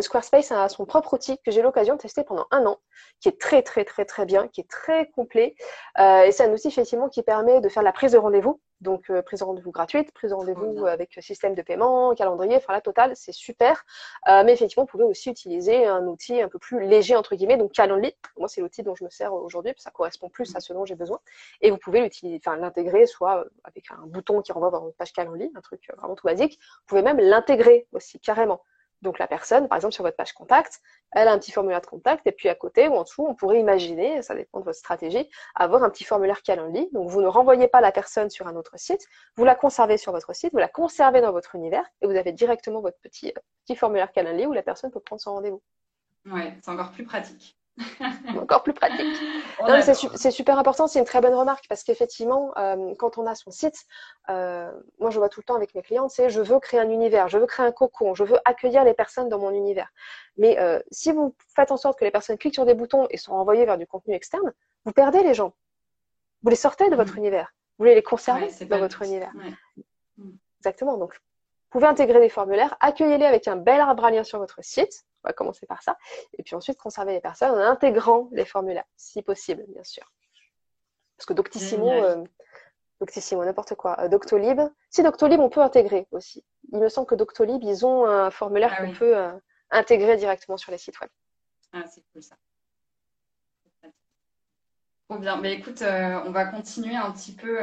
Squarespace 0.00 0.52
a 0.52 0.68
son 0.68 0.84
propre 0.86 1.14
outil 1.14 1.38
que 1.44 1.50
j'ai 1.50 1.60
eu 1.60 1.62
l'occasion 1.62 1.94
de 1.94 2.00
tester 2.00 2.24
pendant 2.24 2.46
un 2.50 2.66
an 2.66 2.78
qui 3.20 3.28
est 3.28 3.40
très 3.40 3.62
très 3.62 3.84
très 3.84 4.04
très 4.04 4.24
bien, 4.24 4.48
qui 4.48 4.62
est 4.62 4.70
très 4.70 5.10
complet. 5.10 5.54
Euh, 5.98 6.22
et 6.22 6.32
c'est 6.32 6.44
un 6.44 6.52
outil 6.52 6.68
effectivement 6.68 7.08
qui 7.08 7.22
permet 7.22 7.60
de 7.60 7.68
faire 7.68 7.82
la 7.82 7.92
prise 7.92 8.12
de 8.12 8.18
rendez-vous 8.18 8.60
donc, 8.80 9.10
euh, 9.10 9.20
prise 9.22 9.40
de 9.40 9.44
rendez-vous 9.44 9.70
gratuite, 9.70 10.12
prise 10.12 10.30
de 10.30 10.34
rendez-vous 10.34 10.86
avec 10.86 11.18
système 11.20 11.54
de 11.54 11.62
paiement, 11.62 12.14
calendrier, 12.14 12.56
enfin 12.56 12.72
la 12.72 12.80
totale, 12.80 13.12
c'est 13.14 13.32
super. 13.32 13.84
Euh, 14.28 14.42
mais 14.44 14.52
effectivement, 14.52 14.84
vous 14.84 14.90
pouvez 14.90 15.04
aussi 15.04 15.30
utiliser 15.30 15.86
un 15.86 16.06
outil 16.06 16.40
un 16.40 16.48
peu 16.48 16.58
plus 16.58 16.80
léger, 16.80 17.14
entre 17.16 17.34
guillemets, 17.34 17.56
donc 17.56 17.72
Calendly. 17.72 18.14
Moi, 18.38 18.48
c'est 18.48 18.60
l'outil 18.60 18.82
dont 18.82 18.94
je 18.94 19.04
me 19.04 19.10
sers 19.10 19.32
aujourd'hui, 19.34 19.72
ça 19.76 19.90
correspond 19.90 20.28
plus 20.28 20.54
à 20.56 20.60
ce 20.60 20.72
dont 20.72 20.84
j'ai 20.84 20.94
besoin. 20.94 21.20
Et 21.60 21.70
vous 21.70 21.78
pouvez 21.78 22.00
l'utiliser, 22.00 22.40
enfin, 22.44 22.56
l'intégrer 22.56 23.06
soit 23.06 23.44
avec 23.64 23.90
un 23.90 24.06
bouton 24.06 24.40
qui 24.40 24.52
renvoie 24.52 24.70
vers 24.70 24.82
une 24.82 24.92
page 24.92 25.12
Calendly, 25.12 25.52
un 25.54 25.60
truc 25.60 25.86
vraiment 25.96 26.14
tout 26.14 26.26
basique. 26.26 26.58
Vous 26.60 26.86
pouvez 26.86 27.02
même 27.02 27.18
l'intégrer 27.18 27.86
aussi, 27.92 28.18
carrément. 28.18 28.62
Donc 29.02 29.18
la 29.18 29.26
personne, 29.26 29.68
par 29.68 29.76
exemple 29.76 29.94
sur 29.94 30.04
votre 30.04 30.16
page 30.16 30.32
contact, 30.32 30.80
elle 31.12 31.28
a 31.28 31.32
un 31.32 31.38
petit 31.38 31.52
formulaire 31.52 31.80
de 31.80 31.86
contact 31.86 32.26
et 32.26 32.32
puis 32.32 32.48
à 32.48 32.54
côté 32.54 32.88
ou 32.88 32.94
en 32.94 33.02
dessous, 33.02 33.26
on 33.26 33.34
pourrait 33.34 33.60
imaginer, 33.60 34.22
ça 34.22 34.34
dépend 34.34 34.60
de 34.60 34.64
votre 34.64 34.78
stratégie, 34.78 35.28
avoir 35.54 35.82
un 35.82 35.90
petit 35.90 36.04
formulaire 36.04 36.42
Calendly. 36.42 36.88
Donc 36.92 37.08
vous 37.08 37.22
ne 37.22 37.26
renvoyez 37.26 37.68
pas 37.68 37.80
la 37.80 37.92
personne 37.92 38.30
sur 38.30 38.46
un 38.46 38.56
autre 38.56 38.72
site, 38.76 39.06
vous 39.36 39.44
la 39.44 39.54
conservez 39.54 39.96
sur 39.96 40.12
votre 40.12 40.34
site, 40.34 40.52
vous 40.52 40.58
la 40.58 40.68
conservez 40.68 41.20
dans 41.20 41.32
votre 41.32 41.54
univers 41.54 41.84
et 42.02 42.06
vous 42.06 42.16
avez 42.16 42.32
directement 42.32 42.80
votre 42.80 42.98
petit, 42.98 43.32
petit 43.64 43.76
formulaire 43.76 44.12
Calendly 44.12 44.46
où 44.46 44.52
la 44.52 44.62
personne 44.62 44.90
peut 44.90 45.00
prendre 45.00 45.20
son 45.20 45.34
rendez-vous. 45.34 45.62
Ouais, 46.26 46.56
c'est 46.62 46.70
encore 46.70 46.92
plus 46.92 47.04
pratique. 47.04 47.59
encore 48.38 48.62
plus 48.62 48.72
pratique. 48.72 49.16
c'est 50.14 50.30
super 50.30 50.58
important, 50.58 50.86
c'est 50.86 50.98
une 50.98 51.04
très 51.04 51.20
bonne 51.20 51.34
remarque 51.34 51.66
parce 51.68 51.82
qu'effectivement, 51.82 52.52
euh, 52.56 52.94
quand 52.98 53.18
on 53.18 53.26
a 53.26 53.34
son 53.34 53.50
site, 53.50 53.86
euh, 54.28 54.70
moi 54.98 55.10
je 55.10 55.18
vois 55.18 55.28
tout 55.28 55.40
le 55.40 55.44
temps 55.44 55.54
avec 55.54 55.74
mes 55.74 55.82
clients, 55.82 56.08
c'est 56.08 56.30
je 56.30 56.40
veux 56.40 56.58
créer 56.58 56.80
un 56.80 56.90
univers, 56.90 57.28
je 57.28 57.38
veux 57.38 57.46
créer 57.46 57.66
un 57.66 57.72
cocon, 57.72 58.14
je 58.14 58.24
veux 58.24 58.38
accueillir 58.44 58.84
les 58.84 58.94
personnes 58.94 59.28
dans 59.28 59.38
mon 59.38 59.50
univers. 59.50 59.90
Mais 60.36 60.58
euh, 60.58 60.80
si 60.90 61.12
vous 61.12 61.34
faites 61.54 61.70
en 61.70 61.76
sorte 61.76 61.98
que 61.98 62.04
les 62.04 62.10
personnes 62.10 62.38
cliquent 62.38 62.54
sur 62.54 62.66
des 62.66 62.74
boutons 62.74 63.06
et 63.10 63.16
sont 63.16 63.32
envoyées 63.32 63.64
vers 63.64 63.78
du 63.78 63.86
contenu 63.86 64.14
externe, 64.14 64.52
vous 64.84 64.92
perdez 64.92 65.22
les 65.22 65.34
gens. 65.34 65.54
Vous 66.42 66.50
les 66.50 66.56
sortez 66.56 66.88
de 66.88 66.96
votre 66.96 67.14
mm. 67.14 67.18
univers. 67.18 67.54
Vous 67.78 67.84
voulez 67.84 67.94
les 67.94 68.02
conserver 68.02 68.48
dans 68.66 68.78
votre 68.78 69.02
univers. 69.02 69.32
Exactement. 70.58 70.98
Donc, 70.98 71.14
vous 71.14 71.78
pouvez 71.78 71.86
intégrer 71.86 72.20
des 72.20 72.28
formulaires, 72.28 72.76
accueillez-les 72.80 73.24
avec 73.24 73.46
un 73.46 73.56
bel 73.56 73.80
arbre 73.80 74.04
à 74.04 74.10
lien 74.10 74.24
sur 74.24 74.38
votre 74.38 74.58
site 74.62 75.04
on 75.22 75.28
va 75.28 75.32
commencer 75.32 75.66
par 75.66 75.82
ça. 75.82 75.98
Et 76.38 76.42
puis 76.42 76.54
ensuite, 76.54 76.78
conserver 76.78 77.12
les 77.12 77.20
personnes 77.20 77.50
en 77.50 77.58
intégrant 77.58 78.28
les 78.32 78.44
formulaires, 78.44 78.84
si 78.96 79.22
possible, 79.22 79.64
bien 79.68 79.84
sûr. 79.84 80.10
Parce 81.16 81.26
que 81.26 81.34
Doctissimo, 81.34 81.90
euh, 81.90 82.24
Doctissimo, 82.98 83.44
n'importe 83.44 83.74
quoi. 83.74 84.00
Euh, 84.00 84.08
Doctolib, 84.08 84.60
si 84.88 85.02
Doctolib, 85.02 85.38
on 85.40 85.50
peut 85.50 85.60
intégrer 85.60 86.06
aussi. 86.12 86.44
Il 86.72 86.78
me 86.78 86.88
semble 86.88 87.06
que 87.06 87.14
Doctolib, 87.14 87.62
ils 87.62 87.84
ont 87.84 88.06
un 88.06 88.30
formulaire 88.30 88.74
ah 88.78 88.84
qu'on 88.86 88.92
peut 88.92 89.16
euh, 89.16 89.32
intégrer 89.70 90.16
directement 90.16 90.56
sur 90.56 90.72
les 90.72 90.78
sites 90.78 90.98
web. 91.00 91.10
Ah, 91.74 91.84
c'est 91.86 92.02
cool 92.12 92.22
ça. 92.22 92.36
Trop 95.08 95.18
bien. 95.18 95.36
Mais 95.36 95.52
écoute, 95.54 95.82
on 95.82 96.30
va 96.30 96.46
continuer 96.46 96.96
un 96.96 97.10
petit 97.12 97.32
peu 97.32 97.58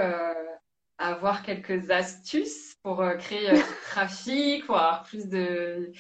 avoir 0.98 1.44
quelques 1.44 1.92
astuces 1.92 2.76
pour 2.82 3.02
euh, 3.02 3.16
créer 3.16 3.50
euh, 3.50 3.56
du 3.56 3.62
trafic, 3.90 4.66
pour 4.66 4.78
avoir 4.78 5.04
plus 5.04 5.28
de, 5.28 5.92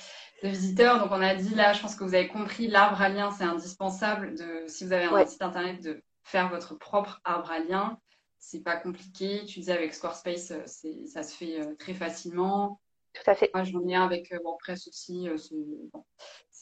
visiteurs. 0.43 0.99
Donc, 0.99 1.11
on 1.11 1.21
a 1.21 1.35
dit 1.35 1.55
là, 1.55 1.73
je 1.73 1.81
pense 1.81 1.95
que 1.95 2.03
vous 2.03 2.15
avez 2.15 2.27
compris, 2.27 2.67
l'arbre 2.67 3.01
à 3.01 3.09
lien, 3.09 3.31
c'est 3.31 3.43
indispensable. 3.43 4.35
De, 4.35 4.63
si 4.67 4.85
vous 4.85 4.93
avez 4.93 5.05
un 5.05 5.25
site 5.25 5.41
internet, 5.41 5.83
de 5.83 6.01
faire 6.23 6.49
votre 6.49 6.75
propre 6.75 7.21
arbre 7.23 7.51
à 7.51 7.59
lien. 7.59 7.99
C'est 8.39 8.61
pas 8.61 8.77
compliqué. 8.77 9.45
Tu 9.45 9.59
disais 9.59 9.71
avec 9.71 9.93
Squarespace, 9.93 10.51
euh, 10.51 11.05
ça 11.07 11.23
se 11.23 11.35
fait 11.35 11.75
très 11.77 11.93
facilement. 11.93 12.79
Tout 13.13 13.29
à 13.29 13.35
fait. 13.35 13.49
Moi, 13.53 13.63
j'en 13.63 13.85
ai 13.87 13.95
un 13.95 14.03
avec 14.03 14.31
WordPress 14.43 14.87
aussi. 14.87 15.27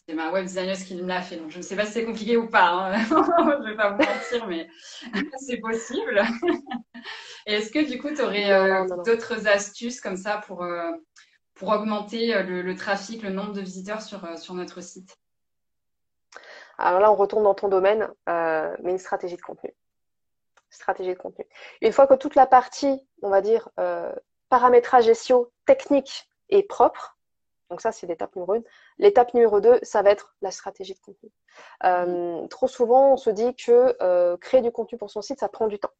C'est 0.08 0.14
ma 0.14 0.32
web 0.32 0.46
designer 0.46 0.76
qui 0.78 0.96
me 0.96 1.08
l'a 1.08 1.22
fait. 1.22 1.38
Donc, 1.38 1.50
je 1.50 1.58
ne 1.58 1.64
sais 1.64 1.76
pas 1.76 1.86
si 1.86 1.94
c'est 1.94 2.06
compliqué 2.06 2.38
ou 2.38 2.48
pas. 2.48 2.68
Hein. 2.68 2.94
je 3.04 3.14
ne 3.14 3.70
vais 3.70 3.76
pas 3.76 3.92
vous 3.92 3.98
mentir, 3.98 4.48
mais 4.48 4.70
c'est 5.38 5.58
possible. 5.58 6.22
est-ce 7.46 7.72
que 7.72 7.84
du 7.84 8.00
coup, 8.00 8.14
tu 8.14 8.22
aurais 8.22 8.52
euh, 8.52 8.86
d'autres 9.04 9.48
astuces 9.48 10.02
comme 10.02 10.18
ça 10.18 10.42
pour, 10.46 10.64
euh, 10.64 10.92
pour 11.56 11.70
augmenter 11.70 12.36
euh, 12.36 12.44
le, 12.44 12.76
trafic, 12.76 13.24
le 13.24 13.32
nombre 13.32 13.54
de 13.54 13.62
visiteurs 13.62 14.02
sur, 14.02 14.38
sur 14.38 14.54
notre 14.54 14.82
site? 14.82 15.18
Alors 16.78 17.00
là, 17.00 17.12
on 17.12 17.16
retourne 17.16 17.44
dans 17.44 17.56
ton 17.56 17.70
domaine, 17.70 18.08
mais 18.28 18.92
une 18.92 18.98
stratégie 18.98 19.38
de 19.38 19.42
contenu. 19.42 19.74
Stratégie 20.70 21.14
de 21.14 21.18
contenu. 21.18 21.46
Une 21.82 21.94
fois 21.94 22.06
que 22.06 22.16
toute 22.16 22.36
la 22.36 22.46
partie, 22.46 23.00
on 23.22 23.30
va 23.30 23.40
dire, 23.40 23.70
paramétrage 24.50 25.12
SEO 25.14 25.54
technique 25.66 26.28
est 26.50 26.64
propre, 26.64 27.15
donc 27.70 27.82
ça, 27.82 27.92
c'est 27.92 28.08
l'étape 28.08 28.36
numéro 28.36 28.56
une. 28.56 28.64
L'étape 28.98 29.34
numéro 29.34 29.60
deux, 29.60 29.80
ça 29.82 30.02
va 30.02 30.12
être 30.12 30.36
la 30.42 30.52
stratégie 30.52 30.94
de 30.94 31.00
contenu. 31.00 31.30
Mmh. 31.84 32.48
trop 32.50 32.68
souvent, 32.68 33.14
on 33.14 33.18
se 33.18 33.30
dit 33.30 33.56
que 33.56 34.36
créer 34.38 34.62
du 34.62 34.72
contenu 34.72 34.98
pour 34.98 35.10
son 35.10 35.22
site, 35.22 35.40
ça 35.40 35.50
prend 35.50 35.68
du 35.68 35.80
temps. 35.80 35.92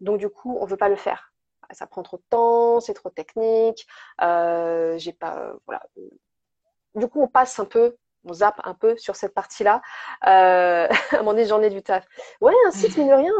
Donc 0.00 0.18
du 0.18 0.28
coup, 0.28 0.56
on 0.60 0.66
veut 0.66 0.76
pas 0.76 0.88
le 0.88 0.96
faire. 0.96 1.32
Ça 1.72 1.86
prend 1.86 2.02
trop 2.02 2.18
de 2.18 2.24
temps, 2.28 2.80
c'est 2.80 2.94
trop 2.94 3.10
technique. 3.10 3.86
Euh, 4.22 4.96
j'ai 4.98 5.12
pas, 5.12 5.52
voilà. 5.66 5.82
Du 6.94 7.08
coup, 7.08 7.22
on 7.22 7.28
passe 7.28 7.58
un 7.58 7.64
peu, 7.64 7.96
on 8.24 8.34
zappe 8.34 8.60
un 8.64 8.74
peu 8.74 8.96
sur 8.96 9.16
cette 9.16 9.34
partie-là. 9.34 9.80
Euh, 10.26 10.88
à 11.10 11.14
un 11.14 11.18
moment 11.18 11.32
donné, 11.32 11.46
j'en 11.46 11.62
ai 11.62 11.70
du 11.70 11.82
taf. 11.82 12.06
Ouais, 12.40 12.54
un 12.66 12.70
site, 12.70 12.96
mine 12.96 13.08
de 13.08 13.14
rien. 13.14 13.32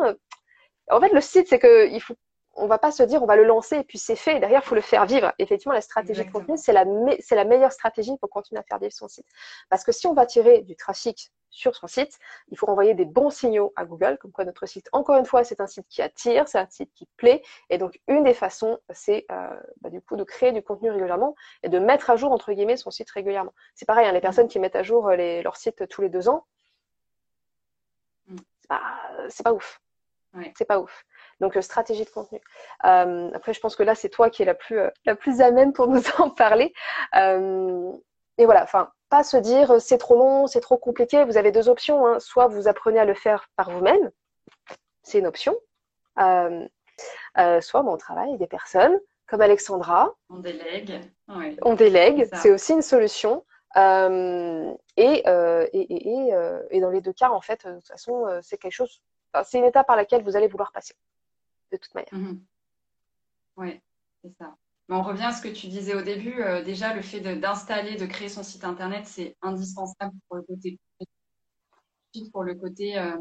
En 0.90 1.00
fait, 1.00 1.10
le 1.10 1.20
site, 1.20 1.48
c'est 1.48 1.58
que 1.58 1.88
il 1.88 2.00
faut 2.00 2.14
on 2.56 2.66
va 2.66 2.78
pas 2.78 2.90
se 2.90 3.02
dire 3.02 3.22
on 3.22 3.26
va 3.26 3.36
le 3.36 3.44
lancer 3.44 3.76
et 3.76 3.84
puis 3.84 3.98
c'est 3.98 4.16
fait. 4.16 4.40
Derrière, 4.40 4.62
il 4.64 4.66
faut 4.66 4.74
le 4.74 4.80
faire 4.80 5.06
vivre. 5.06 5.32
Effectivement, 5.38 5.74
la 5.74 5.80
stratégie 5.80 6.24
de 6.24 6.30
contenu, 6.30 6.56
c'est 6.56 6.72
la, 6.72 6.84
c'est 7.20 7.36
la 7.36 7.44
meilleure 7.44 7.72
stratégie 7.72 8.16
pour 8.18 8.30
continuer 8.30 8.60
à 8.60 8.62
faire 8.62 8.78
vivre 8.78 8.92
son 8.92 9.08
site. 9.08 9.26
Parce 9.68 9.84
que 9.84 9.92
si 9.92 10.06
on 10.06 10.14
va 10.14 10.26
tirer 10.26 10.62
du 10.62 10.76
trafic 10.76 11.30
sur 11.54 11.74
son 11.74 11.86
site. 11.86 12.18
Il 12.48 12.58
faut 12.58 12.68
envoyer 12.68 12.94
des 12.94 13.04
bons 13.04 13.30
signaux 13.30 13.72
à 13.76 13.84
Google, 13.84 14.18
comme 14.18 14.32
quoi 14.32 14.44
notre 14.44 14.66
site, 14.66 14.88
encore 14.92 15.16
une 15.16 15.24
fois, 15.24 15.44
c'est 15.44 15.60
un 15.60 15.66
site 15.66 15.86
qui 15.88 16.02
attire, 16.02 16.48
c'est 16.48 16.58
un 16.58 16.68
site 16.68 16.92
qui 16.94 17.06
plaît. 17.16 17.42
Et 17.70 17.78
donc, 17.78 18.00
une 18.08 18.24
des 18.24 18.34
façons, 18.34 18.78
c'est 18.90 19.24
euh, 19.30 19.48
bah, 19.80 19.88
du 19.88 20.02
coup 20.02 20.16
de 20.16 20.24
créer 20.24 20.52
du 20.52 20.62
contenu 20.62 20.90
régulièrement 20.90 21.34
et 21.62 21.68
de 21.68 21.78
mettre 21.78 22.10
à 22.10 22.16
jour, 22.16 22.32
entre 22.32 22.52
guillemets, 22.52 22.76
son 22.76 22.90
site 22.90 23.10
régulièrement. 23.10 23.54
C'est 23.74 23.86
pareil, 23.86 24.06
hein, 24.06 24.12
les 24.12 24.20
personnes 24.20 24.48
qui 24.48 24.58
mettent 24.58 24.76
à 24.76 24.82
jour 24.82 25.08
euh, 25.08 25.16
les, 25.16 25.42
leur 25.42 25.56
site 25.56 25.88
tous 25.88 26.02
les 26.02 26.08
deux 26.08 26.28
ans, 26.28 26.44
mm. 28.26 28.36
c'est 28.58 28.68
pas, 28.68 28.82
pas 29.44 29.52
ouf. 29.52 29.80
C'est 30.56 30.64
pas 30.64 30.80
ouf. 30.80 31.04
Donc, 31.40 31.56
euh, 31.56 31.62
stratégie 31.62 32.04
de 32.04 32.10
contenu. 32.10 32.40
après, 32.80 33.52
je 33.52 33.60
pense 33.60 33.76
que 33.76 33.82
là, 33.82 33.94
c'est 33.94 34.08
toi 34.08 34.30
qui 34.30 34.42
es 34.42 34.44
la 34.46 34.54
plus, 34.54 34.78
la 35.04 35.14
plus 35.14 35.40
à 35.40 35.50
même 35.50 35.72
pour 35.72 35.86
nous 35.88 36.02
en 36.18 36.30
parler. 36.30 36.72
et 37.14 38.44
voilà, 38.44 38.62
enfin, 38.62 38.90
se 39.22 39.36
dire 39.36 39.70
euh, 39.70 39.78
c'est 39.78 39.98
trop 39.98 40.16
long, 40.16 40.46
c'est 40.46 40.60
trop 40.60 40.76
compliqué. 40.76 41.24
Vous 41.24 41.36
avez 41.36 41.52
deux 41.52 41.68
options. 41.68 42.06
Hein. 42.06 42.18
Soit 42.18 42.48
vous 42.48 42.66
apprenez 42.66 42.98
à 42.98 43.04
le 43.04 43.14
faire 43.14 43.48
par 43.56 43.70
vous-même, 43.70 44.10
c'est 45.02 45.18
une 45.18 45.26
option. 45.26 45.54
Euh, 46.18 46.66
euh, 47.38 47.60
soit 47.60 47.84
on 47.84 47.96
travaille 47.96 48.28
avec 48.28 48.40
des 48.40 48.46
personnes 48.46 48.98
comme 49.26 49.40
Alexandra. 49.40 50.14
On 50.28 50.38
délègue. 50.38 51.00
On 51.62 51.74
délègue, 51.74 52.28
c'est 52.34 52.50
aussi 52.50 52.72
une 52.72 52.82
solution. 52.82 53.44
et, 53.76 53.80
et, 54.96 56.80
dans 56.80 56.90
les 56.90 57.00
deux 57.00 57.12
cas, 57.12 57.30
en 57.30 57.40
fait, 57.40 57.66
de 57.66 57.74
toute 57.76 57.88
façon, 57.88 58.26
c'est 58.42 58.58
quelque 58.58 58.72
chose, 58.72 59.00
c'est 59.44 59.58
une 59.58 59.64
étape 59.64 59.86
par 59.86 59.96
laquelle 59.96 60.22
vous 60.22 60.36
allez 60.36 60.46
vouloir 60.46 60.72
passer, 60.72 60.94
de 61.76 61.80
toute 61.80 61.94
manière. 61.94 62.14
Mhm. 62.14 62.44
Oui, 63.56 63.80
c'est 64.22 64.36
ça 64.38 64.56
on 64.88 65.02
revient 65.02 65.24
à 65.24 65.32
ce 65.32 65.42
que 65.42 65.48
tu 65.48 65.68
disais 65.68 65.94
au 65.94 66.02
début. 66.02 66.42
Euh, 66.42 66.62
déjà, 66.62 66.94
le 66.94 67.02
fait 67.02 67.20
d'installer, 67.20 67.96
de, 67.96 68.06
créer 68.06 68.28
son 68.28 68.42
site 68.42 68.64
internet, 68.64 69.06
c'est 69.06 69.36
indispensable 69.42 70.14
pour 70.28 70.36
le 70.36 70.42
côté 70.42 70.78
pour 72.32 72.44
le 72.44 72.54
côté 72.54 72.96
euh, 72.96 73.16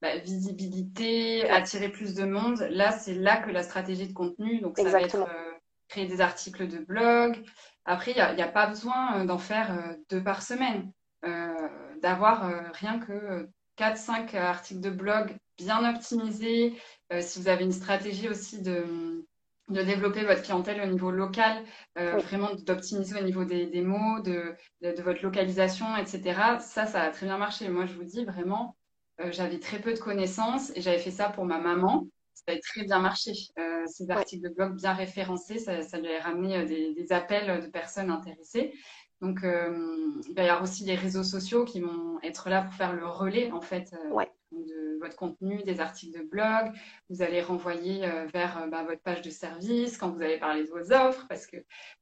bah, 0.00 0.16
visibilité, 0.16 1.48
attirer 1.48 1.88
plus 1.88 2.14
de 2.14 2.24
monde. 2.24 2.58
Là, 2.70 2.90
c'est 2.90 3.14
là 3.14 3.36
que 3.36 3.50
la 3.50 3.62
stratégie 3.62 4.08
de 4.08 4.12
contenu, 4.12 4.60
donc 4.60 4.76
ça 4.76 4.88
va 4.88 5.02
être 5.02 5.14
euh, 5.14 5.52
créer 5.86 6.06
des 6.06 6.20
articles 6.20 6.66
de 6.66 6.78
blog. 6.78 7.44
Après, 7.84 8.10
il 8.10 8.34
n'y 8.34 8.42
a, 8.42 8.48
pas 8.48 8.66
besoin 8.66 9.24
d'en 9.24 9.38
faire 9.38 9.96
deux 10.10 10.22
par 10.22 10.42
semaine, 10.42 10.90
d'avoir 12.00 12.72
rien 12.74 12.98
que 12.98 13.48
4-5 13.78 14.36
articles 14.36 14.80
de 14.80 14.90
blog 14.90 15.36
bien 15.58 15.88
optimisés. 15.94 16.74
si 17.20 17.40
vous 17.40 17.48
avez 17.48 17.64
une 17.64 17.72
stratégie 17.72 18.28
aussi 18.28 18.62
de, 18.62 19.24
de 19.68 19.82
développer 19.82 20.24
votre 20.24 20.42
clientèle 20.42 20.80
au 20.82 20.86
niveau 20.86 21.10
local, 21.10 21.62
vraiment 21.96 22.54
d'optimiser 22.54 23.18
au 23.18 23.22
niveau 23.22 23.44
des, 23.44 23.82
mots, 23.82 24.20
de, 24.20 24.54
de, 24.82 25.02
votre 25.02 25.22
localisation, 25.22 25.96
etc. 25.96 26.58
Ça, 26.60 26.86
ça 26.86 27.02
a 27.02 27.10
très 27.10 27.26
bien 27.26 27.38
marché. 27.38 27.68
Moi, 27.68 27.86
je 27.86 27.94
vous 27.94 28.04
dis 28.04 28.24
vraiment, 28.24 28.76
j'avais 29.30 29.58
très 29.58 29.80
peu 29.80 29.92
de 29.92 29.98
connaissances 29.98 30.70
et 30.74 30.80
j'avais 30.80 30.98
fait 30.98 31.10
ça 31.10 31.28
pour 31.28 31.44
ma 31.44 31.58
maman 31.58 32.06
ça 32.46 32.54
a 32.54 32.58
très 32.58 32.84
bien 32.84 32.98
marché. 32.98 33.32
Euh, 33.58 33.84
ces 33.86 34.10
articles 34.10 34.48
de 34.48 34.54
blog 34.54 34.76
bien 34.76 34.92
référencés, 34.92 35.58
ça, 35.58 35.98
lui 35.98 36.14
a 36.14 36.22
ramené 36.22 36.56
euh, 36.56 36.64
des, 36.64 37.12
appels 37.12 37.62
de 37.62 37.66
personnes 37.68 38.10
intéressées. 38.10 38.72
Donc, 39.22 39.44
euh, 39.44 39.70
il 40.28 40.34
va 40.34 40.42
y 40.42 40.48
avoir 40.48 40.62
aussi 40.62 40.84
les 40.84 40.96
réseaux 40.96 41.22
sociaux 41.22 41.64
qui 41.64 41.80
vont 41.80 42.18
être 42.22 42.50
là 42.50 42.62
pour 42.62 42.74
faire 42.74 42.92
le 42.92 43.06
relais, 43.06 43.50
en 43.52 43.60
fait, 43.60 43.94
de 44.50 44.98
votre 45.00 45.16
contenu, 45.16 45.62
des 45.62 45.80
articles 45.80 46.18
de 46.18 46.24
blog. 46.24 46.72
Vous 47.08 47.22
allez 47.22 47.40
renvoyer 47.40 48.00
vers 48.32 48.66
bah, 48.68 48.82
votre 48.82 49.00
page 49.00 49.22
de 49.22 49.30
service 49.30 49.96
quand 49.96 50.10
vous 50.10 50.22
allez 50.22 50.38
parler 50.38 50.64
de 50.64 50.70
vos 50.70 50.92
offres, 50.92 51.24
parce 51.28 51.46
que 51.46 51.56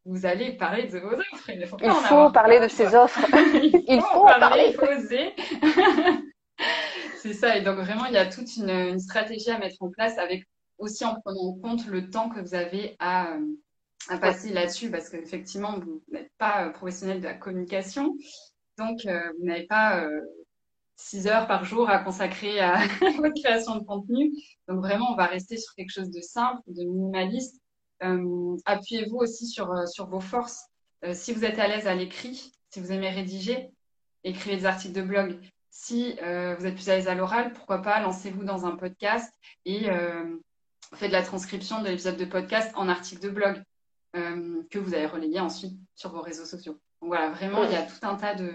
vous 0.07 0.27
allez 0.27 0.57
parler 0.57 0.89
de 0.89 0.99
vos 0.99 1.13
offres. 1.13 1.51
Il 1.51 1.67
faut, 1.67 1.77
il 1.83 1.91
faut 1.91 2.31
parler 2.31 2.59
de 2.59 2.69
ces 2.69 2.95
offres. 2.95 3.21
il 3.63 4.01
faut, 4.01 4.25
parler, 4.25 4.69
il 4.69 4.75
faut 4.75 4.87
oser. 4.87 5.35
C'est 7.21 7.35
ça. 7.35 7.57
Et 7.57 7.61
donc, 7.61 7.77
vraiment, 7.77 8.07
il 8.07 8.15
y 8.15 8.19
a 8.19 8.27
toute 8.27 8.57
une, 8.57 8.99
stratégie 8.99 9.51
à 9.51 9.59
mettre 9.59 9.77
en 9.81 9.91
place 9.91 10.17
avec 10.17 10.47
aussi 10.79 11.05
en 11.05 11.21
prenant 11.21 11.51
en 11.51 11.53
compte 11.59 11.87
le 11.87 12.09
temps 12.09 12.31
que 12.31 12.41
vous 12.41 12.55
avez 12.55 12.97
à, 12.99 13.37
passer 14.09 14.53
là-dessus 14.53 14.91
parce 14.91 15.09
qu'effectivement, 15.09 15.79
vous 15.79 16.03
n'êtes 16.11 16.33
pas 16.39 16.67
euh, 16.67 16.71
professionnel 16.71 17.21
de 17.21 17.25
la 17.25 17.35
communication. 17.35 18.17
Donc, 18.79 19.05
euh, 19.07 19.21
vous 19.39 19.47
n'avez 19.47 19.67
pas 19.67 20.01
euh, 20.03 20.21
six 20.97 21.27
heures 21.27 21.47
par 21.47 21.65
jour 21.65 21.89
à 21.89 21.99
consacrer 21.99 22.61
à 22.61 22.79
votre 23.19 23.41
création 23.41 23.77
de 23.77 23.85
contenu. 23.85 24.33
Donc, 24.69 24.81
vraiment, 24.81 25.13
on 25.13 25.17
va 25.17 25.27
rester 25.27 25.57
sur 25.57 25.75
quelque 25.75 25.93
chose 25.93 26.11
de 26.11 26.21
simple, 26.21 26.63
de 26.67 26.85
minimaliste. 26.85 27.61
Appuyez-vous 28.65 29.19
aussi 29.19 29.47
sur, 29.47 29.87
sur 29.87 30.09
vos 30.09 30.21
forces. 30.21 30.65
si 31.13 31.35
vous 31.35 31.45
êtes 31.45 31.59
à 31.59 31.69
l'aise 31.69 31.87
à 31.87 31.95
l'écrit, 31.95 32.51
si 32.71 32.81
vous 32.81 32.93
aimez 32.93 33.11
rédiger, 33.11 33.69
écrivez 34.25 34.57
des 34.57 34.65
articles 34.65 34.95
de 34.95 35.03
blog. 35.03 35.39
Si 35.69 36.15
vous 36.15 36.67
êtes 36.67 36.75
plus 36.75 36.89
à 36.89 36.97
l'aise 36.97 37.09
à 37.09 37.15
l'oral, 37.15 37.53
pourquoi 37.53 37.83
pas 37.83 38.01
lancez-vous 38.01 38.45
dans 38.45 38.65
un 38.65 38.75
podcast 38.75 39.31
et 39.67 39.91
faites 40.95 41.11
de 41.11 41.13
la 41.13 41.23
transcription 41.23 41.83
de 41.83 41.89
l'épisode 41.89 42.17
de 42.17 42.25
podcast 42.25 42.73
en 42.75 42.89
article 42.89 43.21
de 43.21 43.29
blog 43.29 43.63
euh, 44.17 44.63
que 44.71 44.79
vous 44.79 44.95
allez 44.95 45.07
relayer 45.07 45.41
ensuite 45.41 45.79
sur 45.95 46.11
vos 46.11 46.21
réseaux 46.21 46.45
sociaux. 46.45 46.79
Donc 47.01 47.11
voilà, 47.11 47.31
vraiment, 47.31 47.65
il 47.65 47.73
y 47.73 47.77
a 47.77 47.83
tout 47.83 47.99
un 48.03 48.17
tas 48.17 48.35
de, 48.35 48.53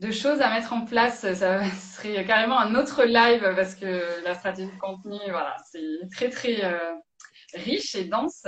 de 0.00 0.10
choses 0.10 0.40
à 0.40 0.50
mettre 0.50 0.72
en 0.72 0.84
place. 0.84 1.20
Ça 1.34 1.64
serait 1.96 2.24
carrément 2.24 2.58
un 2.58 2.74
autre 2.74 3.04
live 3.04 3.42
parce 3.56 3.74
que 3.74 4.22
la 4.24 4.34
stratégie 4.34 4.70
de 4.70 4.78
contenu, 4.78 5.18
voilà, 5.28 5.56
c'est 5.70 6.08
très 6.12 6.30
très 6.30 6.62
riche 7.54 7.94
et 7.94 8.04
dense. 8.04 8.46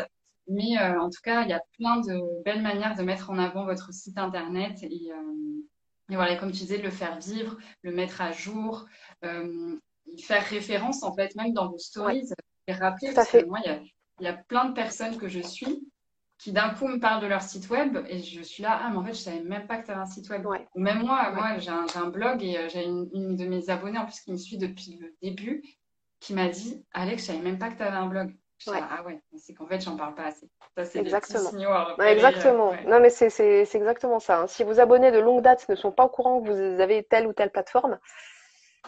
Mais 0.48 0.78
en 0.78 1.10
tout 1.10 1.20
cas, 1.24 1.42
il 1.42 1.48
y 1.48 1.52
a 1.52 1.62
plein 1.76 2.00
de 2.00 2.42
belles 2.44 2.62
manières 2.62 2.94
de 2.94 3.02
mettre 3.02 3.30
en 3.30 3.38
avant 3.38 3.64
votre 3.64 3.92
site 3.92 4.16
internet 4.16 4.80
et, 4.82 5.10
et 6.10 6.14
voilà, 6.14 6.36
comme 6.36 6.52
tu 6.52 6.58
disais, 6.58 6.78
le 6.78 6.90
faire 6.90 7.18
vivre, 7.18 7.56
le 7.82 7.92
mettre 7.92 8.20
à 8.20 8.32
jour, 8.32 8.86
euh, 9.24 9.76
faire 10.22 10.44
référence 10.44 11.02
en 11.02 11.14
fait, 11.14 11.34
même 11.34 11.52
dans 11.52 11.68
vos 11.68 11.78
stories, 11.78 12.28
et 12.68 12.72
rappeler, 12.72 13.12
parce 13.12 13.30
que 13.30 13.44
moi, 13.44 13.58
il 13.64 13.70
y 13.70 13.74
a, 13.74 13.80
plein 14.48 14.66
de 14.66 14.74
personnes 14.74 15.16
que 15.18 15.28
je 15.28 15.40
suis 15.40 15.86
qui 16.38 16.52
d'un 16.52 16.70
coup 16.70 16.86
me 16.86 16.98
parlent 16.98 17.22
de 17.22 17.26
leur 17.26 17.42
site 17.42 17.70
web 17.70 17.98
et 18.08 18.18
je 18.18 18.42
suis 18.42 18.62
là, 18.62 18.78
ah, 18.82 18.90
mais 18.90 18.98
en 18.98 19.04
fait, 19.04 19.14
je 19.14 19.20
savais 19.20 19.40
même 19.40 19.66
pas 19.66 19.78
que 19.78 19.86
tu 19.86 19.90
avais 19.90 20.00
un 20.00 20.06
site 20.06 20.28
web. 20.28 20.46
Ou 20.46 20.80
même 20.80 21.02
moi, 21.02 21.30
moi 21.32 21.58
j'ai 21.58 21.70
un, 21.70 22.10
blog 22.10 22.42
et 22.42 22.58
euh, 22.58 22.68
j'ai 22.68 22.84
une, 22.84 23.36
de 23.36 23.46
mes 23.46 23.70
abonnés 23.70 23.98
en 23.98 24.04
plus 24.04 24.20
qui 24.20 24.32
me 24.32 24.36
suit 24.36 24.58
depuis 24.58 24.98
le 25.00 25.14
début 25.22 25.62
qui 26.20 26.34
m'a 26.34 26.48
dit, 26.48 26.84
Alex, 26.92 27.22
je 27.22 27.26
savais 27.28 27.38
même 27.38 27.58
pas 27.58 27.70
que 27.70 27.76
tu 27.76 27.82
avais 27.82 27.96
un 27.96 28.06
blog. 28.06 28.34
Ah 28.68 29.02
ouais, 29.04 29.20
c'est 29.36 29.52
qu'en 29.52 29.66
fait, 29.66 29.80
j'en 29.80 29.96
parle 29.96 30.14
pas 30.14 30.24
assez. 30.24 30.48
Ça, 30.76 30.84
c'est 30.84 30.98
exactement. 30.98 31.50
exactement. 32.00 32.72
Non, 32.86 33.00
mais 33.00 33.10
c'est 33.10 33.68
exactement 33.74 34.18
ça. 34.18 34.40
Hein. 34.40 34.46
Si 34.46 34.64
vos 34.64 34.80
abonnés 34.80 35.12
de 35.12 35.18
longue 35.18 35.42
date 35.42 35.68
ne 35.68 35.74
sont 35.74 35.92
pas 35.92 36.06
au 36.06 36.08
courant 36.08 36.40
que 36.40 36.50
vous 36.50 36.80
avez 36.80 37.04
telle 37.04 37.26
ou 37.26 37.34
telle 37.34 37.50
plateforme, 37.50 37.98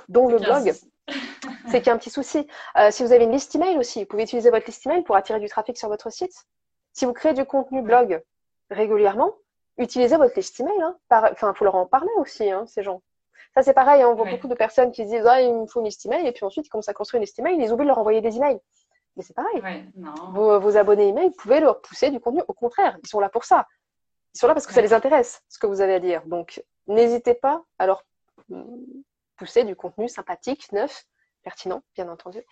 dont 0.09 0.29
le 0.29 0.39
blog, 0.39 0.72
c'est 1.71 1.79
qu'il 1.79 1.89
y 1.89 1.91
a 1.91 1.95
un 1.95 1.99
petit 1.99 2.11
souci. 2.11 2.47
Euh, 2.77 2.91
si 2.91 3.03
vous 3.03 3.13
avez 3.13 3.25
une 3.25 3.33
liste 3.33 3.55
email 3.55 3.77
aussi, 3.79 4.01
vous 4.01 4.07
pouvez 4.07 4.25
utiliser 4.25 4.51
votre 4.51 4.67
liste 4.67 4.87
email 4.87 5.03
pour 5.03 5.17
attirer 5.17 5.41
du 5.41 5.49
trafic 5.49 5.77
sur 5.77 5.89
votre 5.89 6.11
site. 6.11 6.33
Si 6.93 7.05
vous 7.05 7.13
créez 7.13 7.35
du 7.35 7.45
contenu 7.45 7.83
blog 7.83 8.23
régulièrement, 8.71 9.35
utilisez 9.79 10.17
votre 10.17 10.35
liste 10.37 10.61
email. 10.61 10.81
Hein. 10.83 10.97
Enfin, 11.11 11.53
il 11.53 11.57
faut 11.57 11.65
leur 11.65 11.77
en 11.77 11.87
parler 11.87 12.11
aussi, 12.19 12.51
hein, 12.51 12.65
ces 12.67 12.83
gens. 12.83 13.03
Ça, 13.55 13.63
c'est 13.63 13.75
pareil. 13.75 14.03
Hein. 14.03 14.09
On 14.09 14.15
voit 14.15 14.31
beaucoup 14.31 14.49
de 14.49 14.55
personnes 14.55 14.93
qui 14.93 15.05
se 15.05 15.11
disent 15.11 15.27
ah, 15.27 15.41
il 15.41 15.55
me 15.55 15.67
faut 15.67 15.81
une 15.81 15.87
liste 15.87 16.05
email, 16.07 16.27
et 16.27 16.33
puis 16.33 16.45
ensuite, 16.45 16.67
ils 16.67 16.71
commencent 16.71 16.89
à 16.89 16.95
construire 16.95 17.19
une 17.19 17.25
liste 17.25 17.39
email, 17.39 17.57
ils 17.59 17.73
oublient 17.73 17.85
de 17.85 17.89
leur 17.89 17.99
envoyer 17.99 18.21
des 18.21 18.37
emails. 18.37 18.61
Mais 19.17 19.23
c'est 19.23 19.35
pareil. 19.35 19.63
Vos, 20.33 20.77
abonnés 20.77 21.09
email, 21.09 21.29
vous 21.29 21.35
pouvez 21.35 21.61
leur 21.61 21.81
pousser 21.81 22.11
du 22.11 22.21
contenu. 22.21 22.43
Au 22.47 22.53
contraire, 22.53 22.97
ils 23.03 23.09
sont 23.09 23.19
là 23.19 23.29
pour 23.29 23.45
ça. 23.45 23.67
Ils 24.35 24.39
sont 24.39 24.47
là 24.47 24.55
parce 24.55 24.67
que 24.67 24.73
ça 24.73 24.81
les 24.81 24.93
intéresse, 24.93 25.43
ce 25.49 25.59
que 25.59 25.67
vous 25.67 25.81
avez 25.81 25.95
à 25.95 25.99
dire. 25.99 26.23
Donc, 26.27 26.63
n'hésitez 26.87 27.35
pas 27.35 27.65
à 27.79 27.87
leur 27.87 28.05
pousser 29.39 29.64
du 29.64 29.74
contenu 29.76 30.09
sympathique, 30.09 30.70
neuf, 30.72 31.05
pertinent, 31.43 31.82
bien 31.95 32.09
entendu. 32.09 32.43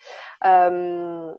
Euh, 0.45 1.33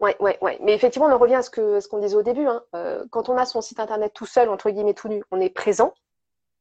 ouais, 0.00 0.16
ouais, 0.20 0.38
ouais. 0.42 0.58
Mais 0.62 0.74
effectivement, 0.74 1.06
on 1.06 1.12
en 1.12 1.18
revient 1.18 1.36
à 1.36 1.42
ce 1.42 1.50
qu'on 1.50 1.80
ce 1.80 1.88
qu'on 1.88 2.00
disait 2.00 2.16
au 2.16 2.22
début. 2.22 2.46
Hein. 2.46 2.62
Euh, 2.74 3.04
quand 3.10 3.28
on 3.28 3.36
a 3.36 3.46
son 3.46 3.62
site 3.62 3.80
internet 3.80 4.12
tout 4.14 4.26
seul, 4.26 4.48
entre 4.48 4.70
guillemets, 4.70 4.94
tout 4.94 5.08
nu, 5.08 5.22
on 5.30 5.40
est 5.40 5.50
présent. 5.50 5.94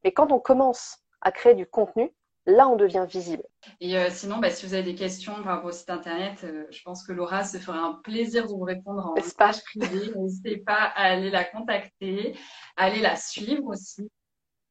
Mais 0.03 0.11
quand 0.11 0.31
on 0.31 0.39
commence 0.39 0.99
à 1.21 1.31
créer 1.31 1.55
du 1.55 1.65
contenu, 1.65 2.13
là, 2.45 2.67
on 2.67 2.75
devient 2.75 3.05
visible. 3.07 3.43
Et 3.81 3.97
euh, 3.97 4.09
sinon, 4.11 4.37
bah, 4.37 4.51
si 4.51 4.65
vous 4.65 4.73
avez 4.73 4.83
des 4.83 4.95
questions 4.95 5.33
par 5.35 5.55
rapport 5.55 5.69
au 5.69 5.71
site 5.71 5.89
internet, 5.89 6.43
euh, 6.43 6.65
je 6.69 6.81
pense 6.83 7.05
que 7.05 7.11
Laura 7.11 7.43
se 7.43 7.57
ferait 7.57 7.77
un 7.77 7.99
plaisir 8.03 8.43
de 8.43 8.49
vous 8.49 8.63
répondre 8.63 9.05
en 9.05 9.15
page 9.37 9.63
privée. 9.63 10.11
N'hésitez 10.15 10.57
pas 10.57 10.91
à 10.95 11.11
aller 11.11 11.31
la 11.31 11.43
contacter, 11.43 12.37
à 12.77 12.85
aller 12.85 13.01
la 13.01 13.15
suivre 13.15 13.65
aussi, 13.65 14.11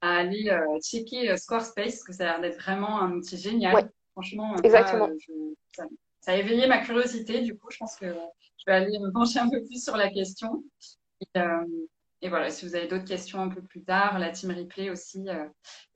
à 0.04 0.16
aller 0.18 0.50
euh, 0.50 0.78
checker 0.80 1.36
Squarespace, 1.36 1.74
parce 1.74 2.04
que 2.04 2.12
ça 2.12 2.24
a 2.24 2.26
l'air 2.26 2.40
d'être 2.40 2.60
vraiment 2.60 3.00
un 3.00 3.12
outil 3.12 3.38
génial. 3.38 3.90
Franchement, 4.12 4.54
Exactement. 4.62 5.08
ça, 5.72 6.32
a 6.32 6.36
éveillé 6.36 6.66
ma 6.66 6.78
curiosité. 6.78 7.40
Du 7.40 7.56
coup, 7.56 7.68
je 7.70 7.78
pense 7.78 7.96
que 7.96 8.06
je 8.06 8.64
vais 8.66 8.72
aller 8.72 8.98
me 8.98 9.10
pencher 9.10 9.40
un 9.40 9.48
peu 9.48 9.62
plus 9.64 9.82
sur 9.82 9.96
la 9.96 10.10
question. 10.10 10.62
Et, 11.20 11.40
et 12.22 12.28
voilà, 12.28 12.50
si 12.50 12.64
vous 12.64 12.76
avez 12.76 12.86
d'autres 12.86 13.04
questions 13.04 13.40
un 13.40 13.48
peu 13.48 13.60
plus 13.60 13.82
tard, 13.82 14.18
la 14.18 14.30
team 14.30 14.52
replay 14.52 14.90
aussi, 14.90 15.24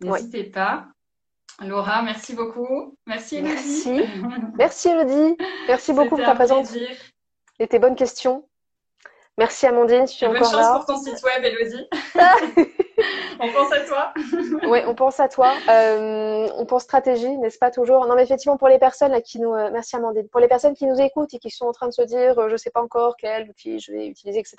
n'hésitez 0.00 0.44
pas. 0.44 0.88
Laura, 1.60 2.02
merci 2.02 2.34
beaucoup. 2.34 2.96
Merci 3.06 3.36
Elodie. 3.36 3.52
Merci, 3.54 4.00
merci 4.58 4.88
Elodie. 4.88 5.36
Merci 5.66 5.92
beaucoup 5.92 6.16
pour 6.16 6.18
ta 6.18 6.34
présence 6.34 6.74
et 7.58 7.68
tes 7.68 7.78
bonnes 7.78 7.96
questions. 7.96 8.48
Merci 9.36 9.66
Amandine, 9.66 10.06
je 10.06 10.12
suis 10.12 10.26
encore 10.26 10.40
bonne 10.40 10.50
chance 10.50 10.84
pour 10.84 10.96
ton 10.96 11.02
site 11.02 11.22
web, 11.22 11.44
Elodie. 11.44 12.74
on 13.40 13.52
pense 13.52 13.72
à 13.72 13.80
toi. 13.80 14.12
oui, 14.68 14.80
on 14.86 14.94
pense 14.94 15.20
à 15.20 15.28
toi. 15.28 15.54
Euh, 15.68 16.48
on 16.56 16.66
pense 16.66 16.82
stratégie, 16.82 17.36
n'est-ce 17.38 17.58
pas 17.58 17.70
toujours? 17.70 18.06
Non, 18.06 18.14
mais 18.14 18.22
effectivement, 18.22 18.56
pour 18.56 18.68
les 18.68 18.78
personnes 18.78 19.20
qui 19.22 19.38
nous, 19.40 19.52
euh, 19.54 19.70
merci 19.72 19.96
Amandine, 19.96 20.28
pour 20.28 20.40
les 20.40 20.48
personnes 20.48 20.74
qui 20.74 20.86
nous 20.86 21.00
écoutent 21.00 21.32
et 21.34 21.38
qui 21.38 21.50
sont 21.50 21.66
en 21.66 21.72
train 21.72 21.86
de 21.86 21.92
se 21.92 22.02
dire, 22.02 22.38
euh, 22.38 22.48
je 22.48 22.52
ne 22.52 22.58
sais 22.58 22.70
pas 22.70 22.82
encore 22.82 23.16
quel 23.16 23.48
outil 23.48 23.78
je 23.78 23.92
vais 23.92 24.06
utiliser, 24.06 24.40
etc. 24.40 24.56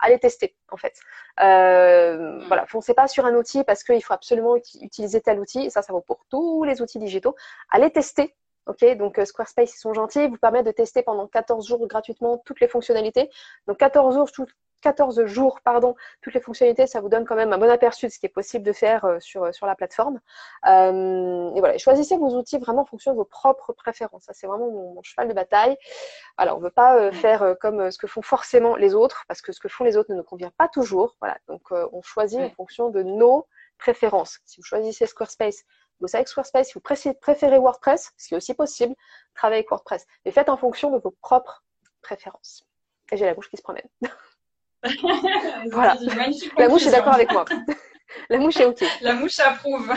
Allez 0.00 0.18
tester, 0.18 0.54
en 0.70 0.76
fait. 0.76 0.94
Voilà, 1.38 2.66
foncez 2.66 2.94
pas 2.94 3.08
sur 3.08 3.26
un 3.26 3.34
outil 3.34 3.64
parce 3.64 3.84
qu'il 3.84 4.02
faut 4.02 4.14
absolument 4.14 4.56
utiliser 4.56 5.20
tel 5.20 5.40
outil. 5.40 5.70
Ça, 5.70 5.82
ça 5.82 5.92
vaut 5.92 6.00
pour 6.00 6.24
tous 6.30 6.64
les 6.64 6.82
outils 6.82 6.98
digitaux. 6.98 7.34
Allez 7.70 7.90
tester 7.90 8.34
Ok, 8.66 8.84
donc 8.96 9.20
Squarespace, 9.24 9.74
ils 9.74 9.78
sont 9.78 9.92
gentils, 9.92 10.24
ils 10.24 10.30
vous 10.30 10.36
permettent 10.36 10.66
de 10.66 10.70
tester 10.70 11.02
pendant 11.02 11.26
14 11.26 11.66
jours 11.66 11.86
gratuitement 11.88 12.38
toutes 12.44 12.60
les 12.60 12.68
fonctionnalités. 12.68 13.28
Donc 13.66 13.78
14 13.78 14.14
jours, 14.14 14.30
tout, 14.30 14.46
14 14.82 15.24
jours, 15.24 15.60
pardon, 15.62 15.94
toutes 16.20 16.34
les 16.34 16.40
fonctionnalités, 16.40 16.86
ça 16.86 17.00
vous 17.00 17.08
donne 17.08 17.24
quand 17.24 17.36
même 17.36 17.52
un 17.52 17.58
bon 17.58 17.70
aperçu 17.70 18.06
de 18.06 18.12
ce 18.12 18.18
qui 18.18 18.26
est 18.26 18.28
possible 18.28 18.64
de 18.64 18.72
faire 18.72 19.04
euh, 19.06 19.18
sur, 19.20 19.44
euh, 19.44 19.52
sur 19.52 19.66
la 19.66 19.74
plateforme. 19.74 20.20
Euh, 20.66 21.54
et 21.54 21.60
voilà, 21.60 21.78
choisissez 21.78 22.18
vos 22.18 22.36
outils 22.36 22.58
vraiment 22.58 22.82
en 22.82 22.84
fonction 22.84 23.12
de 23.12 23.16
vos 23.16 23.24
propres 23.24 23.72
préférences. 23.72 24.24
Ça, 24.24 24.34
c'est 24.34 24.46
vraiment 24.46 24.70
mon, 24.70 25.02
cheval 25.02 25.28
de 25.28 25.34
bataille. 25.34 25.76
Alors, 26.36 26.56
on 26.56 26.60
ne 26.60 26.64
veut 26.64 26.70
pas 26.70 27.10
faire 27.12 27.56
comme 27.60 27.90
ce 27.90 27.98
que 27.98 28.06
font 28.06 28.22
forcément 28.22 28.76
les 28.76 28.94
autres, 28.94 29.24
parce 29.26 29.42
que 29.42 29.52
ce 29.52 29.60
que 29.60 29.68
font 29.68 29.84
les 29.84 29.96
autres 29.96 30.12
ne 30.12 30.16
nous 30.16 30.22
convient 30.22 30.52
pas 30.56 30.68
toujours. 30.68 31.16
Voilà, 31.20 31.38
donc 31.48 31.70
on 31.70 32.02
choisit 32.02 32.40
en 32.40 32.50
fonction 32.50 32.90
de 32.90 33.02
nos 33.02 33.46
préférences. 33.78 34.38
Si 34.44 34.60
vous 34.60 34.64
choisissez 34.64 35.06
Squarespace, 35.06 35.64
vous 36.00 36.08
savez 36.08 36.24
que 36.24 36.30
Squarespace, 36.30 36.68
si 36.68 36.74
vous 36.74 36.80
préférez 36.80 37.58
WordPress, 37.58 38.12
ce 38.16 38.28
qui 38.28 38.34
est 38.34 38.36
aussi 38.36 38.54
possible, 38.54 38.94
travaillez 39.34 39.60
avec 39.60 39.70
WordPress. 39.70 40.06
Mais 40.24 40.32
faites 40.32 40.48
en 40.48 40.56
fonction 40.56 40.90
de 40.90 40.98
vos 40.98 41.14
propres 41.22 41.62
préférences. 42.02 42.64
Et 43.10 43.16
j'ai 43.16 43.26
la 43.26 43.34
bouche 43.34 43.48
qui 43.50 43.56
se 43.56 43.62
promène. 43.62 43.86
voilà. 45.70 45.96
La 46.58 46.68
mouche 46.68 46.86
est 46.86 46.90
d'accord 46.90 47.14
avec 47.14 47.30
moi. 47.32 47.44
La 48.28 48.38
mouche 48.38 48.56
est 48.58 48.66
OK. 48.66 48.82
La 49.00 49.14
mouche 49.14 49.38
approuve. 49.38 49.90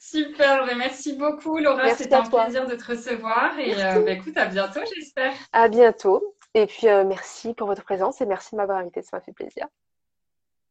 Super, 0.00 0.66
merci 0.76 1.14
beaucoup 1.14 1.58
Laura, 1.58 1.94
c'était 1.94 2.14
un 2.14 2.22
plaisir 2.22 2.66
de 2.66 2.74
te 2.74 2.84
recevoir 2.84 3.58
et 3.58 3.74
euh, 3.74 4.00
ben, 4.00 4.18
écoute, 4.18 4.36
à 4.36 4.46
bientôt 4.46 4.80
j'espère. 4.96 5.32
À 5.52 5.68
bientôt 5.68 6.34
Et 6.54 6.66
puis, 6.66 6.88
euh, 6.88 7.04
merci 7.04 7.54
pour 7.54 7.68
votre 7.68 7.84
présence 7.84 8.20
et 8.20 8.26
merci 8.26 8.50
de 8.52 8.56
m'avoir 8.56 8.78
invité. 8.78 9.02
Ça 9.02 9.16
m'a 9.16 9.20
fait 9.20 9.32
plaisir. 9.32 9.68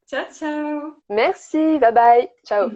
Ciao, 0.10 0.26
ciao. 0.32 0.96
Merci. 1.10 1.80
Bye 1.80 1.94
bye. 1.94 2.30
Ciao. 2.46 2.70